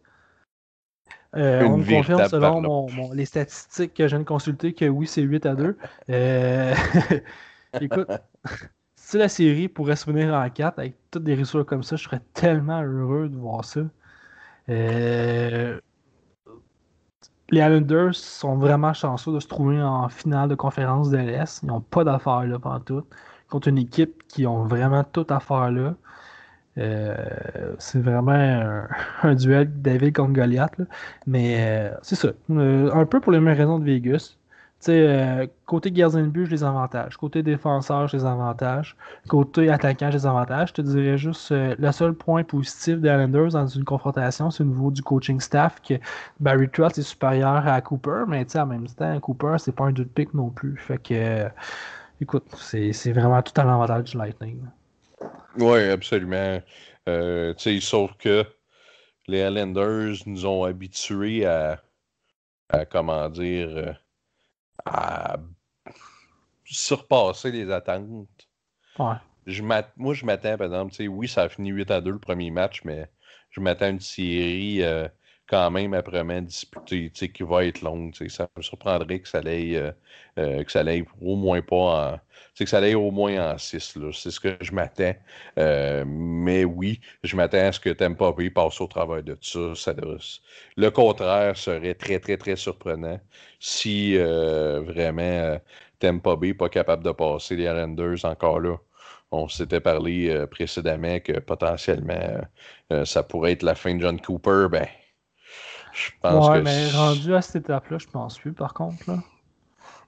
Euh, 1.36 1.64
on 1.64 1.78
me 1.78 1.84
confirme 1.84 2.28
selon 2.28 3.12
les 3.12 3.24
statistiques 3.24 3.94
que 3.94 4.04
je 4.04 4.14
viens 4.14 4.20
de 4.20 4.24
consulter 4.24 4.72
que 4.72 4.84
oui, 4.84 5.06
c'est 5.06 5.22
8 5.22 5.46
à 5.46 5.54
2. 5.54 5.76
Euh, 6.10 6.74
écoute, 7.80 8.08
si 8.94 9.18
la 9.18 9.28
série 9.28 9.68
pourrait 9.68 9.96
se 9.96 10.04
finir 10.04 10.32
en 10.34 10.48
4 10.48 10.78
avec 10.78 10.96
toutes 11.10 11.24
des 11.24 11.34
résultats 11.34 11.64
comme 11.64 11.82
ça, 11.82 11.96
je 11.96 12.04
serais 12.04 12.20
tellement 12.34 12.82
heureux 12.82 13.28
de 13.28 13.36
voir 13.36 13.64
ça. 13.64 13.80
Euh, 14.68 15.80
les 17.50 17.60
Islanders 17.60 18.14
sont 18.14 18.56
vraiment 18.56 18.92
chanceux 18.94 19.32
de 19.32 19.40
se 19.40 19.48
trouver 19.48 19.82
en 19.82 20.08
finale 20.08 20.48
de 20.48 20.54
conférence 20.54 21.10
de 21.10 21.18
l'Est. 21.18 21.62
Ils 21.62 21.66
n'ont 21.66 21.80
pas 21.80 22.04
d'affaires 22.04 22.46
là 22.46 22.58
pendant 22.58 22.80
tout. 22.80 23.04
Contre 23.48 23.68
une 23.68 23.78
équipe 23.78 24.26
qui 24.28 24.46
ont 24.46 24.64
vraiment 24.64 25.04
toute 25.04 25.30
affaire 25.30 25.70
là. 25.70 25.94
Euh, 26.78 27.74
c'est 27.78 28.00
vraiment 28.00 28.32
un, 29.22 29.34
duel 29.34 29.70
David 29.80 30.16
contre 30.16 30.32
Goliath. 30.32 30.80
Mais 31.26 31.56
euh, 31.58 31.94
c'est 32.02 32.16
ça. 32.16 32.28
un 32.48 33.06
peu 33.06 33.20
pour 33.20 33.32
les 33.32 33.40
mêmes 33.40 33.56
raisons 33.56 33.78
de 33.78 33.84
Vegas. 33.84 34.36
Euh, 34.88 35.46
côté 35.66 35.90
gardien 35.90 36.22
de 36.22 36.28
but, 36.28 36.46
je 36.46 36.50
les 36.50 36.64
avantage. 36.64 37.16
Côté 37.16 37.42
défenseur, 37.42 38.08
je 38.08 38.16
les 38.16 38.24
avantage. 38.24 38.96
Côté 39.28 39.70
attaquant, 39.70 40.10
je 40.10 40.16
les 40.18 40.26
avantage. 40.26 40.68
Je 40.70 40.74
te 40.74 40.82
dirais 40.82 41.18
juste, 41.18 41.52
euh, 41.52 41.74
le 41.78 41.92
seul 41.92 42.14
point 42.14 42.44
positif 42.44 43.00
des 43.00 43.08
Islanders 43.08 43.52
dans 43.52 43.66
une 43.66 43.84
confrontation, 43.84 44.50
c'est 44.50 44.62
au 44.62 44.66
niveau 44.66 44.90
du 44.90 45.02
coaching 45.02 45.40
staff 45.40 45.80
que 45.82 45.94
Barry 46.40 46.68
Trotz 46.68 46.98
est 46.98 47.02
supérieur 47.02 47.66
à 47.66 47.80
Cooper, 47.80 48.24
mais 48.28 48.46
en 48.56 48.66
même 48.66 48.86
temps, 48.86 49.18
Cooper, 49.20 49.56
c'est 49.58 49.72
pas 49.74 49.84
un 49.84 49.92
de 49.92 50.04
pick 50.04 50.34
non 50.34 50.50
plus. 50.50 50.76
Fait 50.76 50.98
que, 50.98 51.14
euh, 51.14 51.48
écoute, 52.20 52.44
c'est 52.56 53.12
vraiment 53.12 53.42
tout 53.42 53.58
à 53.60 53.64
l'avantage 53.64 54.04
du 54.04 54.18
Lightning. 54.18 54.58
Oui, 55.58 55.88
absolument. 55.90 56.60
sauf 57.80 58.12
que 58.18 58.44
les 59.26 59.40
Islanders 59.40 60.16
nous 60.26 60.46
ont 60.46 60.64
habitués 60.64 61.46
à, 61.46 61.82
à 62.68 62.84
comment 62.84 63.28
dire 63.28 63.96
à 64.84 65.36
surpasser 66.64 67.50
les 67.52 67.70
attentes. 67.70 68.28
Ouais. 68.98 69.16
Je 69.46 69.62
moi, 69.62 70.14
je 70.14 70.24
m'attends, 70.24 70.56
par 70.56 70.66
exemple, 70.66 70.94
oui, 71.08 71.28
ça 71.28 71.42
a 71.42 71.48
fini 71.48 71.70
8 71.70 71.90
à 71.90 72.00
2 72.00 72.12
le 72.12 72.18
premier 72.18 72.50
match, 72.50 72.82
mais 72.84 73.08
je 73.50 73.60
m'attends 73.60 73.86
à 73.86 73.90
une 73.90 74.00
série 74.00 74.82
euh, 74.82 75.08
quand 75.46 75.70
même 75.70 75.92
après 75.94 76.24
disputée, 76.42 77.10
qui 77.10 77.42
va 77.42 77.64
être 77.64 77.82
longue. 77.82 78.14
Ça 78.28 78.48
me 78.56 78.62
surprendrait 78.62 79.20
que 79.20 79.28
ça 79.28 79.40
aille, 79.44 79.76
euh, 79.76 79.92
euh, 80.38 80.64
que 80.64 80.72
ça 80.72 80.80
aille 80.80 81.04
au 81.20 81.36
moins 81.36 81.60
pas 81.60 81.76
en. 81.76 82.20
que 82.58 82.66
ça 82.66 82.78
aille 82.78 82.94
au 82.94 83.10
moins 83.10 83.52
en 83.52 83.58
6. 83.58 83.98
C'est 84.12 84.30
ce 84.30 84.40
que 84.40 84.56
je 84.60 84.72
m'attends. 84.72 85.14
mais 86.06 86.64
oui, 86.64 87.00
je 87.22 87.36
m'attends 87.36 87.58
à 87.58 87.72
ce 87.72 87.80
que 87.80 87.90
Tampa 87.90 88.32
Bay 88.32 88.50
passe 88.50 88.80
au 88.80 88.86
travers 88.86 89.22
de 89.22 89.36
ça. 89.40 89.74
ça 89.74 89.94
le 90.76 90.90
contraire 90.90 91.56
serait 91.56 91.94
très, 91.94 92.18
très, 92.18 92.36
très 92.36 92.56
surprenant 92.56 93.20
si 93.60 94.16
vraiment 94.16 95.58
Tampa 95.98 96.36
Bay 96.36 96.48
n'est 96.48 96.54
pas 96.54 96.68
capable 96.68 97.04
de 97.04 97.12
passer 97.12 97.56
les 97.56 97.64
Islanders 97.64 98.24
encore 98.24 98.60
là. 98.60 98.76
On 99.30 99.48
s'était 99.48 99.80
parlé 99.80 100.46
précédemment 100.50 101.18
que 101.20 101.38
potentiellement 101.40 102.40
ça 103.04 103.22
pourrait 103.22 103.52
être 103.52 103.62
la 103.62 103.74
fin 103.74 103.94
de 103.94 104.00
John 104.00 104.20
Cooper. 104.20 104.68
Ben, 104.70 104.86
je 105.94 106.10
pense 106.20 106.48
ouais, 106.48 106.60
mais 106.62 106.90
rendu 106.90 107.34
à 107.34 107.40
cette 107.40 107.64
étape-là, 107.64 107.98
je 107.98 108.08
pense 108.08 108.38
plus, 108.38 108.52
par 108.52 108.74
contre. 108.74 109.10
Là. 109.10 109.22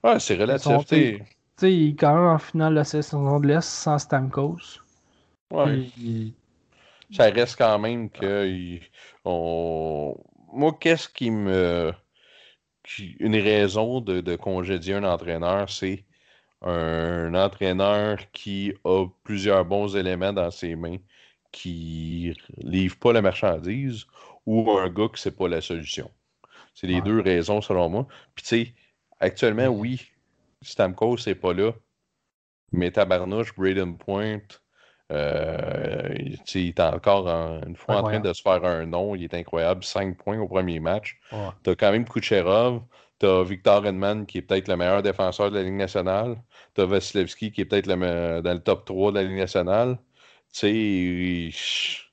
Ouais, 0.03 0.19
c'est 0.19 0.35
relatif. 0.35 0.85
Tu 0.85 1.25
sais, 1.57 1.73
il 1.73 1.89
est 1.89 1.95
quand 1.95 2.13
même 2.13 2.27
en 2.27 2.37
finale 2.37 2.73
de 2.73 2.79
la 2.79 2.83
saison 2.83 3.39
de 3.39 3.47
l'Est 3.47 3.61
sans 3.61 3.97
Stamkos. 3.97 4.81
Ouais. 5.49 5.87
Ça 7.11 7.23
reste 7.25 7.57
quand 7.57 7.79
même 7.79 8.09
que. 8.09 8.79
On... 9.23 10.15
Moi, 10.53 10.77
qu'est-ce 10.79 11.07
qui 11.07 11.31
me. 11.31 11.93
Une 13.19 13.35
raison 13.35 13.99
de, 13.99 14.21
de 14.21 14.35
congédier 14.35 14.95
un 14.95 15.03
entraîneur, 15.03 15.69
c'est 15.69 16.03
un 16.61 17.33
entraîneur 17.33 18.17
qui 18.31 18.73
a 18.85 19.05
plusieurs 19.23 19.65
bons 19.65 19.95
éléments 19.95 20.31
dans 20.31 20.51
ses 20.51 20.75
mains, 20.75 20.97
qui 21.51 22.33
livre 22.57 22.97
pas 22.97 23.13
la 23.13 23.21
marchandise 23.21 24.05
ou 24.47 24.71
un 24.71 24.89
gars 24.89 25.09
que 25.09 25.19
c'est 25.19 25.37
pas 25.37 25.47
la 25.47 25.61
solution. 25.61 26.09
C'est 26.73 26.87
les 26.87 27.01
deux 27.01 27.21
raisons 27.21 27.61
selon 27.61 27.89
moi. 27.89 28.07
Puis 28.33 28.43
tu 28.43 28.49
sais, 28.49 28.73
actuellement, 29.19 29.67
oui, 29.67 30.09
Stamkos 30.63 31.17
c'est 31.17 31.35
pas 31.35 31.53
là, 31.53 31.73
mais 32.71 32.91
tabarnouche, 32.91 33.53
Braden 33.55 33.97
Point, 33.97 34.41
euh, 35.11 36.13
il 36.17 36.39
est 36.55 36.79
encore 36.79 37.27
une 37.27 37.75
fois 37.75 37.97
en 37.97 38.03
train 38.03 38.19
de 38.19 38.33
se 38.33 38.41
faire 38.41 38.63
un 38.65 38.85
nom. 38.85 39.15
Il 39.15 39.23
est 39.23 39.33
incroyable. 39.33 39.83
5 39.83 40.17
points 40.17 40.39
au 40.39 40.47
premier 40.47 40.79
match. 40.79 41.19
Tu 41.63 41.69
as 41.69 41.75
quand 41.75 41.91
même 41.91 42.05
Kucherov. 42.05 42.81
Tu 43.19 43.25
as 43.25 43.43
Victor 43.43 43.85
Edman 43.85 44.25
qui 44.25 44.39
est 44.39 44.41
peut-être 44.41 44.67
le 44.67 44.77
meilleur 44.77 45.01
défenseur 45.01 45.49
de 45.49 45.55
la 45.55 45.63
Ligue 45.63 45.73
nationale. 45.73 46.37
Tu 46.75 46.81
as 46.81 46.85
Vasilevski 46.85 47.51
qui 47.51 47.61
est 47.61 47.65
peut-être 47.65 47.87
dans 47.87 48.53
le 48.53 48.59
top 48.59 48.85
3 48.85 49.11
de 49.11 49.17
la 49.17 49.23
Ligue 49.23 49.37
nationale. 49.37 49.97
Tu 50.53 51.51
sais, 51.51 52.06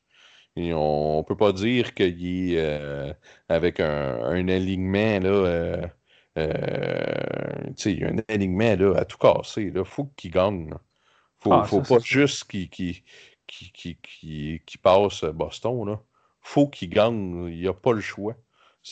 on 0.56 1.18
ne 1.18 1.22
peut 1.22 1.36
pas 1.36 1.52
dire 1.52 1.94
qu'il 1.94 2.52
est 2.52 2.58
euh, 2.58 3.12
avec 3.48 3.80
un, 3.80 4.48
alignement 4.48 5.20
là, 5.20 5.28
euh, 5.28 5.86
euh, 6.38 7.72
un 7.86 8.16
alignement 8.28 8.76
là, 8.76 8.98
à 8.98 9.04
tout 9.04 9.18
casser. 9.18 9.72
Il 9.74 9.84
faut 9.84 10.10
qu'il 10.16 10.30
gagne. 10.30 10.72
Il 11.46 11.52
ne 11.52 11.64
faut, 11.64 11.80
ah, 11.80 11.88
pas 11.88 11.98
juste 12.02 12.44
qu'il 12.44 12.70
qui 12.70 13.02
passe 14.80 15.24
Boston. 15.24 15.90
Il 15.90 15.98
faut 16.40 16.68
qu'il 16.68 16.90
gagne. 16.90 17.48
Il 17.50 17.60
n'y 17.60 17.68
a 17.68 17.74
pas 17.74 17.92
le 17.92 18.00
choix. 18.00 18.34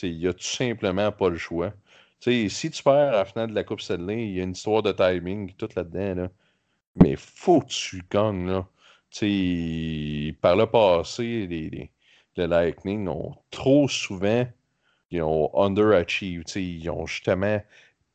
Il 0.03 0.17
n'y 0.17 0.27
a 0.27 0.33
tout 0.33 0.43
simplement 0.43 1.11
pas 1.11 1.29
le 1.29 1.37
choix. 1.37 1.73
si 2.19 2.71
tu 2.71 2.83
perds 2.83 3.09
à 3.09 3.11
la 3.11 3.25
finale 3.25 3.49
de 3.49 3.55
la 3.55 3.63
Coupe 3.63 3.81
Stanley, 3.81 4.27
il 4.27 4.33
y 4.33 4.39
a 4.41 4.43
une 4.43 4.51
histoire 4.51 4.83
de 4.83 4.91
timing 4.91 5.53
tout 5.53 5.69
là-dedans. 5.75 6.23
Là. 6.23 6.29
Mais 7.01 7.15
faut 7.15 7.61
que 7.61 7.67
tu 7.67 8.03
gagnes. 8.11 8.47
Là 8.47 8.67
par 10.41 10.55
le 10.55 10.65
passé, 10.65 11.47
les, 11.47 11.91
Lightning 12.35 13.07
ont 13.07 13.35
trop 13.51 13.87
souvent 13.87 14.45
ils 15.13 15.21
ont 15.21 15.51
underachieved. 15.53 16.49
Ils 16.55 16.89
ont 16.89 17.05
justement 17.05 17.61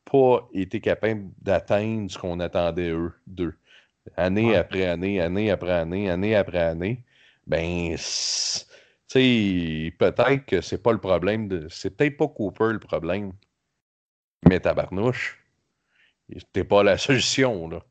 pas 0.03 0.49
été 0.53 0.81
capables 0.81 1.29
d'atteindre 1.41 2.11
ce 2.11 2.17
qu'on 2.17 2.39
attendait 2.41 2.89
eux 2.89 3.13
d'eux. 3.25 3.55
Année 4.17 4.55
après 4.55 4.85
année, 4.85 5.21
année 5.21 5.49
après 5.49 5.71
année, 5.71 6.09
année 6.09 6.35
après 6.35 6.59
année. 6.59 7.05
Ben, 7.47 7.95
peut-être 9.13 10.45
que 10.45 10.61
c'est 10.61 10.83
pas 10.83 10.91
le 10.91 10.99
problème 10.99 11.47
de. 11.47 11.67
C'est 11.69 11.95
peut-être 11.95 12.17
pas 12.17 12.27
Cooper 12.27 12.73
le 12.73 12.79
problème. 12.79 13.31
Mais 14.47 14.59
tabarnouche, 14.59 15.41
t'es 16.51 16.65
pas 16.65 16.83
la 16.83 16.97
solution, 17.07 17.69
là. 17.69 17.81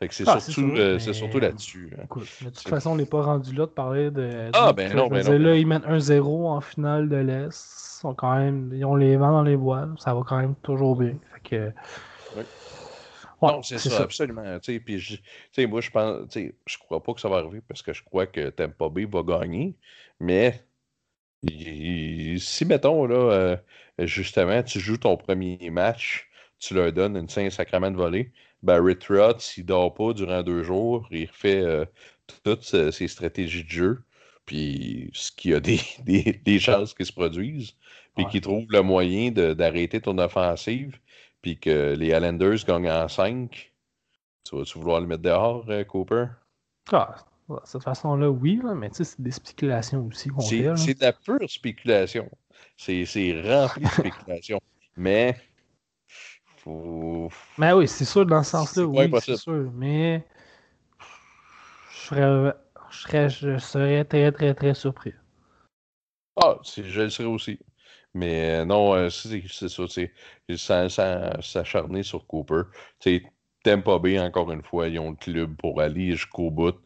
Fait 0.00 0.08
que 0.08 0.14
c'est 0.14 0.24
ah, 0.26 0.40
surtout, 0.40 0.72
euh, 0.76 0.98
surtout 0.98 1.38
là-dessus. 1.38 1.90
Hein. 1.98 2.06
de 2.40 2.48
toute 2.48 2.68
façon, 2.68 2.92
on 2.92 2.96
n'est 2.96 3.04
pas 3.04 3.20
rendu 3.20 3.54
là 3.54 3.66
de 3.66 3.70
parler 3.70 4.10
de. 4.10 4.50
Ah, 4.54 4.72
ben 4.72 4.96
non, 4.96 5.08
ben 5.08 5.22
non. 5.22 5.38
Là, 5.38 5.56
ils 5.56 5.66
mettent 5.66 5.84
un 5.84 6.00
0 6.00 6.48
en 6.48 6.62
finale 6.62 7.10
de 7.10 7.16
l'Est. 7.16 7.50
Ils, 7.50 8.00
sont 8.00 8.14
quand 8.14 8.34
même, 8.34 8.72
ils 8.72 8.82
ont 8.86 8.96
les 8.96 9.18
vents 9.18 9.30
dans 9.30 9.42
les 9.42 9.56
voiles. 9.56 9.92
Ça 9.98 10.14
va 10.14 10.22
quand 10.26 10.38
même 10.38 10.54
toujours 10.62 10.96
bien. 10.96 11.16
Fait 11.34 11.50
que. 11.50 11.72
non, 13.42 13.62
c'est 13.62 13.78
ça, 13.78 14.00
absolument. 14.04 14.58
Puis, 14.62 14.98
je, 14.98 15.66
moi, 15.66 15.82
je 15.82 15.90
pense, 15.90 16.34
je 16.34 16.78
crois 16.78 17.02
pas 17.02 17.12
que 17.12 17.20
ça 17.20 17.28
va 17.28 17.36
arriver 17.36 17.60
parce 17.68 17.82
que 17.82 17.92
je 17.92 18.02
crois 18.02 18.26
que 18.26 18.48
Tampa 18.48 18.88
Bay 18.88 19.04
va 19.04 19.22
gagner. 19.22 19.76
Mais 20.18 20.64
si, 21.46 22.64
mettons, 22.64 23.04
là, 23.04 23.16
euh, 23.16 23.56
justement, 23.98 24.62
tu 24.62 24.80
joues 24.80 24.96
ton 24.96 25.18
premier 25.18 25.58
match, 25.70 26.30
tu 26.58 26.72
leur 26.72 26.90
donnes 26.90 27.18
une 27.18 27.28
saint 27.28 27.50
sacrament 27.50 27.90
de 27.90 27.96
volée, 27.96 28.32
Barry 28.62 28.98
Trotz, 28.98 29.40
s'il 29.40 29.66
dort 29.66 29.94
pas 29.94 30.12
durant 30.12 30.42
deux 30.42 30.62
jours, 30.62 31.06
il 31.10 31.26
refait 31.26 31.62
euh, 31.62 31.84
toutes 32.44 32.62
ses 32.62 33.08
stratégies 33.08 33.64
de 33.64 33.70
jeu, 33.70 34.02
puis 34.46 35.10
ce 35.12 35.32
qui 35.32 35.54
a 35.54 35.60
des, 35.60 35.80
des, 36.44 36.58
chances 36.58 36.94
qui 36.94 37.04
se 37.04 37.12
produisent, 37.12 37.74
puis 38.16 38.26
qu'il 38.26 38.40
trouve 38.40 38.66
le 38.68 38.82
moyen 38.82 39.30
d'arrêter 39.30 40.00
ton 40.00 40.18
offensive, 40.18 40.98
puis 41.42 41.58
que 41.58 41.94
les 41.94 42.08
Islanders 42.08 42.64
gagnent 42.66 42.90
en 42.90 43.08
5. 43.08 43.72
Tu 44.44 44.56
vas-tu 44.56 44.78
vouloir 44.78 45.00
le 45.00 45.06
mettre 45.06 45.22
dehors, 45.22 45.64
euh, 45.68 45.84
Cooper? 45.84 46.26
Ah, 46.92 47.14
de 47.48 47.56
cette 47.64 47.82
façon-là, 47.82 48.30
oui, 48.30 48.60
mais 48.76 48.90
tu 48.90 48.96
sais, 48.96 49.04
c'est 49.04 49.20
des 49.20 49.30
spéculations 49.30 50.06
aussi 50.06 50.30
C'est 50.38 50.94
de 50.94 51.02
la 51.04 51.12
pure 51.12 51.50
spéculation. 51.50 52.30
C'est 52.76 53.04
rempli 53.42 53.82
de 53.82 53.88
spéculation. 53.90 54.60
mais 54.96 55.36
mais 57.58 57.72
oui, 57.72 57.88
c'est 57.88 58.04
sûr, 58.04 58.26
dans 58.26 58.42
ce 58.42 58.50
sens-là, 58.50 58.84
oui, 58.84 59.10
c'est 59.20 59.36
sûr. 59.36 59.70
Mais 59.74 60.24
je 61.92 61.98
serais, 61.98 62.54
je 62.90 62.98
serais, 62.98 63.28
je 63.28 63.58
serais 63.58 64.04
très, 64.04 64.32
très, 64.32 64.54
très 64.54 64.74
surpris. 64.74 65.14
Ah, 66.36 66.58
je 66.64 67.00
le 67.02 67.10
serais 67.10 67.28
aussi. 67.28 67.58
Mais 68.14 68.60
euh, 68.60 68.64
non, 68.64 68.94
euh, 68.94 69.10
c'est 69.10 69.42
ça, 69.48 70.88
sans, 70.88 70.88
sans 70.88 71.42
s'acharner 71.42 72.02
sur 72.02 72.26
Cooper. 72.26 72.62
T'aimes 73.62 73.82
pas 73.82 73.98
bien, 73.98 74.24
encore 74.24 74.50
une 74.52 74.62
fois, 74.62 74.88
ils 74.88 74.98
ont 74.98 75.10
le 75.10 75.16
club 75.16 75.54
pour 75.56 75.80
aller 75.82 76.12
jusqu'au 76.12 76.50
bout. 76.50 76.76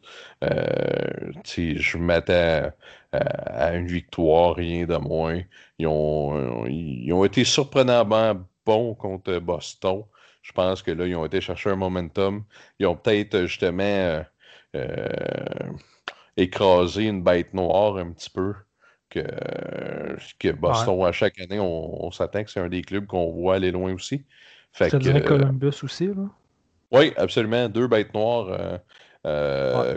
Euh, 0.43 1.31
je 1.45 1.97
m'attends 1.97 2.69
à, 3.13 3.75
une 3.75 3.87
victoire, 3.87 4.55
rien 4.55 4.85
de 4.85 4.97
moins. 4.97 5.41
Ils 5.79 5.87
ont, 5.87 6.65
ils 6.67 7.13
ont 7.13 7.23
été 7.23 7.45
surprenamment 7.45 8.45
bon 8.65 8.95
contre 8.95 9.37
Boston. 9.39 10.03
Je 10.41 10.51
pense 10.51 10.81
que 10.81 10.91
là, 10.91 11.07
ils 11.07 11.15
ont 11.15 11.25
été 11.25 11.41
chercher 11.41 11.71
un 11.71 11.75
momentum. 11.75 12.43
Ils 12.79 12.85
ont 12.85 12.95
peut-être 12.95 13.35
euh, 13.35 13.47
justement 13.47 14.23
euh, 14.75 15.03
écraser 16.37 17.05
une 17.05 17.23
bête 17.23 17.53
noire 17.53 17.97
un 17.97 18.11
petit 18.11 18.29
peu. 18.29 18.53
Que, 19.09 19.21
que 20.39 20.51
Boston, 20.51 21.05
à 21.05 21.11
chaque 21.11 21.39
année, 21.39 21.59
on, 21.59 22.11
s'attend 22.11 22.43
que 22.43 22.51
c'est 22.51 22.59
un 22.59 22.67
des 22.67 22.81
clubs 22.81 23.05
qu'on 23.05 23.31
voit 23.31 23.55
aller 23.55 23.71
loin 23.71 23.93
aussi. 23.93 24.25
Fait 24.73 24.89
que, 24.89 25.19
Columbus 25.19 25.83
aussi, 25.83 26.07
là? 26.07 26.29
Oui, 26.91 27.13
absolument. 27.15 27.69
Deux 27.69 27.87
bêtes 27.87 28.13
noires, 28.13 28.79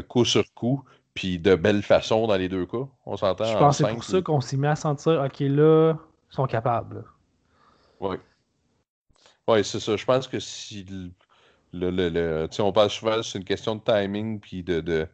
coup 0.08 0.24
sur 0.24 0.44
coup 0.54 0.84
puis 1.18 1.40
de 1.40 1.56
belle 1.56 1.82
façon 1.82 2.28
dans 2.28 2.36
les 2.36 2.48
deux 2.48 2.64
cas. 2.64 2.86
On 3.04 3.16
s'entend. 3.16 3.44
Je 3.46 3.58
pense 3.58 3.78
que 3.78 3.84
c'est 3.84 3.92
pour 3.92 4.04
ça 4.04 4.22
qu'on 4.22 4.40
s'est 4.40 4.56
mis 4.56 4.68
à 4.68 4.76
sentir, 4.76 5.20
OK, 5.20 5.40
là, 5.40 5.94
ils 5.94 6.34
sont 6.34 6.46
capables. 6.46 7.02
Oui. 7.98 8.18
Oui, 9.48 9.64
c'est 9.64 9.80
ça. 9.80 9.96
Je 9.96 10.04
pense 10.04 10.28
que 10.28 10.38
si 10.38 10.84
le, 11.72 11.90
le, 11.90 12.08
le, 12.10 12.48
on 12.60 12.72
parle 12.72 12.90
souvent, 12.90 13.22
c'est 13.22 13.38
une 13.38 13.44
question 13.44 13.76
de 13.76 13.80
timing 13.80 14.40
puis 14.40 14.62
de, 14.62 14.80
de, 14.80 15.08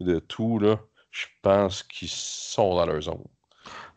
de 0.00 0.18
tout, 0.20 0.58
là. 0.58 0.78
Je 1.10 1.26
pense 1.42 1.82
qu'ils 1.82 2.08
sont 2.08 2.76
dans 2.76 2.86
leur 2.86 3.02
zone. 3.02 3.24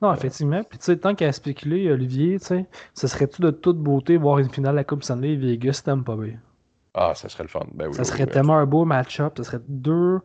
Non, 0.01 0.13
effectivement. 0.13 0.63
Puis, 0.63 0.79
tu 0.79 0.85
sais, 0.85 0.97
tant 0.97 1.13
qu'à 1.13 1.31
spéculer, 1.31 1.91
Olivier, 1.91 2.39
tu 2.39 2.45
sais, 2.47 2.65
ce 2.95 3.07
serait-tu 3.07 3.41
de 3.41 3.51
toute 3.51 3.77
beauté 3.77 4.17
voir 4.17 4.39
une 4.39 4.49
finale 4.49 4.73
de 4.73 4.77
la 4.77 4.83
Coupe 4.83 5.03
Stanley 5.03 5.35
Vegas 5.35 5.83
pas 5.85 6.15
bien. 6.15 6.39
Ah, 6.95 7.13
ça 7.15 7.29
serait 7.29 7.43
le 7.43 7.49
fun. 7.49 7.65
Ben, 7.73 7.87
oui, 7.87 7.93
ça 7.93 8.03
serait 8.03 8.25
tellement 8.25 8.57
un 8.57 8.65
beau 8.65 8.85
match-up. 8.85 9.33
Ce 9.37 9.43
serait 9.43 9.61
deux 9.67 10.19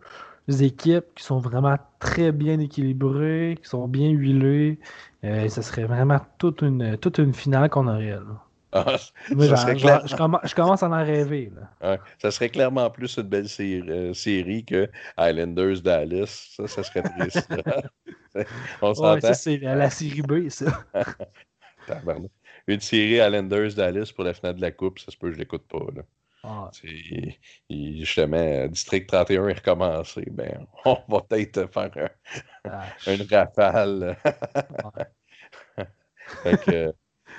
équipes 0.48 1.14
qui 1.14 1.24
sont 1.24 1.38
vraiment 1.38 1.76
très 1.98 2.32
bien 2.32 2.58
équilibrées, 2.58 3.58
qui 3.62 3.68
sont 3.68 3.86
bien 3.86 4.08
huilées. 4.10 4.78
Euh, 5.24 5.48
ça 5.48 5.62
serait 5.62 5.84
vraiment 5.84 6.20
toute 6.38 6.62
une, 6.62 6.96
toute 6.96 7.18
une 7.18 7.34
finale 7.34 7.68
qu'on 7.68 7.86
aurait. 7.86 8.10
Là. 8.10 8.47
Ah, 8.72 8.96
je, 9.30 10.54
commence, 10.54 10.82
à 10.82 10.88
en 10.88 11.04
rêver. 11.04 11.50
Là. 11.80 11.98
ça 12.18 12.30
serait 12.30 12.50
clairement 12.50 12.90
plus 12.90 13.16
une 13.16 13.22
belle 13.22 13.46
euh, 13.60 14.12
série, 14.12 14.64
que 14.64 14.90
Islanders 15.18 15.80
Dallas. 15.80 16.50
Ça, 16.54 16.68
ça 16.68 16.82
serait 16.82 17.02
triste. 17.02 17.48
On 18.82 18.94
ça, 18.94 19.32
c'est 19.32 19.56
la, 19.56 19.88
série 19.88 20.22
B, 20.22 20.48
ça. 20.50 20.84
une 22.66 22.80
série 22.80 23.14
Islanders 23.14 23.74
Dallas 23.74 24.12
pour 24.14 24.24
la 24.24 24.34
finale 24.34 24.56
de 24.56 24.60
la 24.60 24.70
Coupe, 24.70 24.98
ça 24.98 25.10
se 25.10 25.16
peut 25.16 25.28
que 25.28 25.34
je 25.34 25.38
l'écoute 25.38 25.66
pas. 25.66 25.86
Là. 25.96 26.02
Ah. 26.44 26.70
justement, 27.68 28.66
District 28.68 29.08
31 29.08 29.48
est 29.48 29.54
recommencé. 29.54 30.24
Ben, 30.30 30.66
on 30.84 30.98
va 31.08 31.20
peut-être 31.22 31.72
faire 31.72 32.10
ah, 32.64 32.84
une 33.06 33.26
rafale. 33.30 34.16
fait 36.42 36.64
que, 36.64 36.94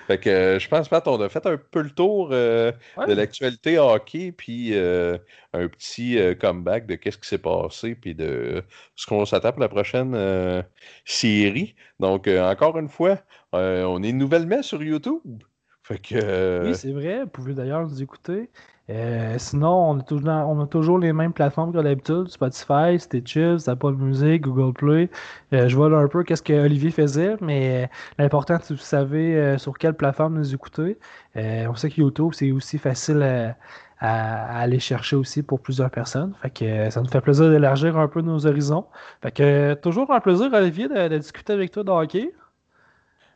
je 0.10 0.68
pense, 0.68 0.90
Pat, 0.90 1.08
on 1.08 1.22
a 1.22 1.30
fait 1.30 1.46
un 1.46 1.58
peu 1.58 1.82
le 1.82 1.92
tour 1.92 2.30
euh, 2.32 2.72
de 3.08 3.14
l'actualité 3.14 3.78
hockey, 3.78 4.32
puis 4.32 4.72
euh, 4.74 5.18
un 5.54 5.68
petit 5.68 6.18
euh, 6.18 6.34
comeback 6.36 6.86
de 6.88 6.96
qu'est-ce 6.96 7.18
qui 7.18 7.28
s'est 7.28 7.38
passé, 7.38 7.96
puis 7.96 8.16
de 8.16 8.64
ce 8.96 9.06
qu'on 9.06 9.26
s'attend 9.26 9.52
pour 9.52 9.62
la 9.62 9.70
prochaine 9.70 10.64
série. 11.06 11.76
Donc, 12.00 12.28
encore 12.28 12.78
une 12.78 12.90
fois, 12.90 13.20
on 13.54 14.04
est 14.04 14.14
nouvellement 14.14 14.62
sur 14.62 14.82
YouTube. 14.82 15.44
Fait 15.84 16.00
que, 16.00 16.68
Oui, 16.68 16.76
c'est 16.76 16.92
vrai. 16.92 17.24
Vous 17.24 17.30
pouvez 17.30 17.54
d'ailleurs 17.54 17.88
nous 17.88 18.02
écouter. 18.02 18.50
Euh, 18.90 19.36
sinon, 19.38 19.92
on 19.92 20.62
a, 20.62 20.66
toujours, 20.68 20.98
les 20.98 21.14
mêmes 21.14 21.34
plateformes 21.34 21.72
que 21.72 21.80
d'habitude 21.80 22.28
Spotify, 22.28 23.00
Stitches, 23.00 23.68
Apple 23.68 23.94
Music, 23.94 24.42
Google 24.42 24.74
Play. 24.74 25.10
Euh, 25.54 25.68
je 25.68 25.76
vois 25.76 25.90
là 25.90 25.98
un 25.98 26.08
peu 26.08 26.24
qu'est-ce 26.24 26.42
que 26.42 26.54
Olivier 26.54 26.90
faisait, 26.90 27.36
mais 27.40 27.84
euh, 27.84 27.88
l'important, 28.18 28.58
c'est 28.62 28.74
que 28.74 28.80
vous 28.80 28.86
savez 28.86 29.58
sur 29.60 29.78
quelle 29.78 29.94
plateforme 29.94 30.36
nous 30.38 30.54
écouter. 30.54 30.98
on 31.36 31.76
sait 31.76 31.90
que 31.90 32.02
YouTube, 32.02 32.32
c'est 32.34 32.52
aussi 32.52 32.78
facile 32.80 33.22
à, 33.24 34.60
aller 34.62 34.80
chercher 34.80 35.16
aussi 35.18 35.44
pour 35.44 35.60
plusieurs 35.60 35.92
personnes. 35.92 36.34
Fait 36.42 36.50
que 36.50 36.90
ça 36.90 37.02
nous 37.02 37.10
fait 37.10 37.22
plaisir 37.22 37.50
d'élargir 37.50 37.98
un 37.98 38.08
peu 38.08 38.22
nos 38.22 38.48
horizons. 38.48 38.86
Fait 39.22 39.32
que 39.32 39.74
toujours 39.76 40.12
un 40.12 40.20
plaisir, 40.22 40.50
Olivier, 40.54 40.88
de, 40.88 41.18
discuter 41.18 41.54
avec 41.54 41.72
toi 41.72 41.84
de. 41.84 42.32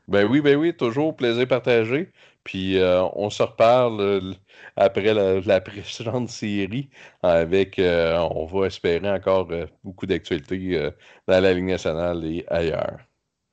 Ben 0.07 0.27
oui, 0.29 0.41
ben 0.41 0.57
oui, 0.57 0.73
toujours 0.75 1.15
plaisir 1.15 1.47
partagé. 1.47 2.11
Puis 2.43 2.77
euh, 2.77 3.03
on 3.13 3.29
se 3.29 3.43
reparle 3.43 4.01
euh, 4.01 4.33
après 4.75 5.13
la, 5.13 5.61
précédente 5.61 6.29
série 6.29 6.89
avec, 7.21 7.79
euh, 7.79 8.17
on 8.31 8.45
va 8.45 8.67
espérer 8.67 9.09
encore 9.09 9.47
beaucoup 9.83 10.05
d'actualités 10.05 10.91
dans 11.27 11.41
la 11.41 11.53
Ligue 11.53 11.65
nationale 11.65 12.23
et 12.25 12.45
ailleurs. 12.49 12.99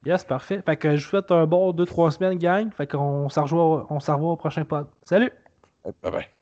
Yes, 0.06 0.24
parfait. 0.24 0.62
Fait 0.64 0.76
que 0.76 0.96
je 0.96 1.04
vous 1.04 1.10
souhaite 1.10 1.30
un 1.30 1.46
bon 1.46 1.72
2-3 1.72 2.12
semaines, 2.12 2.38
gang. 2.38 2.72
Fait 2.72 2.86
qu'on 2.86 3.28
s'en 3.28 3.44
revoit, 3.44 4.32
au 4.32 4.36
prochain 4.36 4.64
pod. 4.64 4.86
Salut! 5.04 5.30
Bye 5.84 6.12
bye. 6.12 6.39